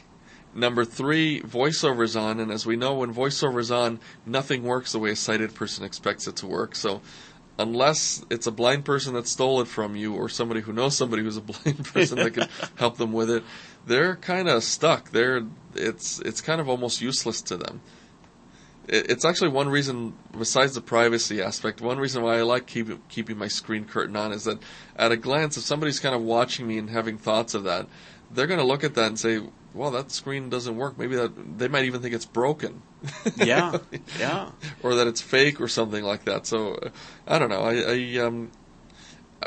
Number 0.54 0.84
three, 0.84 1.40
voiceover's 1.42 2.16
on, 2.16 2.40
and 2.40 2.50
as 2.50 2.66
we 2.66 2.76
know, 2.76 2.94
when 2.94 3.14
voiceover's 3.14 3.70
on, 3.70 4.00
nothing 4.26 4.64
works 4.64 4.92
the 4.92 4.98
way 4.98 5.10
a 5.10 5.16
sighted 5.16 5.54
person 5.54 5.84
expects 5.84 6.26
it 6.26 6.36
to 6.36 6.46
work. 6.46 6.74
So, 6.74 7.02
unless 7.56 8.24
it's 8.30 8.48
a 8.48 8.50
blind 8.50 8.84
person 8.84 9.14
that 9.14 9.28
stole 9.28 9.60
it 9.60 9.68
from 9.68 9.94
you, 9.94 10.14
or 10.14 10.28
somebody 10.28 10.60
who 10.60 10.72
knows 10.72 10.96
somebody 10.96 11.22
who's 11.22 11.36
a 11.36 11.40
blind 11.42 11.84
person 11.84 12.18
that 12.18 12.34
can 12.34 12.48
help 12.76 12.96
them 12.96 13.12
with 13.12 13.30
it, 13.30 13.44
they're 13.86 14.16
kind 14.16 14.48
of 14.48 14.64
stuck. 14.64 15.10
They're 15.10 15.42
it's 15.76 16.18
it's 16.20 16.40
kind 16.40 16.60
of 16.60 16.68
almost 16.68 17.00
useless 17.00 17.40
to 17.42 17.56
them. 17.56 17.80
It, 18.88 19.08
it's 19.08 19.24
actually 19.24 19.50
one 19.50 19.68
reason, 19.68 20.14
besides 20.36 20.74
the 20.74 20.80
privacy 20.80 21.40
aspect, 21.40 21.80
one 21.80 21.98
reason 21.98 22.24
why 22.24 22.38
I 22.38 22.42
like 22.42 22.66
keep, 22.66 23.08
keeping 23.08 23.38
my 23.38 23.48
screen 23.48 23.84
curtain 23.84 24.16
on 24.16 24.32
is 24.32 24.44
that 24.44 24.58
at 24.96 25.12
a 25.12 25.16
glance, 25.16 25.56
if 25.56 25.62
somebody's 25.62 26.00
kind 26.00 26.14
of 26.14 26.22
watching 26.22 26.66
me 26.66 26.76
and 26.76 26.90
having 26.90 27.18
thoughts 27.18 27.54
of 27.54 27.62
that, 27.64 27.86
they're 28.32 28.46
going 28.46 28.60
to 28.60 28.66
look 28.66 28.84
at 28.84 28.94
that 28.94 29.06
and 29.06 29.18
say, 29.18 29.40
well, 29.74 29.90
that 29.92 30.10
screen 30.10 30.50
doesn't 30.50 30.76
work. 30.76 30.98
Maybe 30.98 31.16
that 31.16 31.58
they 31.58 31.68
might 31.68 31.84
even 31.84 32.00
think 32.02 32.14
it's 32.14 32.24
broken. 32.26 32.82
Yeah, 33.36 33.78
yeah. 34.18 34.50
or 34.82 34.96
that 34.96 35.06
it's 35.06 35.22
fake 35.22 35.60
or 35.60 35.68
something 35.68 36.04
like 36.04 36.24
that. 36.24 36.46
So 36.46 36.78
I 37.26 37.38
don't 37.38 37.48
know. 37.48 37.62
I, 37.62 37.74
I 37.74 38.26
um, 38.26 38.50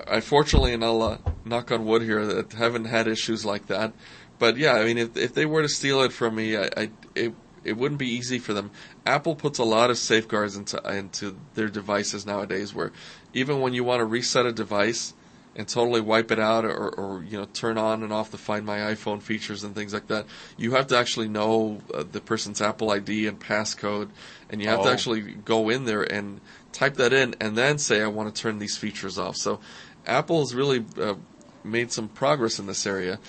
I 0.07 0.21
fortunately, 0.21 0.73
and 0.73 0.83
I'll 0.83 1.01
uh, 1.01 1.17
knock 1.45 1.71
on 1.71 1.85
wood 1.85 2.01
here, 2.01 2.25
that 2.25 2.53
haven't 2.53 2.85
had 2.85 3.07
issues 3.07 3.45
like 3.45 3.67
that. 3.67 3.93
But 4.39 4.57
yeah, 4.57 4.73
I 4.73 4.85
mean, 4.85 4.97
if 4.97 5.15
if 5.15 5.33
they 5.33 5.45
were 5.45 5.61
to 5.61 5.69
steal 5.69 6.01
it 6.01 6.11
from 6.11 6.35
me, 6.35 6.57
I, 6.57 6.69
I 6.75 6.89
it 7.13 7.33
it 7.63 7.77
wouldn't 7.77 7.99
be 7.99 8.09
easy 8.09 8.39
for 8.39 8.53
them. 8.53 8.71
Apple 9.05 9.35
puts 9.35 9.59
a 9.59 9.63
lot 9.63 9.89
of 9.89 9.97
safeguards 9.97 10.55
into 10.55 10.81
into 10.89 11.37
their 11.53 11.67
devices 11.69 12.25
nowadays, 12.25 12.73
where 12.73 12.91
even 13.33 13.59
when 13.61 13.73
you 13.73 13.83
want 13.83 13.99
to 13.99 14.05
reset 14.05 14.45
a 14.45 14.51
device 14.51 15.13
and 15.55 15.67
totally 15.67 16.01
wipe 16.01 16.31
it 16.31 16.39
out 16.39 16.65
or, 16.65 16.89
or 16.89 17.23
you 17.23 17.37
know 17.37 17.45
turn 17.45 17.77
on 17.77 18.01
and 18.03 18.11
off 18.11 18.31
the 18.31 18.37
Find 18.37 18.65
My 18.65 18.79
iPhone 18.79 19.21
features 19.21 19.63
and 19.63 19.75
things 19.75 19.93
like 19.93 20.07
that, 20.07 20.25
you 20.57 20.71
have 20.71 20.87
to 20.87 20.97
actually 20.97 21.27
know 21.27 21.81
uh, 21.93 22.03
the 22.11 22.19
person's 22.21 22.61
Apple 22.61 22.89
ID 22.89 23.27
and 23.27 23.39
passcode, 23.39 24.09
and 24.49 24.61
you 24.61 24.67
have 24.69 24.79
Oh. 24.79 24.85
to 24.85 24.91
actually 24.91 25.21
go 25.21 25.69
in 25.69 25.85
there 25.85 26.03
and 26.03 26.41
type 26.71 26.95
that 26.95 27.13
in 27.13 27.35
and 27.39 27.55
then 27.55 27.77
say 27.77 28.01
I 28.01 28.07
want 28.07 28.33
to 28.33 28.41
turn 28.41 28.57
these 28.59 28.77
features 28.77 29.17
off. 29.19 29.35
So 29.37 29.59
Apple 30.07 30.39
has 30.39 30.55
really 30.55 30.83
uh, 30.99 31.15
made 31.63 31.91
some 31.91 32.07
progress 32.09 32.59
in 32.59 32.65
this 32.65 32.85
area 32.85 33.19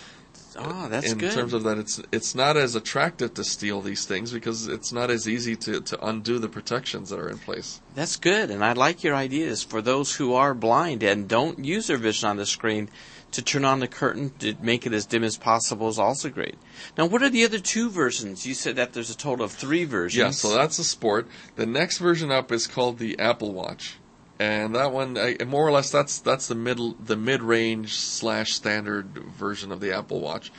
Oh, 0.56 0.88
that's 0.88 1.12
in 1.12 1.18
good. 1.18 1.32
terms 1.32 1.52
of 1.52 1.64
that 1.64 1.78
it's 1.78 2.00
it's 2.12 2.34
not 2.34 2.56
as 2.56 2.74
attractive 2.74 3.34
to 3.34 3.44
steal 3.44 3.80
these 3.80 4.04
things 4.04 4.32
because 4.32 4.66
it's 4.66 4.92
not 4.92 5.10
as 5.10 5.28
easy 5.28 5.56
to, 5.56 5.80
to 5.80 6.06
undo 6.06 6.38
the 6.38 6.48
protections 6.48 7.10
that 7.10 7.18
are 7.18 7.28
in 7.28 7.38
place. 7.38 7.80
That's 7.94 8.16
good, 8.16 8.50
and 8.50 8.64
I 8.64 8.72
like 8.72 9.02
your 9.02 9.14
ideas 9.14 9.62
for 9.62 9.82
those 9.82 10.14
who 10.16 10.34
are 10.34 10.54
blind 10.54 11.02
and 11.02 11.28
don't 11.28 11.64
use 11.64 11.88
their 11.88 11.98
vision 11.98 12.28
on 12.28 12.36
the 12.36 12.46
screen. 12.46 12.88
To 13.32 13.42
turn 13.42 13.64
on 13.64 13.80
the 13.80 13.88
curtain 13.88 14.30
to 14.38 14.54
make 14.62 14.86
it 14.86 14.92
as 14.92 15.06
dim 15.06 15.24
as 15.24 15.36
possible 15.36 15.88
is 15.88 15.98
also 15.98 16.30
great. 16.30 16.54
Now, 16.96 17.06
what 17.06 17.20
are 17.20 17.28
the 17.28 17.44
other 17.44 17.58
two 17.58 17.90
versions? 17.90 18.46
You 18.46 18.54
said 18.54 18.76
that 18.76 18.92
there's 18.92 19.10
a 19.10 19.16
total 19.16 19.44
of 19.44 19.50
three 19.50 19.84
versions. 19.84 20.16
Yeah, 20.16 20.30
so 20.30 20.54
that's 20.54 20.76
the 20.76 20.84
sport. 20.84 21.26
The 21.56 21.66
next 21.66 21.98
version 21.98 22.30
up 22.30 22.52
is 22.52 22.68
called 22.68 22.98
the 23.00 23.18
Apple 23.18 23.52
Watch, 23.52 23.96
and 24.38 24.74
that 24.74 24.92
one, 24.92 25.16
I, 25.16 25.36
more 25.44 25.66
or 25.66 25.70
less, 25.70 25.90
that's 25.90 26.18
that's 26.18 26.48
the 26.48 26.54
middle, 26.54 26.94
the 26.94 27.16
mid-range 27.16 27.94
slash 27.94 28.52
standard 28.52 29.12
version 29.12 29.70
of 29.70 29.80
the 29.80 29.96
Apple 29.96 30.20
Watch. 30.20 30.50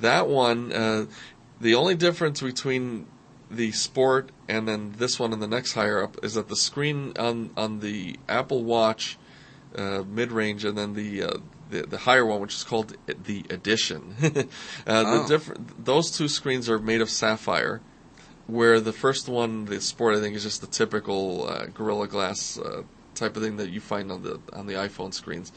That 0.00 0.28
one, 0.28 0.72
uh, 0.72 1.06
the 1.60 1.74
only 1.74 1.94
difference 1.94 2.40
between 2.40 3.06
the 3.50 3.72
sport 3.72 4.30
and 4.46 4.68
then 4.68 4.94
this 4.98 5.18
one 5.18 5.32
and 5.32 5.42
the 5.42 5.48
next 5.48 5.72
higher 5.72 6.02
up 6.02 6.22
is 6.22 6.34
that 6.34 6.48
the 6.48 6.56
screen 6.56 7.12
on 7.18 7.50
on 7.56 7.80
the 7.80 8.16
Apple 8.28 8.64
Watch 8.64 9.18
uh, 9.76 10.02
mid-range 10.06 10.64
and 10.64 10.76
then 10.76 10.94
the, 10.94 11.22
uh, 11.22 11.36
the 11.70 11.82
the 11.82 11.98
higher 11.98 12.24
one, 12.24 12.40
which 12.40 12.54
is 12.54 12.64
called 12.64 12.96
the 13.06 13.44
Edition. 13.50 14.14
uh, 14.22 14.42
Oh. 14.86 15.22
The 15.22 15.28
different 15.28 15.84
those 15.84 16.10
two 16.10 16.28
screens 16.28 16.68
are 16.70 16.78
made 16.78 17.02
of 17.02 17.10
sapphire, 17.10 17.80
where 18.46 18.80
the 18.80 18.92
first 18.92 19.28
one, 19.28 19.66
the 19.66 19.80
Sport, 19.80 20.16
I 20.16 20.20
think 20.20 20.34
is 20.34 20.42
just 20.44 20.62
the 20.62 20.66
typical 20.66 21.46
uh, 21.48 21.66
Gorilla 21.66 22.08
Glass 22.08 22.58
uh, 22.58 22.82
type 23.18 23.36
of 23.36 23.42
thing 23.42 23.56
that 23.56 23.70
you 23.70 23.80
find 23.80 24.10
on 24.12 24.22
the 24.22 24.40
on 24.52 24.66
the 24.66 24.74
iPhone 24.74 25.12
screens. 25.12 25.52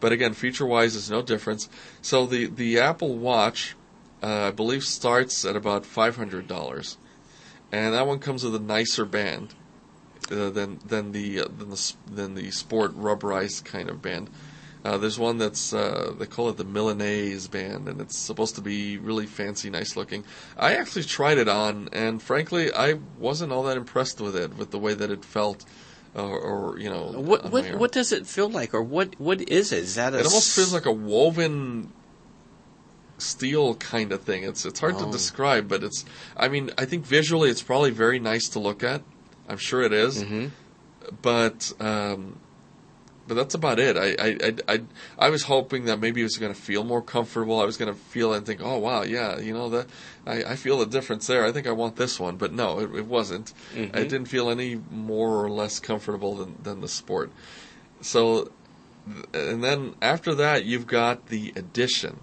But 0.00 0.12
again, 0.12 0.32
feature-wise, 0.32 0.94
there's 0.94 1.10
no 1.10 1.22
difference. 1.22 1.68
So 2.00 2.26
the 2.26 2.46
the 2.46 2.78
Apple 2.78 3.16
Watch, 3.18 3.76
uh, 4.22 4.48
I 4.48 4.50
believe, 4.50 4.82
starts 4.82 5.44
at 5.44 5.56
about 5.56 5.84
five 5.84 6.16
hundred 6.16 6.48
dollars, 6.48 6.96
and 7.70 7.94
that 7.94 8.06
one 8.06 8.18
comes 8.18 8.44
with 8.44 8.54
a 8.54 8.60
nicer 8.60 9.04
band 9.04 9.54
uh, 10.30 10.50
than 10.50 10.78
than 10.86 11.12
the 11.12 11.40
uh, 11.40 11.44
than 11.44 11.70
the 11.70 11.92
than 12.10 12.34
the 12.34 12.50
sport 12.50 12.96
rubberized 12.96 13.64
kind 13.64 13.90
of 13.90 14.00
band. 14.00 14.30
Uh, 14.82 14.96
there's 14.96 15.18
one 15.18 15.36
that's 15.36 15.74
uh, 15.74 16.14
they 16.18 16.24
call 16.24 16.48
it 16.48 16.56
the 16.56 16.64
Milanese 16.64 17.48
band, 17.48 17.86
and 17.86 18.00
it's 18.00 18.16
supposed 18.18 18.54
to 18.54 18.62
be 18.62 18.96
really 18.96 19.26
fancy, 19.26 19.68
nice 19.68 19.94
looking. 19.94 20.24
I 20.56 20.76
actually 20.76 21.04
tried 21.04 21.36
it 21.36 21.48
on, 21.48 21.90
and 21.92 22.22
frankly, 22.22 22.72
I 22.72 22.94
wasn't 23.18 23.52
all 23.52 23.64
that 23.64 23.76
impressed 23.76 24.22
with 24.22 24.34
it, 24.34 24.56
with 24.56 24.70
the 24.70 24.78
way 24.78 24.94
that 24.94 25.10
it 25.10 25.22
felt, 25.22 25.66
or, 26.14 26.38
or 26.38 26.78
you 26.78 26.90
know, 26.90 27.12
What 27.12 27.50
what 27.52 27.74
what 27.76 27.92
does 27.92 28.10
it 28.12 28.26
feel 28.26 28.48
like, 28.48 28.74
or 28.74 28.82
what 28.82 29.18
what 29.20 29.40
is 29.48 29.72
it? 29.72 29.80
Is 29.84 29.94
that 29.94 30.12
a 30.14 30.18
It 30.20 30.26
almost 30.26 30.48
s- 30.50 30.54
feels 30.56 30.72
like 30.72 30.86
a 30.86 30.92
woven 30.92 31.92
steel 33.18 33.74
kind 33.76 34.12
of 34.12 34.22
thing. 34.22 34.42
It's 34.44 34.64
it's 34.64 34.80
hard 34.80 34.94
Oh. 34.96 35.06
to 35.06 35.12
describe, 35.12 35.68
but 35.68 35.82
it's. 35.84 36.04
I 36.36 36.48
mean, 36.48 36.70
I 36.78 36.84
think 36.84 37.04
visually 37.06 37.50
it's 37.50 37.62
probably 37.62 37.90
very 37.90 38.18
nice 38.18 38.48
to 38.50 38.58
look 38.58 38.82
at. 38.82 39.02
I'm 39.48 39.58
sure 39.58 39.82
it 39.82 39.92
is. 39.92 40.22
Mhm. 40.24 40.50
but 41.22 41.72
um, 41.80 42.38
but 43.30 43.36
that's 43.36 43.54
about 43.54 43.78
it. 43.78 43.96
I 43.96 44.08
I, 44.20 44.36
I 44.42 44.74
I 44.74 44.80
I 45.26 45.30
was 45.30 45.44
hoping 45.44 45.84
that 45.84 46.00
maybe 46.00 46.20
it 46.20 46.24
was 46.24 46.36
going 46.36 46.52
to 46.52 46.60
feel 46.60 46.82
more 46.82 47.00
comfortable. 47.00 47.60
I 47.60 47.64
was 47.64 47.76
going 47.76 47.94
to 47.94 47.98
feel 47.98 48.34
and 48.34 48.44
think, 48.44 48.60
oh 48.60 48.78
wow, 48.78 49.02
yeah, 49.02 49.38
you 49.38 49.54
know 49.54 49.68
that 49.70 49.86
I, 50.26 50.42
I 50.42 50.56
feel 50.56 50.82
a 50.82 50.86
difference 50.86 51.28
there. 51.28 51.44
I 51.44 51.52
think 51.52 51.68
I 51.68 51.70
want 51.70 51.94
this 51.94 52.18
one, 52.18 52.36
but 52.36 52.52
no, 52.52 52.80
it, 52.80 52.92
it 52.94 53.06
wasn't. 53.06 53.52
Mhm. 53.72 53.94
I 53.96 54.02
didn't 54.02 54.24
feel 54.26 54.50
any 54.50 54.80
more 54.90 55.44
or 55.44 55.48
less 55.48 55.78
comfortable 55.78 56.34
than 56.34 56.56
than 56.60 56.80
the 56.80 56.88
sport. 56.88 57.30
So, 58.00 58.50
and 59.32 59.62
then 59.62 59.94
after 60.02 60.34
that, 60.34 60.64
you've 60.64 60.88
got 60.88 61.26
the 61.28 61.52
Edition, 61.54 62.18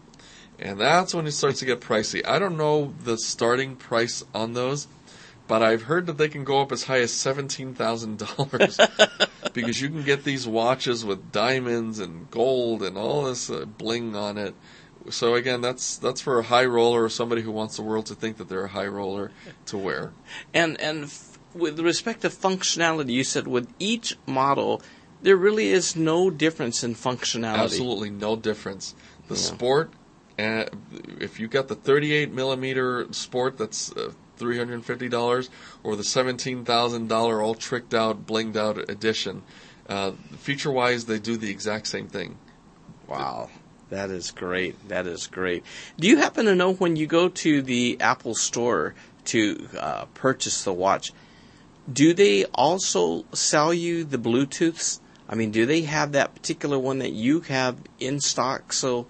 And 0.59 0.77
that's 0.79 1.13
when 1.13 1.25
it 1.27 1.31
starts 1.31 1.59
to 1.59 1.65
get 1.65 1.79
pricey. 1.79 2.21
I 2.27 2.37
don't 2.39 2.57
know 2.57 2.93
the 3.03 3.17
starting 3.17 3.75
price 3.77 4.25
on 4.33 4.53
those, 4.53 4.87
but 5.47 5.61
I've 5.63 5.83
heard 5.83 6.05
that 6.07 6.17
they 6.17 6.27
can 6.29 6.43
go 6.43 6.61
up 6.61 6.71
as 6.71 6.83
high 6.83 6.99
as 6.99 7.13
seventeen 7.13 7.73
thousand 7.73 8.19
dollars 8.19 8.79
because 9.53 9.81
you 9.81 9.89
can 9.89 10.03
get 10.03 10.23
these 10.23 10.47
watches 10.47 11.05
with 11.05 11.31
diamonds 11.31 11.99
and 11.99 12.29
gold 12.31 12.83
and 12.83 12.97
all 12.97 13.25
this 13.25 13.49
uh, 13.49 13.65
bling 13.65 14.15
on 14.15 14.37
it. 14.37 14.55
So 15.09 15.35
again, 15.35 15.61
that's 15.61 15.97
that's 15.97 16.21
for 16.21 16.39
a 16.39 16.43
high 16.43 16.65
roller 16.65 17.03
or 17.03 17.09
somebody 17.09 17.41
who 17.41 17.51
wants 17.51 17.77
the 17.77 17.81
world 17.81 18.05
to 18.07 18.15
think 18.15 18.37
that 18.37 18.49
they're 18.49 18.65
a 18.65 18.69
high 18.69 18.87
roller 18.87 19.31
to 19.67 19.77
wear. 19.77 20.11
And 20.53 20.79
and 20.81 21.05
f- 21.05 21.37
with 21.53 21.79
respect 21.79 22.21
to 22.21 22.29
functionality, 22.29 23.11
you 23.11 23.23
said 23.23 23.47
with 23.47 23.73
each 23.79 24.17
model, 24.25 24.81
there 25.21 25.37
really 25.37 25.69
is 25.69 25.95
no 25.95 26.29
difference 26.29 26.83
in 26.83 26.93
functionality. 26.93 27.63
Absolutely 27.63 28.09
no 28.09 28.35
difference. 28.35 28.95
The 29.29 29.35
Yeah. 29.35 29.41
sport, 29.41 29.91
uh, 30.37 30.65
if 31.19 31.39
you 31.39 31.47
got 31.47 31.67
the 31.69 31.75
38 31.75 32.31
millimeter 32.33 33.07
sport, 33.11 33.57
that's 33.57 33.91
uh, 33.93 34.11
$350, 34.37 35.49
or 35.83 35.95
the 35.95 36.03
$17,000 36.03 37.43
all 37.43 37.55
tricked 37.55 37.93
out, 37.93 38.25
blinged 38.25 38.55
out 38.55 38.89
edition. 38.89 39.43
Uh, 39.87 40.11
feature 40.37 40.71
wise, 40.71 41.05
they 41.05 41.19
do 41.19 41.37
the 41.37 41.49
exact 41.49 41.87
same 41.87 42.07
thing. 42.07 42.37
Wow. 43.07 43.49
That 43.89 44.09
is 44.09 44.31
great. 44.31 44.89
That 44.89 45.07
is 45.07 45.27
great. 45.27 45.63
Do 45.97 46.07
you 46.07 46.17
happen 46.17 46.45
to 46.45 46.55
know 46.55 46.73
when 46.73 46.97
you 46.97 47.07
go 47.07 47.29
to 47.29 47.61
the 47.61 47.97
Apple 48.01 48.35
store 48.35 48.95
to 49.25 49.67
uh, 49.79 50.05
purchase 50.13 50.63
the 50.63 50.73
watch, 50.73 51.13
do 51.91 52.13
they 52.13 52.43
also 52.45 53.25
sell 53.33 53.73
you 53.73 54.03
the 54.03 54.17
Bluetooths? 54.17 54.99
I 55.29 55.35
mean, 55.35 55.51
do 55.51 55.65
they 55.65 55.81
have 55.83 56.13
that 56.13 56.35
particular 56.35 56.77
one 56.77 56.99
that 56.99 57.13
you 57.13 57.41
have 57.41 57.77
in 57.99 58.19
stock 58.19 58.73
so 58.73 59.07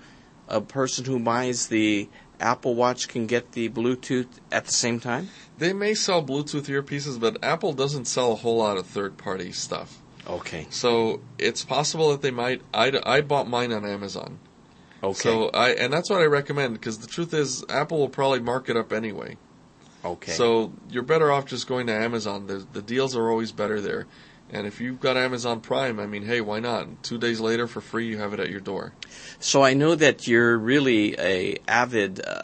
a 0.47 0.61
person 0.61 1.05
who 1.05 1.19
buys 1.19 1.67
the 1.67 2.07
Apple 2.39 2.75
Watch 2.75 3.07
can 3.07 3.27
get 3.27 3.53
the 3.53 3.69
Bluetooth 3.69 4.27
at 4.51 4.65
the 4.65 4.71
same 4.71 4.99
time? 4.99 5.29
They 5.57 5.73
may 5.73 5.93
sell 5.93 6.23
Bluetooth 6.23 6.67
earpieces, 6.67 7.19
but 7.19 7.43
Apple 7.43 7.73
doesn't 7.73 8.05
sell 8.05 8.33
a 8.33 8.35
whole 8.35 8.57
lot 8.57 8.77
of 8.77 8.85
third 8.85 9.17
party 9.17 9.51
stuff. 9.51 10.01
Okay. 10.27 10.67
So 10.69 11.21
it's 11.37 11.63
possible 11.63 12.11
that 12.11 12.21
they 12.21 12.31
might. 12.31 12.61
I, 12.73 12.91
I 13.05 13.21
bought 13.21 13.47
mine 13.49 13.71
on 13.71 13.85
Amazon. 13.85 14.39
Okay. 15.01 15.13
So 15.13 15.49
I 15.49 15.69
and 15.69 15.93
that's 15.93 16.09
what 16.09 16.21
I 16.21 16.25
recommend 16.25 16.73
because 16.73 16.99
the 16.99 17.07
truth 17.07 17.33
is 17.33 17.63
Apple 17.69 17.99
will 17.99 18.09
probably 18.09 18.39
mark 18.39 18.67
it 18.69 18.75
up 18.75 18.91
anyway. 18.91 19.37
okay. 20.03 20.31
So 20.31 20.73
you're 20.89 21.03
better 21.03 21.31
off 21.31 21.45
just 21.45 21.67
going 21.67 21.87
to 21.87 21.93
Amazon. 21.93 22.47
The, 22.47 22.65
the 22.73 22.81
deals 22.81 23.15
are 23.15 23.29
always 23.29 23.51
better 23.51 23.79
there. 23.79 24.07
And 24.49 24.65
if 24.65 24.79
you've 24.79 24.99
got 24.99 25.17
Amazon 25.17 25.59
Prime, 25.59 25.99
I 25.99 26.05
mean, 26.05 26.23
hey, 26.23 26.39
why 26.39 26.59
not? 26.59 27.03
Two 27.03 27.17
days 27.17 27.39
later 27.39 27.67
for 27.67 27.81
free, 27.81 28.07
you 28.07 28.17
have 28.17 28.33
it 28.33 28.39
at 28.39 28.49
your 28.49 28.61
door. 28.61 28.93
So 29.39 29.61
I 29.61 29.73
know 29.73 29.93
that 29.95 30.27
you're 30.27 30.57
really 30.57 31.15
a 31.19 31.57
avid 31.67 32.21
uh, 32.25 32.39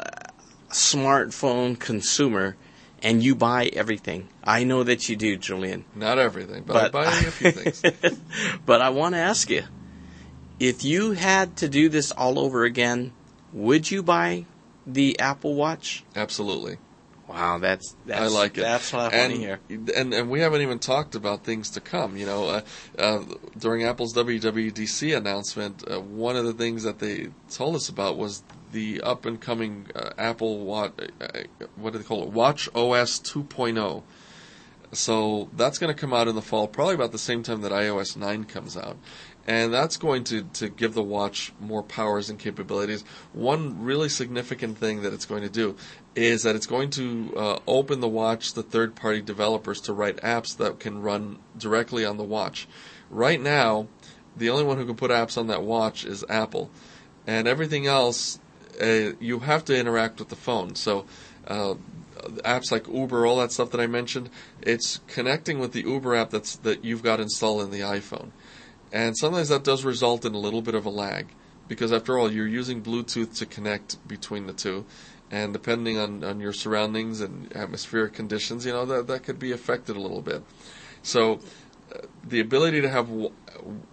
smartphone 0.70 1.80
consumer, 1.80 2.58
and 3.01 3.24
you 3.24 3.36
buy 3.36 3.68
everything. 3.68 4.28
I 4.43 4.64
know 4.66 4.84
that 4.84 5.08
you 5.08 5.16
do, 5.16 5.38
Julian. 5.38 5.86
Not 5.95 6.20
everything, 6.20 6.64
but, 6.66 6.91
But- 6.91 7.08
I 7.08 7.10
buy 7.10 7.12
a 7.12 7.32
few 7.32 7.51
things. 7.51 8.20
but 8.66 8.82
I 8.82 8.89
want 8.89 9.16
to 9.16 9.20
ask 9.20 9.49
you, 9.49 9.64
if 10.60 10.84
you 10.84 11.12
had 11.12 11.56
to 11.58 11.70
do 11.70 11.89
this 11.89 12.12
all 12.12 12.38
over 12.38 12.64
again, 12.64 13.14
would 13.54 13.89
you 13.89 14.04
buy 14.04 14.45
the 14.86 15.20
Apple 15.20 15.56
Watch? 15.56 16.04
Absolutely. 16.16 16.78
Wow, 17.28 17.57
that's, 17.57 17.95
that's 18.05 18.21
I 18.21 18.28
like 18.28 18.57
it. 18.57 18.61
That's 18.61 18.91
what 18.91 18.99
I 18.99 19.03
want 19.03 19.15
and, 19.15 19.34
to 19.34 19.39
hear. 19.39 19.59
And 19.95 20.13
and 20.13 20.30
we 20.30 20.41
haven't 20.41 20.61
even 20.61 20.80
talked 20.80 21.15
about 21.15 21.43
things 21.43 21.69
to 21.71 21.80
come. 21.80 22.17
You 22.17 22.26
know, 22.26 22.45
uh, 22.49 22.61
uh, 22.99 23.24
during 23.57 23.86
Apple's 23.86 24.13
WWDC 24.13 25.15
announcement, 25.15 25.84
uh, 25.89 26.01
one 26.01 26.36
of 26.36 26.45
the 26.45 26.53
things 26.53 26.84
that 26.84 26.99
they 26.99 27.30
told 27.49 27.76
us 27.76 27.88
about 27.88 28.17
was 28.17 28.43
the 28.74 29.01
up 29.01 29.26
and 29.26 29.39
coming 29.39 29.88
uh, 29.95 30.09
Apple 30.17 30.65
Watch. 30.65 30.91
Uh, 31.21 31.28
what 31.76 31.93
do 31.93 31.99
they 31.99 32.05
call 32.05 32.24
it? 32.24 32.30
Watch 32.30 32.67
OS 32.76 33.19
2.0. 33.19 34.03
So 34.91 35.49
that's 35.53 35.80
going 35.80 35.93
to 35.93 35.99
come 35.99 36.13
out 36.13 36.28
in 36.28 36.36
the 36.36 36.41
fall, 36.41 36.67
probably 36.67 36.95
about 36.95 37.11
the 37.11 37.17
same 37.17 37.41
time 37.41 37.61
that 37.61 37.71
iOS 37.71 38.15
9 38.15 38.43
comes 38.43 38.78
out. 38.78 38.97
And 39.46 39.74
that's 39.74 39.98
going 39.98 40.24
to, 40.26 40.44
to 40.44 40.70
give 40.70 40.94
the 40.94 41.04
watch 41.04 41.52
more 41.60 41.84
powers 41.84 42.30
and 42.30 42.39
capabilities. 42.39 43.04
One 43.34 43.84
really 43.84 44.08
significant 44.08 44.78
thing 44.78 45.02
that 45.02 45.14
it's 45.14 45.26
going 45.26 45.44
to 45.44 45.50
do 45.50 45.76
is 46.16 46.44
that 46.44 46.56
it's 46.56 46.68
going 46.68 46.91
to 46.91 47.34
uh, 47.36 47.60
open 47.68 48.00
the 48.00 48.08
watch 48.08 48.54
to 48.54 48.64
third 48.64 48.96
party 48.96 49.22
developers 49.22 49.82
to 49.82 49.94
write 49.94 50.18
apps 50.18 50.56
that 50.58 50.80
can 50.80 51.02
run 51.02 51.39
directly 51.58 52.06
on 52.06 52.18
the 52.18 52.24
watch. 52.24 52.68
Right 53.10 53.41
now, 53.41 53.88
the 54.38 54.50
only 54.50 54.64
one 54.64 54.78
who 54.78 54.86
can 54.86 54.96
put 54.96 55.12
apps 55.12 55.38
on 55.38 55.48
that 55.48 55.64
watch 55.64 56.06
is 56.06 56.24
Apple. 56.30 56.72
And 57.28 57.48
everything 57.48 57.86
else, 57.86 58.39
uh, 58.82 59.12
you 59.20 59.39
have 59.39 59.66
to 59.66 59.78
interact 59.78 60.20
with 60.20 60.30
the 60.30 60.36
phone. 60.36 60.76
So, 60.76 61.06
uh, 61.48 61.76
apps 62.46 62.72
like 62.72 62.88
Uber, 62.88 63.26
all 63.26 63.38
that 63.38 63.52
stuff 63.52 63.72
that 63.72 63.82
I 63.82 63.88
mentioned, 63.88 64.30
it's 64.62 65.00
connecting 65.08 65.60
with 65.60 65.74
the 65.74 65.82
Uber 65.82 66.16
app 66.16 66.30
that's 66.30 66.56
that 66.58 66.84
you've 66.86 67.04
got 67.04 67.20
installed 67.20 67.64
in 67.64 67.72
the 67.72 67.82
iPhone. 67.82 68.32
And 68.94 69.18
sometimes 69.18 69.50
that 69.50 69.64
does 69.64 69.84
result 69.84 70.24
in 70.24 70.36
a 70.36 70.39
little 70.39 70.62
bit 70.62 70.76
of 70.76 70.86
a 70.86 70.89
lag 70.89 71.28
because 71.68 71.91
after 71.91 72.18
all, 72.18 72.32
you're 72.32 72.48
using 72.48 72.82
Bluetooth 72.84 73.36
to 73.39 73.46
connect 73.46 74.08
between 74.08 74.46
the 74.46 74.54
two. 74.54 74.86
And 75.32 75.52
depending 75.52 75.98
on, 75.98 76.24
on 76.24 76.39
your 76.39 76.54
surroundings 76.54 77.20
and 77.20 77.52
atmospheric 77.56 78.14
conditions, 78.14 78.68
you 78.68 78.72
know, 78.72 78.86
that, 78.86 79.08
that 79.08 79.24
could 79.24 79.39
be 79.39 79.52
affected 79.52 79.96
a 79.96 80.00
little 80.00 80.22
bit. 80.22 80.44
So, 81.02 81.39
uh, 81.94 82.02
the 82.24 82.39
ability 82.39 82.82
to 82.82 82.89
have 82.89 83.10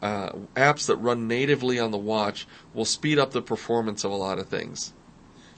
uh, 0.03 0.33
apps 0.55 0.87
that 0.87 0.97
run 0.97 1.27
natively 1.27 1.79
on 1.79 1.93
the 1.93 1.99
watch 1.99 2.47
will 2.75 2.85
speed 2.85 3.19
up 3.19 3.31
the 3.31 3.43
performance 3.43 4.05
of 4.05 4.11
a 4.11 4.17
lot 4.17 4.39
of 4.39 4.49
things. 4.49 4.93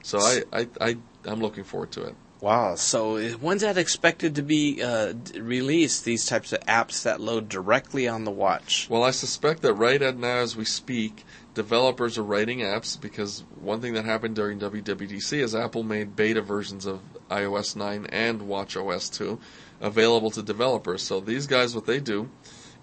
So 0.03 0.19
I, 0.19 0.43
I, 0.53 0.69
I 0.81 0.97
I'm 1.25 1.41
looking 1.41 1.65
forward 1.65 1.93
to 1.93 2.05
it. 2.05 2.15
Wow. 2.43 2.75
So 2.75 3.23
when's 3.35 3.63
that 3.63 3.79
expected 3.79 4.35
to 4.35 4.43
be 4.43 4.83
uh, 4.83 5.15
released? 5.37 6.05
These 6.05 6.27
types 6.27 6.53
of 6.53 6.59
apps 6.63 7.05
that 7.05 7.21
load 7.21 7.49
directly 7.49 8.09
on 8.09 8.25
the 8.25 8.33
watch. 8.33 8.89
Well, 8.91 9.05
I 9.05 9.13
suspect 9.13 9.63
that 9.63 9.75
right 9.75 10.01
now, 10.01 10.39
as 10.39 10.57
we 10.57 10.65
speak, 10.65 11.25
developers 11.55 12.19
are 12.19 12.25
writing 12.25 12.59
apps 12.59 13.01
because 13.01 13.45
one 13.61 13.81
thing 13.81 13.95
that 13.95 14.05
happened 14.05 14.35
during 14.35 14.59
WWDC 14.59 15.39
is 15.39 15.55
Apple 15.55 15.85
made 15.85 16.17
beta 16.17 16.43
versions 16.43 16.85
of 16.85 17.01
iOS 17.31 17.77
9 17.77 18.07
and 18.07 18.49
Watch 18.49 18.77
OS 18.77 19.09
2 19.11 19.39
available 19.81 20.33
to 20.33 20.43
developers. 20.43 21.03
So 21.03 21.21
these 21.21 21.47
guys, 21.47 21.77
what 21.77 21.87
they 21.87 22.01
do 22.01 22.29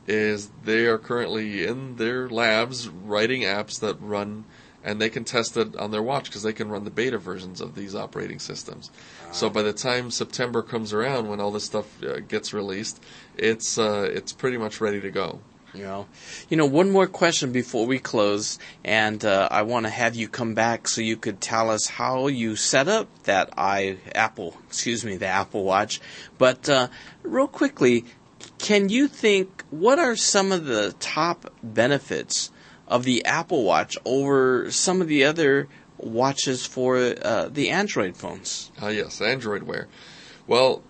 is 0.08 0.52
they 0.64 0.86
are 0.86 0.98
currently 0.98 1.66
in 1.66 1.98
their 1.98 2.30
labs 2.30 2.88
writing 2.88 3.42
apps 3.42 3.78
that 3.82 4.00
run 4.00 4.46
and 4.84 5.00
they 5.02 5.10
can 5.10 5.24
test 5.24 5.58
it 5.58 5.76
on 5.76 5.92
their 5.92 6.02
watch 6.02 6.26
because 6.26 6.44
they 6.44 6.54
can 6.54 6.70
run 6.70 6.86
the 6.86 6.92
beta 6.92 7.18
versions 7.18 7.62
of 7.62 7.76
these 7.76 7.96
operating 7.96 8.40
systems. 8.40 8.92
So 9.32 9.50
by 9.50 9.62
the 9.62 9.74
time 9.74 10.10
September 10.12 10.62
comes 10.62 10.92
around, 10.92 11.30
when 11.30 11.40
all 11.40 11.52
this 11.52 11.64
stuff 11.64 12.04
uh, 12.04 12.20
gets 12.20 12.54
released, 12.54 13.02
it's 13.38 13.78
uh, 13.78 14.10
it's 14.12 14.34
pretty 14.34 14.58
much 14.58 14.82
ready 14.82 15.00
to 15.02 15.12
go. 15.12 15.40
You 15.74 15.84
know, 15.84 16.08
you 16.50 16.58
know. 16.58 16.66
One 16.66 16.90
more 16.90 17.06
question 17.06 17.52
before 17.52 17.86
we 17.86 18.00
close, 18.00 18.58
and 18.84 19.24
uh, 19.24 19.48
I 19.52 19.62
want 19.62 19.86
to 19.86 19.92
have 19.92 20.16
you 20.16 20.28
come 20.28 20.56
back 20.56 20.88
so 20.88 21.02
you 21.02 21.16
could 21.16 21.42
tell 21.42 21.70
us 21.70 21.88
how 21.88 22.26
you 22.26 22.56
set 22.56 22.88
up 22.88 23.08
that 23.24 23.52
i 23.56 23.98
Apple, 24.16 24.58
excuse 24.68 25.06
me, 25.06 25.18
the 25.18 25.28
Apple 25.28 25.64
Watch. 25.64 26.02
But 26.40 26.68
uh, 26.68 26.88
real 27.22 27.48
quickly, 27.48 28.06
can 28.58 28.90
you 28.90 29.08
think 29.08 29.64
what 29.70 30.00
are 30.00 30.16
some 30.16 30.52
of 30.52 30.66
the 30.66 30.96
top 31.00 31.54
benefits 31.62 32.50
of 32.88 33.04
the 33.04 33.24
Apple 33.26 33.64
Watch 33.64 33.96
over 34.06 34.72
some 34.72 35.02
of 35.02 35.08
the 35.08 35.24
other 35.24 35.68
watches 36.00 36.66
for 36.66 36.98
uh, 37.22 37.50
the 37.52 37.70
Android 37.70 38.16
phones? 38.18 38.72
Ah, 38.82 38.90
yes, 38.90 39.22
Android 39.22 39.64
Wear. 39.64 39.88
Well, 40.48 40.82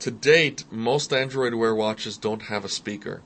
to 0.00 0.10
date, 0.10 0.64
most 0.70 1.12
Android 1.12 1.54
Wear 1.54 1.74
watches 1.74 2.16
don't 2.18 2.42
have 2.42 2.64
a 2.64 2.68
speaker. 2.68 3.22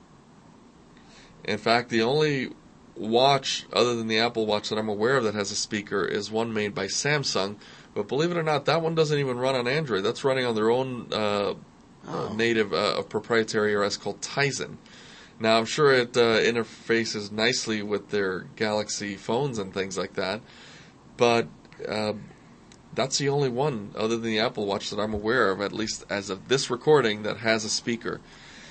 In 1.43 1.57
fact, 1.57 1.89
the 1.89 2.01
only 2.01 2.49
watch 2.95 3.65
other 3.73 3.95
than 3.95 4.07
the 4.07 4.19
Apple 4.19 4.45
Watch 4.45 4.69
that 4.69 4.77
I'm 4.77 4.89
aware 4.89 5.17
of 5.17 5.23
that 5.23 5.33
has 5.35 5.51
a 5.51 5.55
speaker 5.55 6.03
is 6.05 6.29
one 6.29 6.53
made 6.53 6.75
by 6.75 6.85
Samsung. 6.87 7.55
But 7.95 8.07
believe 8.07 8.31
it 8.31 8.37
or 8.37 8.43
not, 8.43 8.65
that 8.65 8.81
one 8.81 8.93
doesn't 8.93 9.17
even 9.17 9.37
run 9.39 9.55
on 9.55 9.67
Android. 9.67 10.03
That's 10.03 10.23
running 10.23 10.45
on 10.45 10.55
their 10.55 10.69
own 10.69 11.07
uh, 11.11 11.53
Oh. 12.07 12.29
uh, 12.29 12.33
native 12.33 12.73
uh, 12.73 13.01
proprietary 13.03 13.75
OS 13.75 13.97
called 13.97 14.21
Tizen. 14.21 14.77
Now, 15.37 15.57
I'm 15.57 15.65
sure 15.65 15.91
it 15.93 16.15
uh, 16.15 16.39
interfaces 16.39 17.29
nicely 17.29 17.81
with 17.83 18.09
their 18.09 18.47
Galaxy 18.55 19.15
phones 19.17 19.57
and 19.59 19.73
things 19.73 19.97
like 19.97 20.13
that, 20.13 20.39
but 21.19 21.47
uh, 21.87 22.13
that's 22.93 23.19
the 23.19 23.29
only 23.29 23.49
one 23.49 23.91
other 23.95 24.15
than 24.15 24.23
the 24.31 24.39
Apple 24.39 24.65
Watch 24.65 24.89
that 24.89 24.99
I'm 24.99 25.13
aware 25.13 25.51
of, 25.51 25.61
at 25.61 25.73
least 25.73 26.05
as 26.09 26.29
of 26.31 26.47
this 26.47 26.71
recording, 26.71 27.23
that 27.23 27.37
has 27.37 27.63
a 27.65 27.69
speaker. 27.69 28.21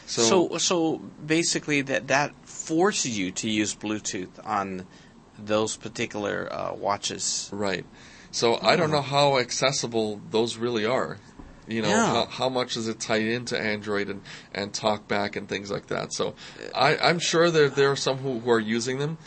So, 0.06 0.48
So, 0.48 0.58
so 0.58 0.96
basically, 1.24 1.82
that 1.82 2.08
that 2.08 2.34
forces 2.44 3.16
you 3.18 3.30
to 3.32 3.48
use 3.48 3.74
Bluetooth 3.76 4.30
on 4.44 4.86
those 5.38 5.76
particular 5.76 6.48
uh, 6.50 6.74
watches. 6.74 7.48
right. 7.52 7.84
So 8.30 8.58
I 8.60 8.76
don't 8.76 8.90
know 8.90 9.00
how 9.02 9.38
accessible 9.38 10.20
those 10.30 10.56
really 10.58 10.84
are. 10.84 11.18
You 11.66 11.82
know, 11.82 11.88
Yeah. 11.88 12.06
how, 12.06 12.24
how 12.26 12.48
much 12.48 12.76
is 12.76 12.88
it 12.88 12.98
tied 13.00 13.22
into 13.26 13.58
Android 13.58 14.08
and, 14.08 14.22
and 14.52 14.72
TalkBack 14.72 15.36
and 15.36 15.48
things 15.48 15.70
like 15.70 15.86
that. 15.88 16.12
So 16.14 16.34
I, 16.74 16.96
I'm 16.96 17.18
sure 17.18 17.50
there 17.50 17.68
there 17.68 17.90
are 17.90 17.96
some 17.96 18.18
who, 18.18 18.40
who 18.40 18.50
are 18.50 18.60
using 18.60 18.98
them, 18.98 19.18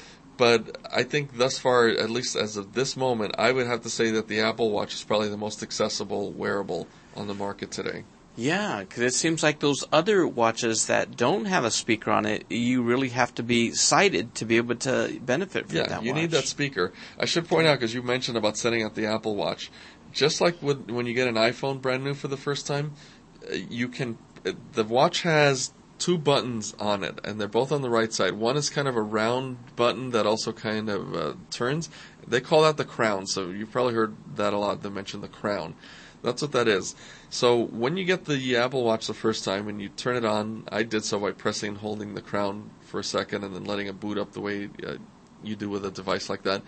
but 0.41 0.75
I 0.91 1.03
think 1.03 1.37
thus 1.37 1.59
far, 1.59 1.87
at 1.87 2.09
least 2.09 2.35
as 2.35 2.57
of 2.57 2.73
this 2.73 2.97
moment, 2.97 3.35
I 3.37 3.51
would 3.51 3.67
have 3.67 3.81
to 3.83 3.91
say 3.91 4.09
that 4.09 4.27
the 4.27 4.39
Apple 4.39 4.71
Watch 4.71 4.95
is 4.95 5.03
probably 5.03 5.29
the 5.29 5.37
most 5.37 5.61
accessible 5.61 6.31
wearable 6.31 6.87
on 7.15 7.27
the 7.27 7.35
market 7.35 7.69
today. 7.69 8.05
Yeah, 8.35 8.79
because 8.79 9.03
it 9.03 9.13
seems 9.13 9.43
like 9.43 9.59
those 9.59 9.85
other 9.93 10.25
watches 10.25 10.87
that 10.87 11.15
don't 11.15 11.45
have 11.45 11.63
a 11.63 11.69
speaker 11.69 12.09
on 12.09 12.25
it, 12.25 12.45
you 12.49 12.81
really 12.81 13.09
have 13.09 13.35
to 13.35 13.43
be 13.43 13.71
sighted 13.73 14.33
to 14.35 14.45
be 14.45 14.57
able 14.57 14.77
to 14.77 15.19
benefit 15.23 15.67
from 15.67 15.77
Yeah, 15.77 15.87
that. 15.89 16.01
Yeah, 16.01 16.07
you 16.07 16.13
need 16.19 16.31
that 16.31 16.45
speaker. 16.47 16.91
I 17.19 17.25
should 17.25 17.47
point 17.47 17.67
out 17.67 17.75
because 17.79 17.93
you 17.93 18.01
mentioned 18.01 18.35
about 18.35 18.57
setting 18.57 18.83
up 18.83 18.95
the 18.95 19.05
Apple 19.05 19.35
Watch. 19.35 19.69
Just 20.11 20.41
like 20.41 20.59
with, 20.63 20.89
when 20.89 21.05
you 21.05 21.13
get 21.13 21.27
an 21.27 21.35
iPhone 21.35 21.79
brand 21.79 22.03
new 22.03 22.15
for 22.15 22.29
the 22.29 22.37
first 22.47 22.65
time, 22.65 22.93
uh, 23.47 23.53
you 23.53 23.87
can. 23.89 24.17
uh, 24.43 24.53
The 24.73 24.85
watch 24.85 25.21
has 25.21 25.71
two 26.01 26.17
buttons 26.17 26.73
on 26.79 27.03
it, 27.03 27.19
and 27.23 27.39
they're 27.39 27.47
both 27.47 27.71
on 27.71 27.83
the 27.83 27.89
right 27.89 28.11
side. 28.11 28.33
One 28.33 28.57
is 28.57 28.71
kind 28.71 28.87
of 28.87 28.95
a 28.95 29.01
round 29.01 29.57
button 29.75 30.09
that 30.09 30.25
also 30.25 30.51
kind 30.51 30.89
of 30.89 31.15
uh, 31.15 31.33
turns. 31.51 31.89
They 32.27 32.41
call 32.41 32.63
that 32.63 32.77
the 32.77 32.85
crown. 32.85 33.27
So 33.27 33.49
you've 33.49 33.71
probably 33.71 33.93
heard 33.93 34.15
that 34.35 34.51
a 34.51 34.57
lot. 34.57 34.81
They 34.81 34.89
mention 34.89 35.21
the 35.21 35.27
crown. 35.27 35.75
That's 36.23 36.41
what 36.41 36.51
that 36.53 36.67
is. 36.67 36.95
So 37.29 37.55
when 37.65 37.97
you 37.97 38.05
get 38.05 38.25
the 38.25 38.57
Apple 38.57 38.83
Watch 38.83 39.07
the 39.07 39.13
first 39.13 39.45
time 39.45 39.67
and 39.67 39.79
you 39.79 39.89
turn 39.89 40.15
it 40.15 40.25
on, 40.25 40.65
I 40.71 40.83
did 40.83 41.03
so 41.03 41.19
by 41.19 41.31
pressing 41.31 41.69
and 41.69 41.77
holding 41.77 42.15
the 42.15 42.21
crown 42.21 42.71
for 42.81 42.99
a 42.99 43.03
second 43.03 43.43
and 43.43 43.55
then 43.55 43.65
letting 43.65 43.87
it 43.87 43.99
boot 43.99 44.17
up 44.17 44.33
the 44.33 44.41
way 44.41 44.69
uh, 44.85 44.95
you 45.43 45.55
do 45.55 45.69
with 45.69 45.85
a 45.85 45.91
device 45.91 46.29
like 46.29 46.43
that. 46.43 46.63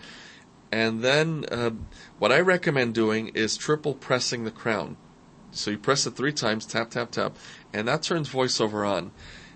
And 0.70 1.02
then 1.02 1.44
uh, 1.50 1.70
what 2.18 2.32
I 2.32 2.40
recommend 2.40 2.94
doing 2.94 3.28
is 3.28 3.56
triple 3.56 3.94
pressing 3.94 4.44
the 4.44 4.50
crown. 4.50 4.96
So 5.52 5.70
you 5.70 5.78
press 5.78 6.04
it 6.04 6.16
three 6.16 6.32
times, 6.32 6.66
tap, 6.66 6.90
tap, 6.90 7.12
tap, 7.12 7.36
and 7.74 7.88
that 7.88 8.02
turns 8.02 8.30
voiceover 8.30 8.88
on. 8.88 9.10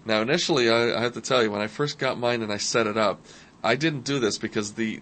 Now, 0.04 0.20
initially, 0.20 0.70
I, 0.70 0.98
I 0.98 1.00
have 1.00 1.14
to 1.14 1.20
tell 1.20 1.42
you, 1.42 1.50
when 1.50 1.60
I 1.60 1.66
first 1.66 1.98
got 1.98 2.18
mine 2.18 2.42
and 2.42 2.52
I 2.52 2.56
set 2.56 2.86
it 2.86 2.96
up, 2.96 3.24
I 3.62 3.76
didn't 3.76 4.04
do 4.04 4.18
this 4.18 4.38
because 4.38 4.72
the 4.74 5.00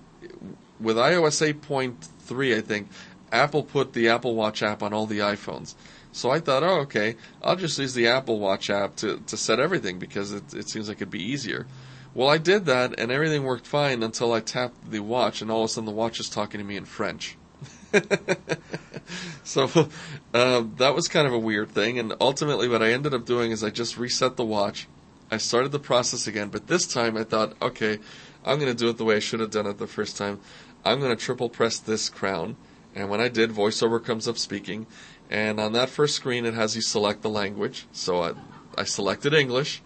with 0.79 0.97
iOS 0.97 1.55
8.3, 1.55 2.57
I 2.57 2.61
think 2.61 2.89
Apple 3.33 3.63
put 3.63 3.93
the 3.93 4.09
Apple 4.09 4.35
Watch 4.35 4.63
app 4.63 4.83
on 4.83 4.93
all 4.93 5.07
the 5.07 5.21
iPhones. 5.21 5.75
So 6.13 6.31
I 6.31 6.41
thought, 6.41 6.63
oh, 6.63 6.81
okay, 6.81 7.17
I'll 7.43 7.57
just 7.57 7.79
use 7.79 7.95
the 7.95 8.09
Apple 8.09 8.39
Watch 8.39 8.71
app 8.71 8.97
to, 8.97 9.19
to 9.27 9.37
set 9.37 9.61
everything 9.61 9.99
because 9.99 10.33
it, 10.33 10.55
it 10.55 10.69
seems 10.69 10.89
like 10.89 10.99
it'd 10.99 11.11
be 11.11 11.23
easier. 11.23 11.67
Well, 12.15 12.29
I 12.29 12.39
did 12.39 12.65
that 12.67 12.99
and 12.99 13.11
everything 13.11 13.45
worked 13.45 13.67
fine 13.67 14.03
until 14.03 14.33
I 14.33 14.41
tapped 14.41 14.91
the 14.91 15.01
watch 15.01 15.43
and 15.43 15.51
all 15.51 15.65
of 15.65 15.67
a 15.67 15.69
sudden 15.69 15.87
the 15.87 15.93
watch 15.93 16.19
is 16.21 16.31
talking 16.31 16.59
to 16.59 16.65
me 16.65 16.77
in 16.77 16.87
French. 16.87 17.37
so 19.45 19.65
um, 20.35 20.75
that 20.79 20.95
was 20.95 21.09
kind 21.09 21.27
of 21.27 21.33
a 21.33 21.39
weird 21.39 21.71
thing. 21.71 21.99
And 21.99 22.15
ultimately, 22.21 22.69
what 22.69 22.83
I 22.83 22.93
ended 22.93 23.15
up 23.15 23.25
doing 23.25 23.51
is 23.51 23.63
I 23.65 23.71
just 23.71 23.97
reset 23.97 24.37
the 24.37 24.45
watch. 24.45 24.87
I 25.31 25.39
started 25.39 25.73
the 25.73 25.79
process 25.79 26.27
again, 26.27 26.49
but 26.49 26.69
this 26.69 26.87
time 26.87 27.17
I 27.17 27.25
thought, 27.25 27.55
okay, 27.61 27.99
I'm 28.45 28.61
going 28.61 28.71
to 28.71 28.79
do 28.79 28.89
it 28.89 28.97
the 28.97 29.05
way 29.05 29.17
I 29.17 29.21
should 29.21 29.41
have 29.41 29.51
done 29.51 29.67
it 29.67 29.79
the 29.79 29.87
first 29.87 30.17
time. 30.17 30.41
I'm 30.85 31.01
going 31.01 31.15
to 31.15 31.23
triple 31.23 31.49
press 31.49 31.79
this 31.79 32.09
crown. 32.09 32.57
And 32.95 33.11
when 33.11 33.21
I 33.21 33.29
did, 33.29 33.51
VoiceOver 33.51 34.03
comes 34.05 34.29
up 34.29 34.39
speaking. 34.39 34.87
And 35.29 35.59
on 35.59 35.73
that 35.73 35.91
first 35.91 36.15
screen, 36.15 36.47
it 36.47 36.55
has 36.55 36.77
you 36.77 36.83
select 36.83 37.23
the 37.23 37.29
language. 37.29 37.87
So 37.91 38.23
I, 38.23 38.33
I 38.79 38.85
selected 38.85 39.35
English. 39.35 39.83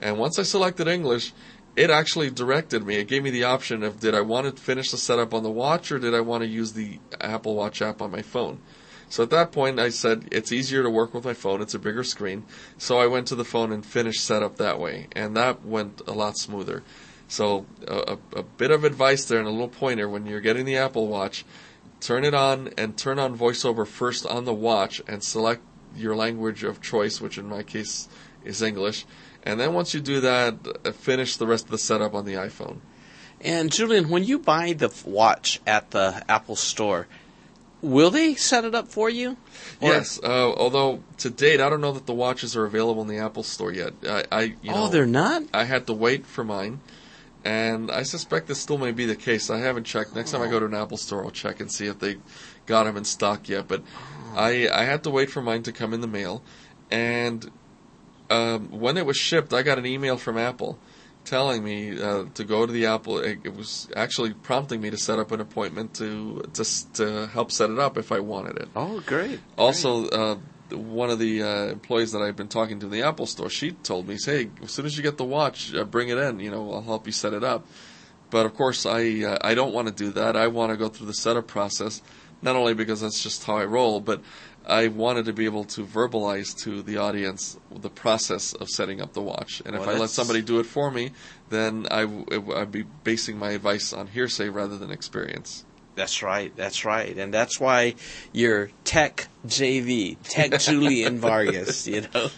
And 0.00 0.18
once 0.18 0.38
I 0.38 0.42
selected 0.42 0.88
English, 0.88 1.32
it 1.74 1.90
actually 1.90 2.30
directed 2.30 2.86
me. 2.86 2.96
It 2.96 3.08
gave 3.08 3.22
me 3.22 3.30
the 3.30 3.44
option 3.44 3.82
of 3.82 4.00
did 4.00 4.14
I 4.14 4.20
want 4.20 4.54
to 4.54 4.62
finish 4.62 4.90
the 4.90 4.98
setup 4.98 5.32
on 5.32 5.42
the 5.42 5.50
watch 5.50 5.90
or 5.90 5.98
did 5.98 6.14
I 6.14 6.20
want 6.20 6.42
to 6.42 6.48
use 6.48 6.72
the 6.72 6.98
Apple 7.20 7.54
Watch 7.54 7.80
app 7.80 8.02
on 8.02 8.10
my 8.10 8.22
phone. 8.22 8.60
So 9.08 9.22
at 9.22 9.30
that 9.30 9.52
point, 9.52 9.78
I 9.78 9.90
said 9.90 10.28
it's 10.32 10.52
easier 10.52 10.82
to 10.82 10.88
work 10.88 11.12
with 11.12 11.24
my 11.24 11.34
phone. 11.34 11.60
It's 11.60 11.74
a 11.74 11.78
bigger 11.78 12.02
screen. 12.02 12.44
So 12.78 12.98
I 12.98 13.06
went 13.06 13.26
to 13.28 13.34
the 13.34 13.44
phone 13.44 13.70
and 13.70 13.84
finished 13.84 14.24
setup 14.24 14.56
that 14.56 14.80
way, 14.80 15.08
and 15.12 15.36
that 15.36 15.66
went 15.66 16.00
a 16.06 16.12
lot 16.12 16.38
smoother. 16.38 16.82
So 17.28 17.66
a, 17.86 18.16
a 18.34 18.42
bit 18.42 18.70
of 18.70 18.84
advice 18.84 19.26
there 19.26 19.38
and 19.38 19.46
a 19.46 19.50
little 19.50 19.68
pointer 19.68 20.08
when 20.08 20.24
you're 20.24 20.40
getting 20.40 20.64
the 20.64 20.78
Apple 20.78 21.08
Watch, 21.08 21.44
turn 22.00 22.24
it 22.24 22.32
on 22.34 22.70
and 22.78 22.96
turn 22.96 23.18
on 23.18 23.36
VoiceOver 23.36 23.86
first 23.86 24.26
on 24.26 24.46
the 24.46 24.54
watch 24.54 25.02
and 25.06 25.22
select 25.22 25.62
your 25.94 26.16
language 26.16 26.64
of 26.64 26.80
choice, 26.80 27.20
which 27.20 27.36
in 27.36 27.46
my 27.46 27.62
case 27.62 28.08
is 28.44 28.62
English. 28.62 29.04
And 29.44 29.58
then 29.58 29.74
once 29.74 29.94
you 29.94 30.00
do 30.00 30.20
that, 30.20 30.94
finish 30.94 31.36
the 31.36 31.46
rest 31.46 31.64
of 31.64 31.70
the 31.70 31.78
setup 31.78 32.14
on 32.14 32.24
the 32.24 32.34
iPhone. 32.34 32.78
And 33.40 33.72
Julian, 33.72 34.08
when 34.08 34.24
you 34.24 34.38
buy 34.38 34.72
the 34.72 34.92
watch 35.04 35.60
at 35.66 35.90
the 35.90 36.22
Apple 36.28 36.54
Store, 36.54 37.08
will 37.80 38.10
they 38.10 38.36
set 38.36 38.64
it 38.64 38.74
up 38.74 38.88
for 38.88 39.10
you? 39.10 39.36
Or? 39.80 39.90
Yes, 39.90 40.20
uh, 40.22 40.52
although 40.52 41.02
to 41.18 41.30
date, 41.30 41.60
I 41.60 41.68
don't 41.68 41.80
know 41.80 41.92
that 41.92 42.06
the 42.06 42.14
watches 42.14 42.56
are 42.56 42.64
available 42.64 43.02
in 43.02 43.08
the 43.08 43.18
Apple 43.18 43.42
Store 43.42 43.72
yet. 43.72 43.94
I, 44.08 44.24
I 44.30 44.42
you 44.42 44.70
oh, 44.70 44.72
know, 44.72 44.88
they're 44.88 45.06
not. 45.06 45.42
I 45.52 45.64
had 45.64 45.88
to 45.88 45.92
wait 45.92 46.24
for 46.24 46.44
mine, 46.44 46.80
and 47.44 47.90
I 47.90 48.04
suspect 48.04 48.46
this 48.46 48.60
still 48.60 48.78
may 48.78 48.92
be 48.92 49.06
the 49.06 49.16
case. 49.16 49.50
I 49.50 49.58
haven't 49.58 49.84
checked. 49.84 50.14
Next 50.14 50.30
time 50.30 50.42
I 50.42 50.46
go 50.46 50.60
to 50.60 50.66
an 50.66 50.74
Apple 50.74 50.96
Store, 50.96 51.24
I'll 51.24 51.32
check 51.32 51.58
and 51.58 51.70
see 51.70 51.86
if 51.86 51.98
they 51.98 52.18
got 52.66 52.84
them 52.84 52.96
in 52.96 53.04
stock 53.04 53.48
yet. 53.48 53.66
But 53.66 53.82
I 54.36 54.68
I 54.72 54.84
had 54.84 55.02
to 55.02 55.10
wait 55.10 55.30
for 55.30 55.42
mine 55.42 55.64
to 55.64 55.72
come 55.72 55.92
in 55.92 56.00
the 56.00 56.06
mail, 56.06 56.42
and 56.92 57.50
um, 58.32 58.70
when 58.70 58.96
it 58.96 59.04
was 59.04 59.16
shipped, 59.16 59.52
I 59.52 59.62
got 59.62 59.78
an 59.78 59.86
email 59.86 60.16
from 60.16 60.38
Apple 60.38 60.78
telling 61.24 61.62
me 61.62 62.00
uh, 62.00 62.24
to 62.34 62.44
go 62.44 62.66
to 62.66 62.72
the 62.72 62.86
Apple. 62.86 63.18
It, 63.18 63.40
it, 63.44 63.54
was 63.54 63.88
actually 63.94 64.32
prompting 64.32 64.80
me 64.80 64.90
to 64.90 64.96
set 64.96 65.18
up 65.18 65.32
an 65.32 65.40
appointment 65.40 65.94
to 65.94 66.42
to 66.54 66.92
to 66.94 67.26
help 67.28 67.52
set 67.52 67.70
it 67.70 67.78
up 67.78 67.98
if 67.98 68.10
I 68.10 68.20
wanted 68.20 68.56
it. 68.56 68.68
Oh, 68.74 69.00
great! 69.00 69.40
Also, 69.58 70.08
uh, 70.08 70.36
one 70.70 71.10
of 71.10 71.18
the 71.18 71.42
uh, 71.42 71.66
employees 71.66 72.12
that 72.12 72.22
I've 72.22 72.36
been 72.36 72.48
talking 72.48 72.80
to 72.80 72.86
in 72.86 72.92
the 72.92 73.02
Apple 73.02 73.26
store, 73.26 73.50
she 73.50 73.72
told 73.72 74.08
me, 74.08 74.16
"Hey, 74.24 74.50
as 74.62 74.70
soon 74.70 74.86
as 74.86 74.96
you 74.96 75.02
get 75.02 75.18
the 75.18 75.24
watch, 75.24 75.74
uh, 75.74 75.84
bring 75.84 76.08
it 76.08 76.18
in. 76.18 76.40
You 76.40 76.50
know, 76.50 76.72
I'll 76.72 76.82
help 76.82 77.06
you 77.06 77.12
set 77.12 77.34
it 77.34 77.44
up." 77.44 77.66
But 78.30 78.46
of 78.46 78.54
course, 78.54 78.86
I 78.86 79.22
uh, 79.22 79.38
I 79.42 79.54
don't 79.54 79.74
want 79.74 79.88
to 79.88 79.94
do 79.94 80.10
that. 80.12 80.36
I 80.36 80.48
want 80.48 80.70
to 80.70 80.76
go 80.76 80.88
through 80.88 81.06
the 81.06 81.14
setup 81.14 81.46
process, 81.46 82.02
not 82.40 82.56
only 82.56 82.74
because 82.74 83.02
that's 83.02 83.22
just 83.22 83.44
how 83.44 83.56
I 83.56 83.66
roll, 83.66 84.00
but 84.00 84.22
I 84.66 84.88
wanted 84.88 85.24
to 85.26 85.32
be 85.32 85.44
able 85.44 85.64
to 85.64 85.84
verbalize 85.84 86.56
to 86.62 86.82
the 86.82 86.98
audience 86.98 87.58
the 87.74 87.90
process 87.90 88.52
of 88.52 88.68
setting 88.68 89.00
up 89.00 89.12
the 89.12 89.22
watch. 89.22 89.62
And 89.64 89.74
well, 89.74 89.82
if 89.82 89.88
I 89.88 89.98
let 89.98 90.10
somebody 90.10 90.42
do 90.42 90.60
it 90.60 90.66
for 90.66 90.90
me, 90.90 91.10
then 91.50 91.86
I 91.90 92.02
w- 92.02 92.54
I'd 92.54 92.70
be 92.70 92.84
basing 93.04 93.38
my 93.38 93.50
advice 93.50 93.92
on 93.92 94.06
hearsay 94.06 94.48
rather 94.48 94.78
than 94.78 94.90
experience. 94.90 95.64
That's 95.94 96.22
right. 96.22 96.54
That's 96.56 96.84
right. 96.84 97.16
And 97.16 97.34
that's 97.34 97.60
why 97.60 97.94
you're 98.32 98.70
Tech 98.84 99.28
JV, 99.46 100.16
Tech 100.22 100.60
Julian 100.60 101.18
Vargas, 101.18 101.86
you 101.86 102.02
know. 102.14 102.30